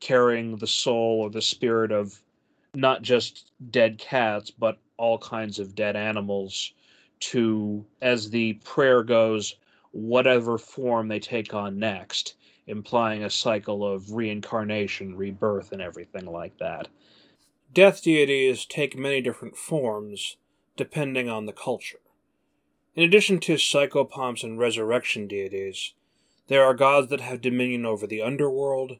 carrying 0.00 0.56
the 0.56 0.66
soul 0.66 1.20
or 1.20 1.30
the 1.30 1.40
spirit 1.40 1.92
of 1.92 2.20
not 2.74 3.00
just 3.02 3.52
dead 3.70 3.96
cats 3.96 4.50
but 4.50 4.78
all 4.96 5.18
kinds 5.18 5.60
of 5.60 5.76
dead 5.76 5.94
animals 5.94 6.72
to 7.20 7.84
as 8.00 8.30
the 8.30 8.54
prayer 8.64 9.02
goes 9.02 9.56
whatever 9.92 10.58
form 10.58 11.08
they 11.08 11.18
take 11.18 11.54
on 11.54 11.78
next, 11.78 12.34
implying 12.66 13.24
a 13.24 13.30
cycle 13.30 13.84
of 13.84 14.12
reincarnation, 14.12 15.16
rebirth, 15.16 15.72
and 15.72 15.80
everything 15.80 16.26
like 16.26 16.58
that. 16.58 16.88
death 17.72 18.02
deities 18.02 18.64
take 18.64 18.96
many 18.96 19.20
different 19.20 19.56
forms 19.56 20.36
depending 20.76 21.28
on 21.28 21.46
the 21.46 21.52
culture. 21.52 22.00
In 22.94 23.02
addition 23.02 23.40
to 23.40 23.54
psychopomps 23.54 24.42
and 24.42 24.58
resurrection 24.58 25.26
deities, 25.26 25.94
there 26.48 26.64
are 26.64 26.74
gods 26.74 27.08
that 27.08 27.20
have 27.20 27.40
dominion 27.40 27.84
over 27.84 28.06
the 28.06 28.22
underworld, 28.22 28.98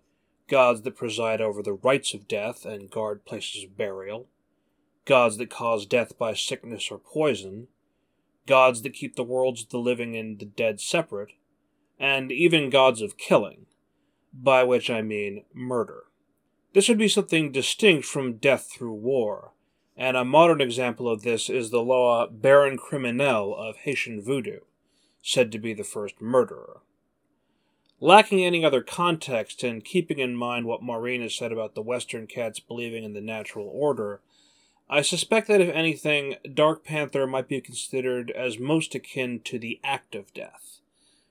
gods 0.49 0.83
that 0.83 0.97
preside 0.97 1.41
over 1.41 1.63
the 1.63 1.73
rites 1.73 2.13
of 2.13 2.29
death 2.29 2.65
and 2.65 2.91
guard 2.91 3.25
places 3.25 3.65
of 3.65 3.77
burial, 3.77 4.27
gods 5.05 5.39
that 5.39 5.51
cause 5.51 5.87
death 5.87 6.19
by 6.19 6.35
sickness 6.35 6.91
or 6.91 6.99
poison, 6.99 7.69
gods 8.47 8.83
that 8.83 8.95
keep 8.95 9.17
the 9.17 9.25
worlds 9.25 9.63
of 9.63 9.69
the 9.71 9.79
living 9.79 10.17
and 10.17 10.39
the 10.39 10.45
dead 10.45 10.81
separate, 10.81 11.33
and 11.99 12.31
even 12.31 12.71
gods 12.71 13.03
of 13.03 13.19
killing, 13.19 13.67
by 14.33 14.63
which 14.63 14.91
I 14.91 15.03
mean 15.03 15.45
murder. 15.55 16.05
This 16.73 16.89
would 16.89 16.99
be 16.99 17.09
something 17.09 17.53
distinct 17.53 18.07
from 18.07 18.35
death 18.35 18.71
through 18.71 18.95
war, 18.95 19.53
and 19.97 20.17
a 20.17 20.25
modern 20.25 20.61
example 20.61 21.09
of 21.09 21.23
this 21.23 21.49
is 21.49 21.71
the 21.71 21.83
Loa 21.83 22.29
Baron 22.29 22.77
Criminel 22.77 23.57
of 23.57 23.77
Haitian 23.79 24.21
voodoo, 24.21 24.61
said 25.23 25.51
to 25.53 25.59
be 25.59 25.73
the 25.73 25.85
first 25.85 26.21
murderer. 26.21 26.83
Lacking 27.99 28.45
any 28.45 28.63
other 28.63 28.83
context 28.83 29.63
and 29.63 29.83
keeping 29.83 30.19
in 30.19 30.37
mind 30.37 30.67
what 30.67 30.83
Maureen 30.83 31.23
has 31.23 31.35
said 31.35 31.51
about 31.51 31.75
the 31.75 31.81
Western 31.81 32.27
cats 32.27 32.61
believing 32.61 33.05
in 33.05 33.15
the 33.15 33.23
natural 33.23 33.71
order, 33.73 34.21
I 34.89 35.03
suspect 35.03 35.49
that 35.49 35.61
if 35.61 35.75
anything, 35.75 36.37
Dark 36.55 36.85
Panther 36.85 37.27
might 37.27 37.49
be 37.49 37.61
considered 37.61 38.31
as 38.31 38.59
most 38.59 38.95
akin 38.95 39.41
to 39.41 39.59
the 39.59 39.81
act 39.83 40.15
of 40.15 40.33
death, 40.33 40.81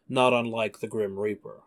not 0.09 0.33
unlike 0.33 0.79
the 0.79 0.87
Grim 0.87 1.17
Reaper. 1.17 1.63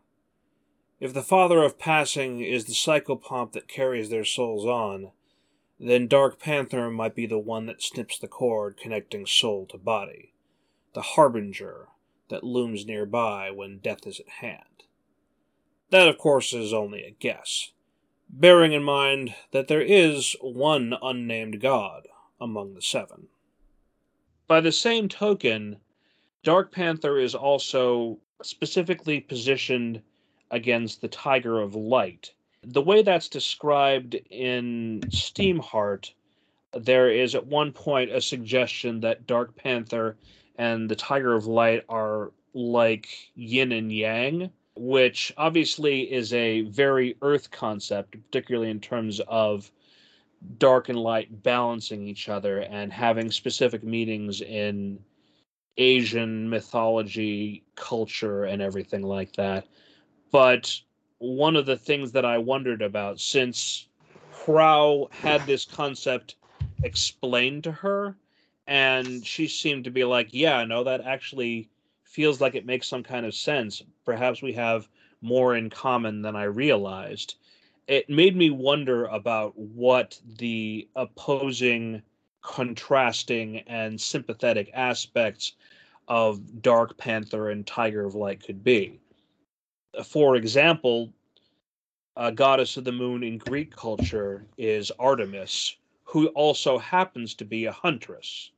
If 1.01 1.15
the 1.15 1.23
father 1.23 1.63
of 1.63 1.79
passing 1.79 2.41
is 2.41 2.67
the 2.67 2.73
psychopomp 2.73 3.53
that 3.53 3.69
carries 3.69 4.11
their 4.11 4.25
souls 4.25 4.67
on, 4.67 5.13
then 5.81 6.09
Dark 6.09 6.39
Panther 6.39 6.91
might 6.91 7.15
be 7.15 7.25
the 7.25 7.39
one 7.39 7.67
that 7.67 7.83
snips 7.83 8.19
the 8.19 8.29
cord 8.29 8.77
connecting 8.77 9.27
soul 9.27 9.65
to 9.67 9.79
body, 9.79 10.35
the 10.93 11.03
harbinger 11.03 11.89
that 12.29 12.45
looms 12.45 12.85
nearby 12.85 13.51
when 13.51 13.79
death 13.79 14.07
is 14.07 14.21
at 14.21 14.29
hand. 14.29 14.85
That, 15.91 16.09
of 16.09 16.19
course, 16.19 16.53
is 16.53 16.73
only 16.75 17.05
a 17.05 17.13
guess, 17.13 17.73
bearing 18.29 18.73
in 18.73 18.83
mind 18.83 19.35
that 19.53 19.69
there 19.69 19.83
is 19.83 20.37
one 20.41 20.95
unnamed 21.03 21.61
god 21.61 22.07
among 22.41 22.75
the 22.75 22.83
seven. 22.83 23.29
By 24.47 24.61
the 24.61 24.73
same 24.73 25.09
token, 25.09 25.79
Dark 26.43 26.73
Panther 26.73 27.19
is 27.19 27.35
also 27.35 28.19
specifically 28.43 29.21
positioned 29.21 30.03
against 30.51 31.01
the 31.01 31.09
Tiger 31.09 31.61
of 31.61 31.75
Light. 31.75 32.33
The 32.63 32.83
way 32.83 33.03
that's 33.03 33.29
described 33.29 34.15
in 34.31 35.03
Steamheart, 35.09 36.13
there 36.73 37.11
is 37.11 37.35
at 37.35 37.47
one 37.47 37.73
point 37.73 38.11
a 38.11 38.21
suggestion 38.21 39.01
that 39.01 39.27
Dark 39.27 39.57
Panther 39.57 40.17
and 40.57 40.89
the 40.89 40.97
Tiger 40.97 41.35
of 41.35 41.47
Light 41.47 41.85
are 41.89 42.33
like 42.55 43.09
yin 43.35 43.73
and 43.73 43.93
yang, 43.93 44.51
which 44.79 45.33
obviously 45.37 46.03
is 46.13 46.33
a 46.33 46.63
very 46.63 47.17
earth 47.23 47.51
concept, 47.51 48.13
particularly 48.13 48.71
in 48.71 48.81
terms 48.81 49.21
of 49.27 49.71
dark 50.59 50.89
and 50.89 50.99
light 50.99 51.43
balancing 51.43 52.07
each 52.07 52.29
other 52.29 52.61
and 52.61 52.93
having 52.93 53.31
specific 53.31 53.83
meanings 53.83 54.41
in 54.41 54.99
Asian 55.79 56.49
mythology, 56.49 57.65
culture, 57.75 58.45
and 58.45 58.63
everything 58.63 59.03
like 59.03 59.33
that. 59.35 59.67
But 60.31 60.81
one 61.19 61.57
of 61.57 61.67
the 61.67 61.77
things 61.77 62.13
that 62.13 62.25
I 62.25 62.39
wondered 62.39 62.83
about, 62.83 63.19
since 63.19 63.89
Hrao 64.33 65.13
had 65.13 65.45
this 65.47 65.65
concept 65.65 66.37
explained 66.85 67.65
to 67.65 67.73
her, 67.73 68.17
and 68.69 69.27
she 69.27 69.49
seemed 69.49 69.85
to 69.85 69.91
be 69.91 70.05
like, 70.05 70.29
yeah, 70.33 70.65
no, 70.65 70.85
that 70.85 71.01
actually 71.01 71.69
feels 72.19 72.41
like 72.41 72.57
it 72.57 72.67
makes 72.67 72.89
some 72.89 73.05
kind 73.05 73.25
of 73.25 73.33
sense. 73.33 73.81
Perhaps 74.05 74.43
we 74.43 74.53
have 74.53 74.89
more 75.21 75.55
in 75.55 75.71
common 75.71 76.21
than 76.21 76.35
I 76.35 76.43
realized. 76.43 77.37
It 77.87 78.11
made 78.11 78.35
me 78.35 78.51
wonder 78.51 79.05
about 79.05 79.57
what 79.57 80.21
the 80.39 80.89
opposing, 80.97 82.03
contrasting, 82.43 83.59
and 83.69 84.01
sympathetic 84.01 84.69
aspects 84.75 85.53
of 86.09 86.61
Dark 86.61 86.99
Panther 86.99 87.51
and 87.51 87.65
Tiger 87.65 88.05
of 88.05 88.17
Light 88.17 88.43
could 88.45 88.65
be. 88.65 88.99
For 90.05 90.35
example, 90.35 91.13
a 92.17 92.33
goddess 92.33 92.77
of 92.77 92.83
the 92.83 92.91
moon 92.91 93.23
in 93.23 93.39
Greek 93.39 93.71
culture 93.77 94.45
is 94.57 94.91
Artemis, 94.99 95.77
who 96.03 96.27
also 96.31 96.79
happens 96.79 97.35
to 97.35 97.45
be 97.45 97.67
a 97.67 97.73
huntress. 97.73 98.51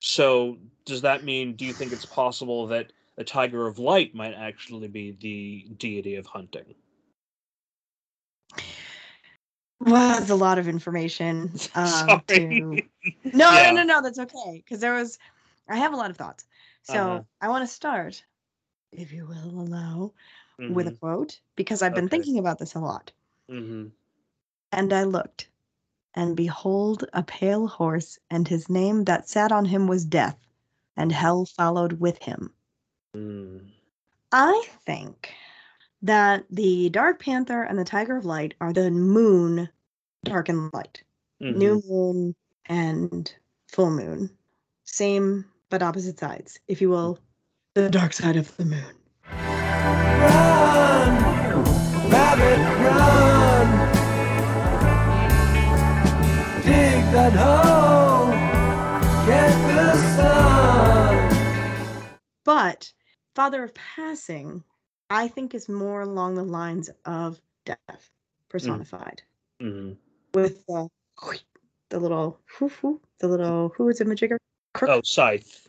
So, 0.00 0.58
does 0.84 1.02
that 1.02 1.24
mean, 1.24 1.54
do 1.54 1.64
you 1.64 1.72
think 1.72 1.92
it's 1.92 2.06
possible 2.06 2.66
that 2.68 2.92
the 3.16 3.24
Tiger 3.24 3.66
of 3.66 3.78
Light 3.78 4.14
might 4.14 4.34
actually 4.34 4.88
be 4.88 5.16
the 5.20 5.74
deity 5.76 6.16
of 6.16 6.26
hunting? 6.26 6.74
Well, 9.80 10.18
that's 10.18 10.30
a 10.30 10.34
lot 10.34 10.58
of 10.58 10.68
information. 10.68 11.52
Um, 11.74 12.22
to... 12.26 12.82
No, 13.32 13.50
yeah. 13.50 13.70
no, 13.70 13.72
no, 13.72 13.82
no, 13.82 14.02
that's 14.02 14.18
okay. 14.18 14.62
Because 14.64 14.80
there 14.80 14.94
was, 14.94 15.18
I 15.68 15.76
have 15.76 15.92
a 15.92 15.96
lot 15.96 16.10
of 16.10 16.16
thoughts. 16.16 16.44
So 16.82 16.94
uh-huh. 16.94 17.22
I 17.40 17.48
want 17.48 17.66
to 17.66 17.72
start, 17.72 18.22
if 18.92 19.12
you 19.12 19.26
will 19.26 19.62
allow, 19.62 20.12
mm-hmm. 20.60 20.74
with 20.74 20.86
a 20.86 20.90
mm-hmm. 20.90 20.98
quote 20.98 21.40
because 21.56 21.82
I've 21.82 21.94
been 21.94 22.04
okay. 22.06 22.16
thinking 22.16 22.38
about 22.38 22.58
this 22.58 22.74
a 22.74 22.80
lot. 22.80 23.12
Mm-hmm. 23.50 23.88
And 24.72 24.92
I 24.92 25.04
looked, 25.04 25.48
and 26.14 26.36
behold, 26.36 27.04
a 27.12 27.22
pale 27.22 27.66
horse, 27.66 28.18
and 28.30 28.46
his 28.46 28.68
name 28.68 29.04
that 29.04 29.28
sat 29.28 29.52
on 29.52 29.64
him 29.64 29.86
was 29.86 30.04
Death, 30.04 30.38
and 30.96 31.12
hell 31.12 31.44
followed 31.44 31.94
with 31.94 32.18
him. 32.22 32.52
Mm. 33.16 33.70
I 34.32 34.64
think 34.86 35.32
that 36.02 36.44
the 36.50 36.88
Dark 36.90 37.20
Panther 37.22 37.62
and 37.62 37.78
the 37.78 37.84
Tiger 37.84 38.16
of 38.16 38.24
Light 38.24 38.54
are 38.60 38.72
the 38.72 38.90
moon, 38.90 39.68
dark 40.24 40.48
and 40.48 40.72
light, 40.72 41.02
mm-hmm. 41.42 41.58
new 41.58 41.82
moon 41.88 42.34
and 42.66 43.32
full 43.68 43.90
moon. 43.90 44.30
Same 44.84 45.44
but 45.68 45.82
opposite 45.82 46.18
sides, 46.18 46.58
if 46.68 46.80
you 46.80 46.90
will, 46.90 47.18
the 47.74 47.90
dark 47.90 48.12
side 48.12 48.36
of 48.36 48.56
the 48.56 48.64
moon. 48.64 48.94
Run, 49.30 51.14
rabbit, 52.10 52.58
run. 52.58 53.49
That 57.12 57.32
hole, 57.32 58.30
get 59.26 59.50
the 59.66 59.94
sun. 60.16 61.28
But 62.44 62.92
Father 63.34 63.64
of 63.64 63.74
Passing, 63.74 64.62
I 65.08 65.26
think, 65.28 65.54
is 65.54 65.68
more 65.68 66.02
along 66.02 66.36
the 66.36 66.44
lines 66.44 66.90
of 67.04 67.40
death 67.64 68.10
personified. 68.48 69.22
Mm-hmm. 69.60 69.94
With 70.34 70.64
the 70.66 70.88
the 71.88 71.98
little 71.98 72.38
the 72.60 73.28
little 73.28 73.72
who 73.76 73.88
is 73.88 74.00
it, 74.00 74.06
Majigger? 74.06 74.36
Crook? 74.74 74.90
Oh, 74.90 75.00
scythe. 75.04 75.68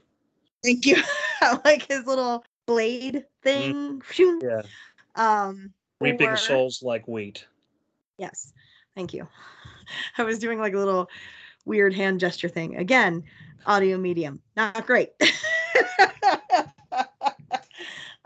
Thank 0.64 0.86
you. 0.86 1.02
like 1.66 1.88
his 1.88 2.06
little 2.06 2.46
blade 2.68 3.26
thing. 3.42 4.02
Mm. 4.02 4.44
Yeah. 4.44 4.62
Um, 5.16 5.74
Reaping 6.00 6.30
or... 6.30 6.38
souls 6.38 6.84
like 6.84 7.08
wheat. 7.08 7.48
Yes. 8.18 8.54
Thank 8.96 9.14
you. 9.14 9.28
I 10.18 10.24
was 10.24 10.40
doing 10.40 10.60
like 10.60 10.74
a 10.74 10.78
little 10.78 11.10
weird 11.66 11.94
hand 11.94 12.20
gesture 12.20 12.50
thing. 12.50 12.76
Again, 12.78 13.24
audio 13.66 13.98
medium. 13.98 14.42
Not 14.56 14.86
great. 14.86 15.10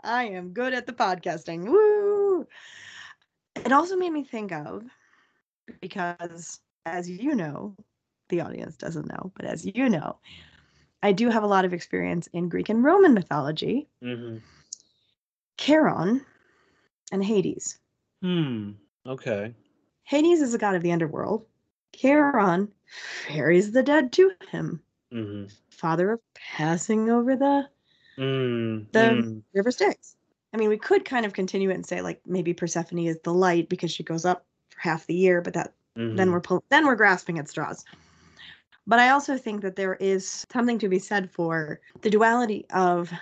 I 0.02 0.24
am 0.24 0.52
good 0.52 0.72
at 0.72 0.86
the 0.86 0.92
podcasting. 0.92 1.64
Woo! 1.66 2.46
It 3.56 3.72
also 3.72 3.96
made 3.96 4.12
me 4.12 4.22
think 4.22 4.52
of 4.52 4.84
because 5.80 6.60
as 6.84 7.10
you 7.10 7.34
know, 7.34 7.74
the 8.28 8.40
audience 8.40 8.76
doesn't 8.76 9.08
know, 9.08 9.32
but 9.36 9.44
as 9.44 9.66
you 9.66 9.88
know, 9.88 10.18
I 11.02 11.12
do 11.12 11.28
have 11.30 11.42
a 11.42 11.48
lot 11.48 11.64
of 11.64 11.72
experience 11.72 12.28
in 12.32 12.48
Greek 12.48 12.68
and 12.68 12.82
Roman 12.82 13.14
mythology. 13.14 13.88
Mm-hmm. 14.02 14.38
Charon 15.58 16.24
and 17.12 17.24
Hades. 17.24 17.78
Hmm. 18.22 18.72
Okay. 19.06 19.54
Hades 20.04 20.40
is 20.40 20.54
a 20.54 20.58
god 20.58 20.74
of 20.74 20.82
the 20.82 20.92
underworld. 20.92 21.46
Charon 21.96 22.72
ferries 23.26 23.72
the 23.72 23.82
dead 23.82 24.12
to 24.12 24.32
him. 24.50 24.80
Mm-hmm. 25.12 25.46
Father 25.70 26.12
of 26.12 26.20
passing 26.34 27.10
over 27.10 27.36
the 27.36 27.68
mm, 28.18 28.90
the 28.92 28.98
mm. 28.98 29.42
river 29.54 29.70
Styx. 29.70 30.16
I 30.52 30.56
mean, 30.56 30.68
we 30.68 30.78
could 30.78 31.04
kind 31.04 31.26
of 31.26 31.32
continue 31.32 31.70
it 31.70 31.74
and 31.74 31.86
say 31.86 32.00
like 32.00 32.20
maybe 32.26 32.54
Persephone 32.54 33.00
is 33.00 33.18
the 33.22 33.34
light 33.34 33.68
because 33.68 33.90
she 33.90 34.02
goes 34.02 34.24
up 34.24 34.46
for 34.70 34.80
half 34.80 35.06
the 35.06 35.14
year, 35.14 35.40
but 35.40 35.54
that 35.54 35.74
mm-hmm. 35.96 36.16
then 36.16 36.32
we're 36.32 36.40
pull- 36.40 36.64
then 36.70 36.86
we're 36.86 36.96
grasping 36.96 37.38
at 37.38 37.48
straws. 37.48 37.84
But 38.86 39.00
I 39.00 39.10
also 39.10 39.36
think 39.36 39.62
that 39.62 39.76
there 39.76 39.96
is 39.96 40.46
something 40.50 40.78
to 40.78 40.88
be 40.88 40.98
said 40.98 41.30
for 41.30 41.80
the 42.02 42.10
duality 42.10 42.66
of 42.70 43.12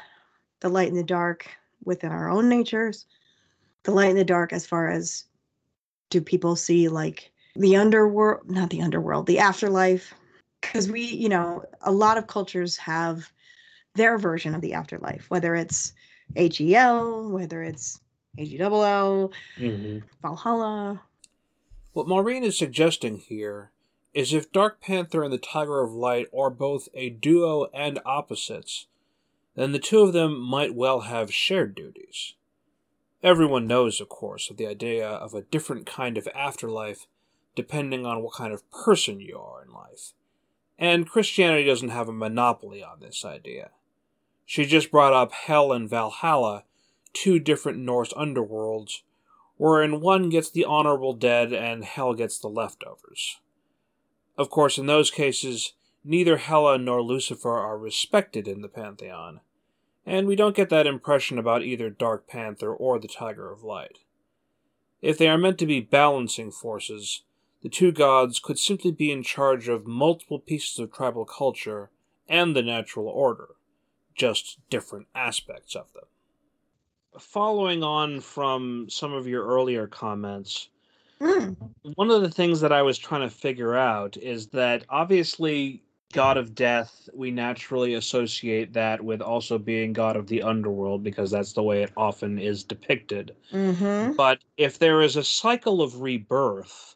the 0.61 0.69
light 0.69 0.89
and 0.89 0.99
the 0.99 1.05
dark 1.05 1.49
within 1.85 2.13
our 2.13 2.29
own 2.29 2.49
natures, 2.49 3.07
the 3.83 3.93
light 3.93 4.11
and 4.11 4.19
the 4.19 4.25
dark 4.25 4.53
as 4.53 4.67
far 4.67 4.89
as 4.89 5.25
do 6.11 6.21
people 6.21 6.55
see 6.55 6.89
like 6.89 7.33
the 7.57 7.77
underworld, 7.77 8.51
not 8.51 8.71
the 8.71 8.83
underworld, 8.83 9.27
the 9.27 9.39
afterlife. 9.39 10.15
Because 10.61 10.91
we, 10.91 11.03
you 11.03 11.29
know, 11.29 11.65
a 11.83 11.93
lot 11.93 12.17
of 12.17 12.27
cultures 12.27 12.77
have 12.79 13.31
their 13.95 14.19
version 14.19 14.55
of 14.55 14.61
the 14.61 14.73
afterlife, 14.73 15.27
whether 15.29 15.55
it's 15.55 15.93
HEL, 16.37 17.31
whether 17.31 17.63
it's 17.63 18.01
AGLL, 18.39 19.33
mm-hmm. 19.59 19.99
Valhalla. 20.23 21.03
What 21.93 22.09
Maureen 22.09 22.43
is 22.43 22.59
suggesting 22.59 23.19
here 23.19 23.71
is 24.13 24.33
if 24.33 24.51
Dark 24.53 24.81
Panther 24.81 25.23
and 25.23 25.33
the 25.33 25.39
Tiger 25.39 25.83
of 25.83 25.93
Light 25.93 26.27
are 26.37 26.51
both 26.51 26.89
a 26.95 27.11
duo 27.11 27.67
and 27.75 28.01
opposites, 28.05 28.87
then 29.55 29.73
the 29.73 29.79
two 29.79 30.01
of 30.01 30.13
them 30.13 30.41
might 30.41 30.75
well 30.75 31.01
have 31.01 31.33
shared 31.33 31.75
duties. 31.75 32.35
Everyone 33.23 33.67
knows, 33.67 34.01
of 34.01 34.09
course, 34.09 34.51
of 34.51 34.57
the 34.57 34.67
idea 34.67 35.09
of 35.09 35.35
a 35.35 35.43
different 35.43 35.87
kind 35.87 36.19
of 36.19 36.29
afterlife 36.35 37.07
depending 37.55 38.05
on 38.05 38.23
what 38.23 38.35
kind 38.35 38.53
of 38.53 38.69
person 38.71 39.21
you 39.21 39.39
are 39.39 39.63
in 39.65 39.73
life. 39.73 40.13
And 40.79 41.09
Christianity 41.09 41.65
doesn't 41.65 41.91
have 41.91 42.09
a 42.09 42.13
monopoly 42.13 42.83
on 42.83 43.01
this 43.01 43.25
idea. 43.25 43.71
She 44.45 44.65
just 44.65 44.91
brought 44.91 45.13
up 45.13 45.33
Hel 45.33 45.73
and 45.73 45.89
Valhalla, 45.89 46.65
two 47.13 47.39
different 47.39 47.79
Norse 47.79 48.13
underworlds, 48.13 49.03
wherein 49.57 50.01
one 50.01 50.29
gets 50.29 50.51
the 50.51 50.65
honorable 50.65 51.15
dead 51.15 51.53
and 51.53 51.85
Hel 51.85 52.15
gets 52.15 52.39
the 52.39 52.49
leftovers. 52.49 53.39
Of 54.37 54.51
course, 54.51 54.79
in 54.79 54.87
those 54.87 55.11
cases, 55.11 55.75
neither 56.05 56.37
Hela 56.37 56.77
nor 56.77 57.01
Lucifer 57.03 57.57
are 57.57 57.79
respected 57.79 58.49
in 58.49 58.63
the 58.63 58.69
pantheon, 58.69 59.41
and 60.05 60.27
we 60.27 60.37
don't 60.37 60.57
get 60.57 60.69
that 60.71 60.87
impression 60.87 61.39
about 61.39 61.63
either 61.63 61.89
Dark 61.89 62.27
Panther 62.27 62.75
or 62.75 62.99
the 62.99 63.09
Tiger 63.09 63.51
of 63.51 63.63
Light. 63.63 64.01
If 65.01 65.17
they 65.19 65.29
are 65.29 65.39
meant 65.39 65.59
to 65.59 65.67
be 65.67 65.81
balancing 65.81 66.51
forces, 66.51 67.23
the 67.65 67.71
two 67.71 67.91
gods 67.93 68.41
could 68.41 68.59
simply 68.59 68.93
be 68.93 69.11
in 69.11 69.23
charge 69.23 69.69
of 69.69 69.87
multiple 69.87 70.39
pieces 70.39 70.79
of 70.79 70.93
tribal 70.93 71.25
culture 71.25 71.89
and 72.29 72.55
the 72.55 72.63
natural 72.63 73.09
order, 73.09 73.55
just 74.15 74.59
different 74.69 75.07
aspects 75.15 75.75
of 75.75 75.91
them. 75.95 76.05
Following 77.19 77.83
on 77.83 78.21
from 78.21 78.87
some 78.91 79.15
of 79.15 79.27
your 79.27 79.47
earlier 79.47 79.87
comments, 79.87 80.69
mm. 81.19 81.57
one 81.95 82.11
of 82.11 82.21
the 82.21 82.29
things 82.29 82.61
that 82.61 82.71
I 82.71 82.83
was 82.83 82.99
trying 82.99 83.23
to 83.23 83.35
figure 83.35 83.75
out 83.75 84.19
is 84.19 84.49
that 84.49 84.85
obviously 84.91 85.83
god 86.13 86.37
of 86.37 86.55
death, 86.55 87.09
we 87.15 87.31
naturally 87.31 87.95
associate 87.95 88.75
that 88.75 89.03
with 89.03 89.23
also 89.23 89.57
being 89.57 89.95
god 89.95 90.17
of 90.17 90.27
the 90.27 90.43
underworld 90.43 91.03
because 91.03 91.31
that's 91.31 91.55
the 91.55 91.63
way 91.63 91.83
it 91.83 91.93
often 91.97 92.39
is 92.39 92.63
depicted. 92.63 93.35
Mm-hmm. 93.51 94.13
But 94.13 94.41
if 94.59 94.79
there 94.79 95.01
is 95.01 95.17
a 95.17 95.25
cycle 95.25 95.81
of 95.81 96.03
rebirth, 96.03 96.95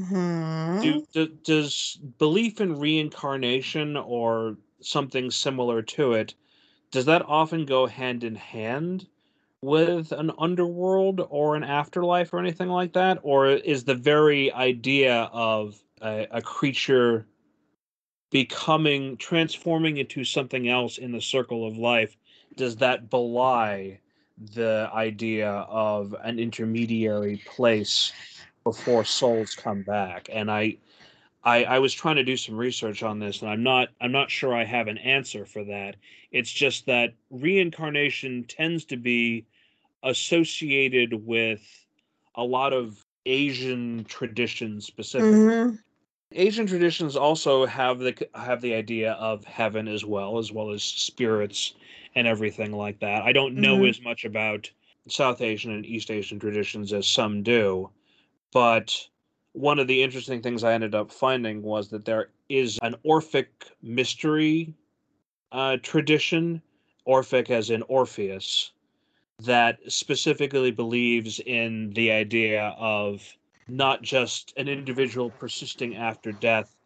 Mm-hmm. 0.00 0.80
Do, 0.80 1.06
do, 1.12 1.26
does 1.44 1.98
belief 2.18 2.60
in 2.60 2.78
reincarnation 2.78 3.96
or 3.96 4.56
something 4.80 5.30
similar 5.30 5.82
to 5.82 6.14
it 6.14 6.34
does 6.90 7.04
that 7.04 7.22
often 7.26 7.66
go 7.66 7.86
hand 7.86 8.24
in 8.24 8.34
hand 8.34 9.06
with 9.62 10.10
an 10.12 10.32
underworld 10.38 11.26
or 11.28 11.54
an 11.54 11.62
afterlife 11.62 12.32
or 12.32 12.38
anything 12.38 12.68
like 12.68 12.94
that 12.94 13.18
or 13.22 13.48
is 13.48 13.84
the 13.84 13.94
very 13.94 14.50
idea 14.52 15.28
of 15.32 15.78
a, 16.00 16.26
a 16.30 16.42
creature 16.42 17.26
becoming 18.30 19.16
transforming 19.18 19.98
into 19.98 20.24
something 20.24 20.68
else 20.68 20.96
in 20.98 21.12
the 21.12 21.20
circle 21.20 21.66
of 21.66 21.76
life 21.76 22.16
does 22.56 22.76
that 22.76 23.10
belie 23.10 23.98
the 24.54 24.88
idea 24.94 25.50
of 25.50 26.14
an 26.22 26.38
intermediary 26.38 27.42
place 27.44 28.12
before 28.64 29.04
souls 29.04 29.54
come 29.54 29.82
back 29.82 30.28
and 30.32 30.50
I, 30.50 30.76
I 31.42 31.64
i 31.64 31.78
was 31.78 31.92
trying 31.92 32.16
to 32.16 32.24
do 32.24 32.36
some 32.36 32.56
research 32.56 33.02
on 33.02 33.18
this 33.18 33.40
and 33.42 33.50
i'm 33.50 33.62
not 33.62 33.88
i'm 34.00 34.12
not 34.12 34.30
sure 34.30 34.54
i 34.54 34.64
have 34.64 34.88
an 34.88 34.98
answer 34.98 35.46
for 35.46 35.64
that 35.64 35.96
it's 36.30 36.50
just 36.50 36.86
that 36.86 37.14
reincarnation 37.30 38.44
tends 38.44 38.84
to 38.86 38.96
be 38.96 39.46
associated 40.02 41.26
with 41.26 41.62
a 42.34 42.44
lot 42.44 42.72
of 42.72 43.04
asian 43.26 44.04
traditions 44.04 44.86
specifically 44.86 45.38
mm-hmm. 45.38 45.76
asian 46.32 46.66
traditions 46.66 47.16
also 47.16 47.66
have 47.66 47.98
the 47.98 48.28
have 48.34 48.60
the 48.60 48.74
idea 48.74 49.12
of 49.12 49.44
heaven 49.44 49.88
as 49.88 50.04
well 50.04 50.38
as 50.38 50.52
well 50.52 50.70
as 50.70 50.82
spirits 50.82 51.74
and 52.14 52.26
everything 52.26 52.72
like 52.72 53.00
that 53.00 53.22
i 53.22 53.32
don't 53.32 53.54
know 53.54 53.78
mm-hmm. 53.78 53.90
as 53.90 54.02
much 54.02 54.24
about 54.24 54.70
south 55.08 55.40
asian 55.40 55.72
and 55.72 55.86
east 55.86 56.10
asian 56.10 56.38
traditions 56.38 56.92
as 56.92 57.06
some 57.06 57.42
do 57.42 57.90
but 58.52 59.08
one 59.52 59.78
of 59.78 59.86
the 59.86 60.02
interesting 60.02 60.40
things 60.40 60.62
I 60.62 60.74
ended 60.74 60.94
up 60.94 61.10
finding 61.10 61.62
was 61.62 61.88
that 61.90 62.04
there 62.04 62.30
is 62.48 62.78
an 62.82 62.94
Orphic 63.04 63.48
mystery 63.82 64.74
uh, 65.52 65.78
tradition, 65.82 66.62
Orphic 67.04 67.50
as 67.50 67.70
in 67.70 67.82
Orpheus, 67.82 68.72
that 69.40 69.78
specifically 69.88 70.70
believes 70.70 71.40
in 71.40 71.90
the 71.90 72.12
idea 72.12 72.74
of 72.78 73.36
not 73.68 74.02
just 74.02 74.52
an 74.56 74.68
individual 74.68 75.30
persisting 75.30 75.96
after 75.96 76.32
death, 76.32 76.76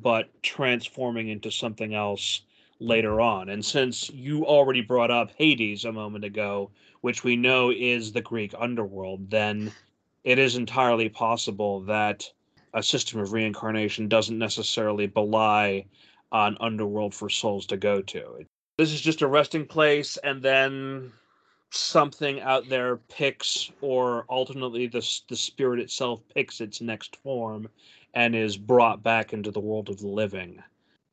but 0.00 0.28
transforming 0.42 1.28
into 1.28 1.50
something 1.50 1.94
else 1.94 2.42
later 2.80 3.20
on. 3.20 3.48
And 3.48 3.64
since 3.64 4.10
you 4.10 4.44
already 4.44 4.80
brought 4.80 5.10
up 5.10 5.30
Hades 5.36 5.84
a 5.84 5.92
moment 5.92 6.24
ago, 6.24 6.70
which 7.00 7.24
we 7.24 7.36
know 7.36 7.70
is 7.70 8.12
the 8.12 8.20
Greek 8.20 8.54
underworld, 8.58 9.30
then 9.30 9.72
it 10.24 10.38
is 10.38 10.56
entirely 10.56 11.08
possible 11.08 11.80
that 11.82 12.30
a 12.74 12.82
system 12.82 13.20
of 13.20 13.32
reincarnation 13.32 14.08
doesn't 14.08 14.38
necessarily 14.38 15.06
belie 15.06 15.84
an 16.32 16.56
underworld 16.60 17.14
for 17.14 17.28
souls 17.28 17.66
to 17.66 17.76
go 17.76 18.00
to. 18.00 18.44
This 18.78 18.92
is 18.92 19.00
just 19.00 19.22
a 19.22 19.26
resting 19.26 19.66
place, 19.66 20.16
and 20.24 20.42
then 20.42 21.12
something 21.70 22.40
out 22.40 22.68
there 22.68 22.96
picks, 22.96 23.70
or 23.80 24.24
ultimately 24.30 24.86
the 24.86 25.06
the 25.28 25.36
spirit 25.36 25.80
itself 25.80 26.22
picks 26.34 26.60
its 26.60 26.80
next 26.80 27.16
form, 27.16 27.68
and 28.14 28.34
is 28.34 28.56
brought 28.56 29.02
back 29.02 29.32
into 29.32 29.50
the 29.50 29.60
world 29.60 29.90
of 29.90 29.98
the 29.98 30.08
living. 30.08 30.62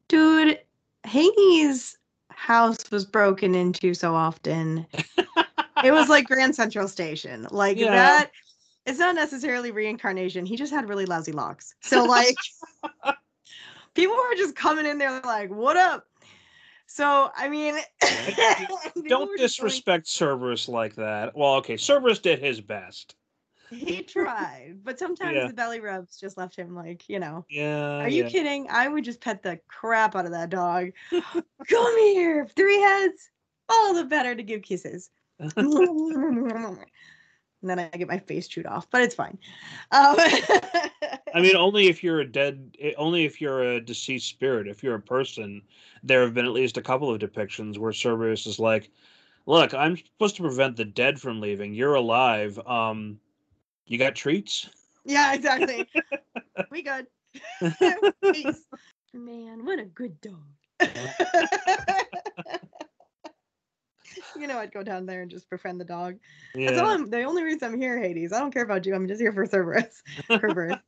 Dude, 0.08 0.60
Hades' 1.06 1.98
house 2.32 2.90
was 2.92 3.06
broken 3.06 3.54
into 3.56 3.94
so 3.94 4.16
often. 4.16 4.86
it 5.84 5.92
was 5.92 6.08
like 6.08 6.28
Grand 6.28 6.56
Central 6.56 6.88
Station. 6.88 7.48
Like 7.52 7.78
yeah. 7.78 7.92
that 7.92 8.32
it's 8.86 9.00
not 9.00 9.16
necessarily 9.16 9.72
reincarnation. 9.72 10.46
He 10.46 10.56
just 10.56 10.74
had 10.74 10.90
really 10.90 11.06
lousy 11.06 11.32
locks. 11.32 11.76
So 11.82 12.06
like 12.06 12.36
people 13.94 14.16
were 14.16 14.36
just 14.36 14.56
coming 14.56 14.86
in 14.86 14.98
there 14.98 15.22
like, 15.22 15.50
"What 15.50 15.78
up?" 15.78 16.06
So 16.88 17.32
I 17.36 17.50
mean, 17.50 17.76
don't 19.08 19.38
disrespect 19.38 20.06
going, 20.06 20.30
Cerberus 20.38 20.68
like 20.68 20.96
that. 20.96 21.36
Well, 21.36 21.56
okay, 21.56 21.78
Cerberus 21.78 22.20
did 22.20 22.40
his 22.40 22.62
best. 22.62 23.16
He 23.70 24.02
tried, 24.02 24.80
but 24.84 24.98
sometimes 24.98 25.36
yeah. 25.36 25.48
the 25.48 25.54
belly 25.54 25.80
rubs 25.80 26.20
just 26.20 26.38
left 26.38 26.56
him 26.56 26.76
like, 26.76 27.08
you 27.08 27.20
know. 27.20 27.46
Yeah. 27.50 28.00
Are 28.00 28.10
you 28.10 28.24
yeah. 28.24 28.30
kidding? 28.30 28.68
I 28.72 28.88
would 28.88 29.04
just 29.04 29.22
pet 29.22 29.44
the 29.44 29.60
crap 29.68 30.16
out 30.16 30.26
of 30.26 30.32
that 30.32 30.50
dog. 30.50 30.90
Come 31.12 31.98
here, 32.00 32.48
three 32.56 32.80
heads, 32.80 33.30
all 33.70 33.94
the 33.94 34.06
better 34.06 34.34
to 34.34 34.42
give 34.42 34.64
kisses 34.64 35.12
and 37.62 37.70
then 37.70 37.80
I 37.80 37.98
get 37.98 38.08
my 38.08 38.20
face 38.20 38.48
chewed 38.48 38.66
off, 38.66 38.90
but 38.90 39.02
it's 39.02 39.16
fine. 39.16 39.38
Um, 39.92 40.16
I 41.34 41.42
mean, 41.42 41.56
only 41.56 41.88
if 41.88 42.04
you're 42.04 42.22
a 42.22 42.32
dead, 42.32 42.76
eh, 42.80 42.94
only 42.98 43.26
if 43.26 43.42
you're 43.42 43.64
a 43.64 43.82
deceased 43.82 44.28
spirit. 44.28 44.68
If 44.68 44.84
you're 44.84 44.96
a 44.96 45.02
person, 45.02 45.62
there 46.04 46.22
have 46.22 46.34
been 46.34 46.46
at 46.46 46.52
least 46.52 46.78
a 46.78 46.82
couple 46.82 47.14
of 47.14 47.20
depictions 47.20 47.78
where 47.78 47.94
Cerberus 47.94 48.48
is 48.48 48.60
like, 48.60 48.90
"Look, 49.46 49.74
I'm 49.74 49.98
supposed 49.98 50.38
to 50.38 50.44
prevent 50.44 50.78
the 50.78 50.86
dead 50.86 51.20
from 51.20 51.42
leaving. 51.42 51.74
You're 51.74 51.96
alive. 51.96 52.60
Um, 52.66 53.20
you 53.86 53.98
got 53.98 54.16
treats." 54.16 54.70
Yeah, 55.06 55.34
exactly. 55.34 55.88
we 56.72 56.82
good. 56.82 57.08
Man, 59.14 59.66
what 59.66 59.80
a 59.80 59.86
good 59.86 60.20
dog 60.22 60.46
you 64.40 64.48
know, 64.48 64.58
I'd 64.58 64.74
go 64.74 64.84
down 64.84 65.06
there 65.06 65.22
and 65.22 65.32
just 65.32 65.50
befriend 65.50 65.80
the 65.80 65.86
dog. 65.86 66.18
Yeah. 66.56 66.72
That's 66.72 66.82
all 66.82 66.90
I'm, 66.90 67.10
the 67.10 67.24
only 67.24 67.44
reason 67.44 67.74
I'm 67.74 67.80
here, 67.80 68.00
Hades. 68.00 68.34
I 68.34 68.40
don't 68.40 68.54
care 68.54 68.64
about 68.64 68.86
you. 68.86 68.96
I'm 68.96 69.08
just 69.08 69.22
here 69.22 69.34
for 69.34 69.46
Cerberus. 69.46 70.02
birth. 70.28 70.80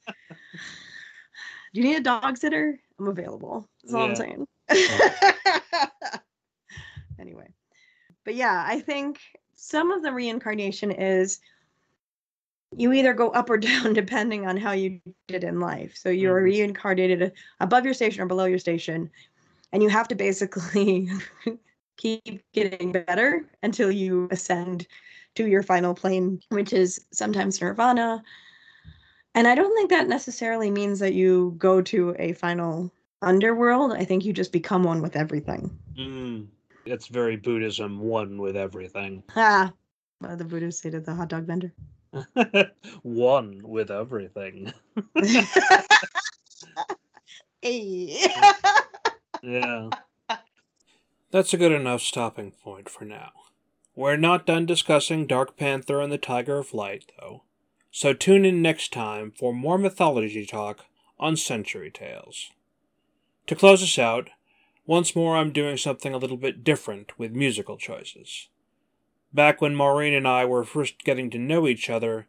Do 1.74 1.80
you 1.80 1.84
need 1.84 1.98
a 1.98 2.04
dog 2.04 2.38
sitter? 2.38 2.80
I'm 3.00 3.08
available. 3.08 3.68
That's 3.84 3.94
all 3.94 4.02
yeah. 4.02 4.10
I'm 4.10 4.16
saying. 4.16 4.48
anyway. 7.20 7.48
But 8.26 8.36
yeah, 8.36 8.64
I 8.68 8.80
think 8.80 9.20
some 9.56 9.92
of 9.92 10.04
the 10.04 10.12
reincarnation 10.12 10.92
is 10.92 11.40
you 12.76 12.94
either 12.94 13.14
go 13.14 13.30
up 13.30 13.50
or 13.50 13.58
down 13.58 13.94
depending 13.94 14.48
on 14.48 14.58
how 14.58 14.72
you 14.72 15.00
did 15.28 15.44
in 15.44 15.60
life. 15.60 15.96
So 15.96 16.10
you're 16.10 16.38
mm-hmm. 16.38 16.46
reincarnated 16.46 17.34
above 17.60 17.86
your 17.86 17.94
station 17.94 18.22
or 18.22 18.28
below 18.28 18.46
your 18.46 18.60
station. 18.60 19.10
And 19.74 19.82
you 19.82 19.90
have 19.90 20.08
to 20.10 20.16
basically 20.16 21.10
keep 21.98 22.42
getting 22.54 22.92
better 22.92 23.46
until 23.64 23.92
you 23.92 24.28
ascend 24.32 24.88
to 25.36 25.48
your 25.48 25.64
final 25.64 25.94
plane, 25.94 26.42
which 26.50 26.74
is 26.74 27.06
sometimes 27.12 27.62
nirvana, 27.62 28.24
And 29.34 29.48
I 29.48 29.56
don't 29.56 29.74
think 29.76 29.90
that 29.90 30.10
necessarily 30.10 30.70
means 30.70 31.00
that 31.00 31.14
you 31.14 31.56
go 31.58 31.82
to 31.84 32.16
a 32.20 32.34
final 32.34 32.92
underworld. 33.22 33.94
I 33.94 34.04
think 34.04 34.26
you 34.26 34.34
just 34.34 34.52
become 34.52 34.84
one 34.84 35.02
with 35.02 35.16
everything. 35.16 35.78
Mm. 35.98 36.48
It's 36.86 37.08
very 37.08 37.38
Buddhism, 37.38 38.00
one 38.00 38.42
with 38.42 38.58
everything. 38.58 39.24
Ah, 39.36 39.72
what 40.20 40.38
the 40.38 40.44
Buddhists 40.44 40.82
say 40.82 40.90
to 40.90 41.00
the 41.00 41.14
hot 41.14 41.30
dog 41.30 41.46
vendor? 41.46 41.74
one 43.04 43.62
with 43.64 43.90
everything. 43.90 44.74
hey. 47.62 48.28
yeah. 49.44 49.90
That's 51.32 51.54
a 51.54 51.58
good 51.58 51.72
enough 51.72 52.02
stopping 52.02 52.52
point 52.52 52.90
for 52.90 53.06
now. 53.06 53.32
We're 53.96 54.18
not 54.18 54.46
done 54.46 54.66
discussing 54.66 55.28
Dark 55.28 55.56
Panther 55.56 56.02
and 56.02 56.12
the 56.12 56.18
Tiger 56.18 56.58
of 56.58 56.74
Light, 56.74 57.10
though, 57.18 57.44
so 57.90 58.12
tune 58.12 58.44
in 58.44 58.62
next 58.62 58.92
time 58.92 59.32
for 59.32 59.54
more 59.54 59.78
mythology 59.78 60.46
talk 60.46 60.86
on 61.18 61.38
Century 61.38 61.90
Tales. 61.90 62.52
To 63.48 63.56
close 63.56 63.82
us 63.82 63.98
out, 63.98 64.30
once 64.86 65.16
more 65.16 65.38
I'm 65.38 65.54
doing 65.54 65.78
something 65.78 66.14
a 66.14 66.18
little 66.18 66.36
bit 66.36 66.66
different 66.66 67.18
with 67.18 67.32
musical 67.32 67.78
choices. 67.78 68.50
Back 69.34 69.62
when 69.62 69.74
Maureen 69.74 70.14
and 70.14 70.28
I 70.28 70.44
were 70.44 70.66
first 70.66 71.06
getting 71.06 71.30
to 71.30 71.40
know 71.40 71.66
each 71.66 71.90
other, 71.90 72.28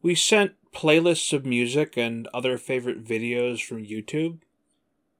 we 0.00 0.14
sent 0.14 0.52
playlists 0.72 1.32
of 1.32 1.44
music 1.44 1.96
and 1.96 2.28
other 2.32 2.56
favorite 2.56 3.04
videos 3.04 3.64
from 3.64 3.84
YouTube. 3.84 4.38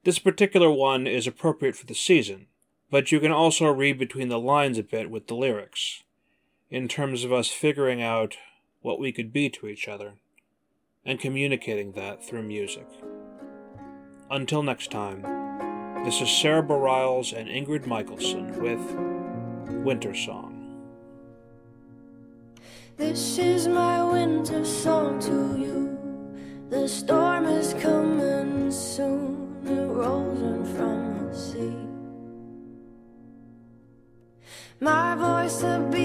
This 0.05 0.19
particular 0.19 0.71
one 0.71 1.05
is 1.05 1.27
appropriate 1.27 1.75
for 1.75 1.85
the 1.85 1.95
season, 1.95 2.47
but 2.95 3.11
you 3.11 3.19
can 3.19 3.29
also 3.33 3.65
read 3.65 3.99
between 3.99 4.29
the 4.29 4.39
lines 4.39 4.77
a 4.77 4.83
bit 4.83 5.11
with 5.11 5.27
the 5.27 5.35
lyrics, 5.35 6.03
in 6.69 6.87
terms 6.87 7.25
of 7.25 7.33
us 7.33 7.49
figuring 7.49 8.01
out 8.01 8.37
what 8.81 9.01
we 9.01 9.11
could 9.11 9.33
be 9.33 9.49
to 9.49 9.67
each 9.67 9.89
other, 9.89 10.13
and 11.03 11.19
communicating 11.19 11.91
that 11.91 12.25
through 12.25 12.41
music. 12.41 12.87
Until 14.31 14.63
next 14.63 14.91
time, 14.91 15.23
this 16.05 16.21
is 16.21 16.29
Sara 16.29 16.63
Bareilles 16.63 17.37
and 17.37 17.49
Ingrid 17.49 17.85
Michaelson 17.85 18.61
with 18.61 18.79
Winter 19.83 20.15
Song. 20.15 20.53
This 22.95 23.37
is 23.37 23.67
my 23.67 24.01
winter 24.09 24.63
song 24.63 25.19
to 25.19 25.59
you. 25.59 26.69
The 26.69 26.87
storm 26.87 27.43
is 27.43 27.73
coming 27.73 28.71
soon, 28.71 29.53
it 29.65 29.85
rolls 29.91 30.39
in 30.39 30.54
My 35.65 35.79
voice 35.79 36.04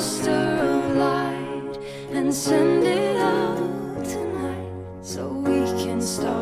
harvester 0.00 0.30
of 0.30 0.96
light 0.96 1.78
and 2.12 2.34
send 2.34 2.84
it 2.84 3.16
out 3.18 4.02
tonight 4.02 4.72
so 5.02 5.28
we 5.28 5.60
can 5.82 6.00
start 6.00 6.39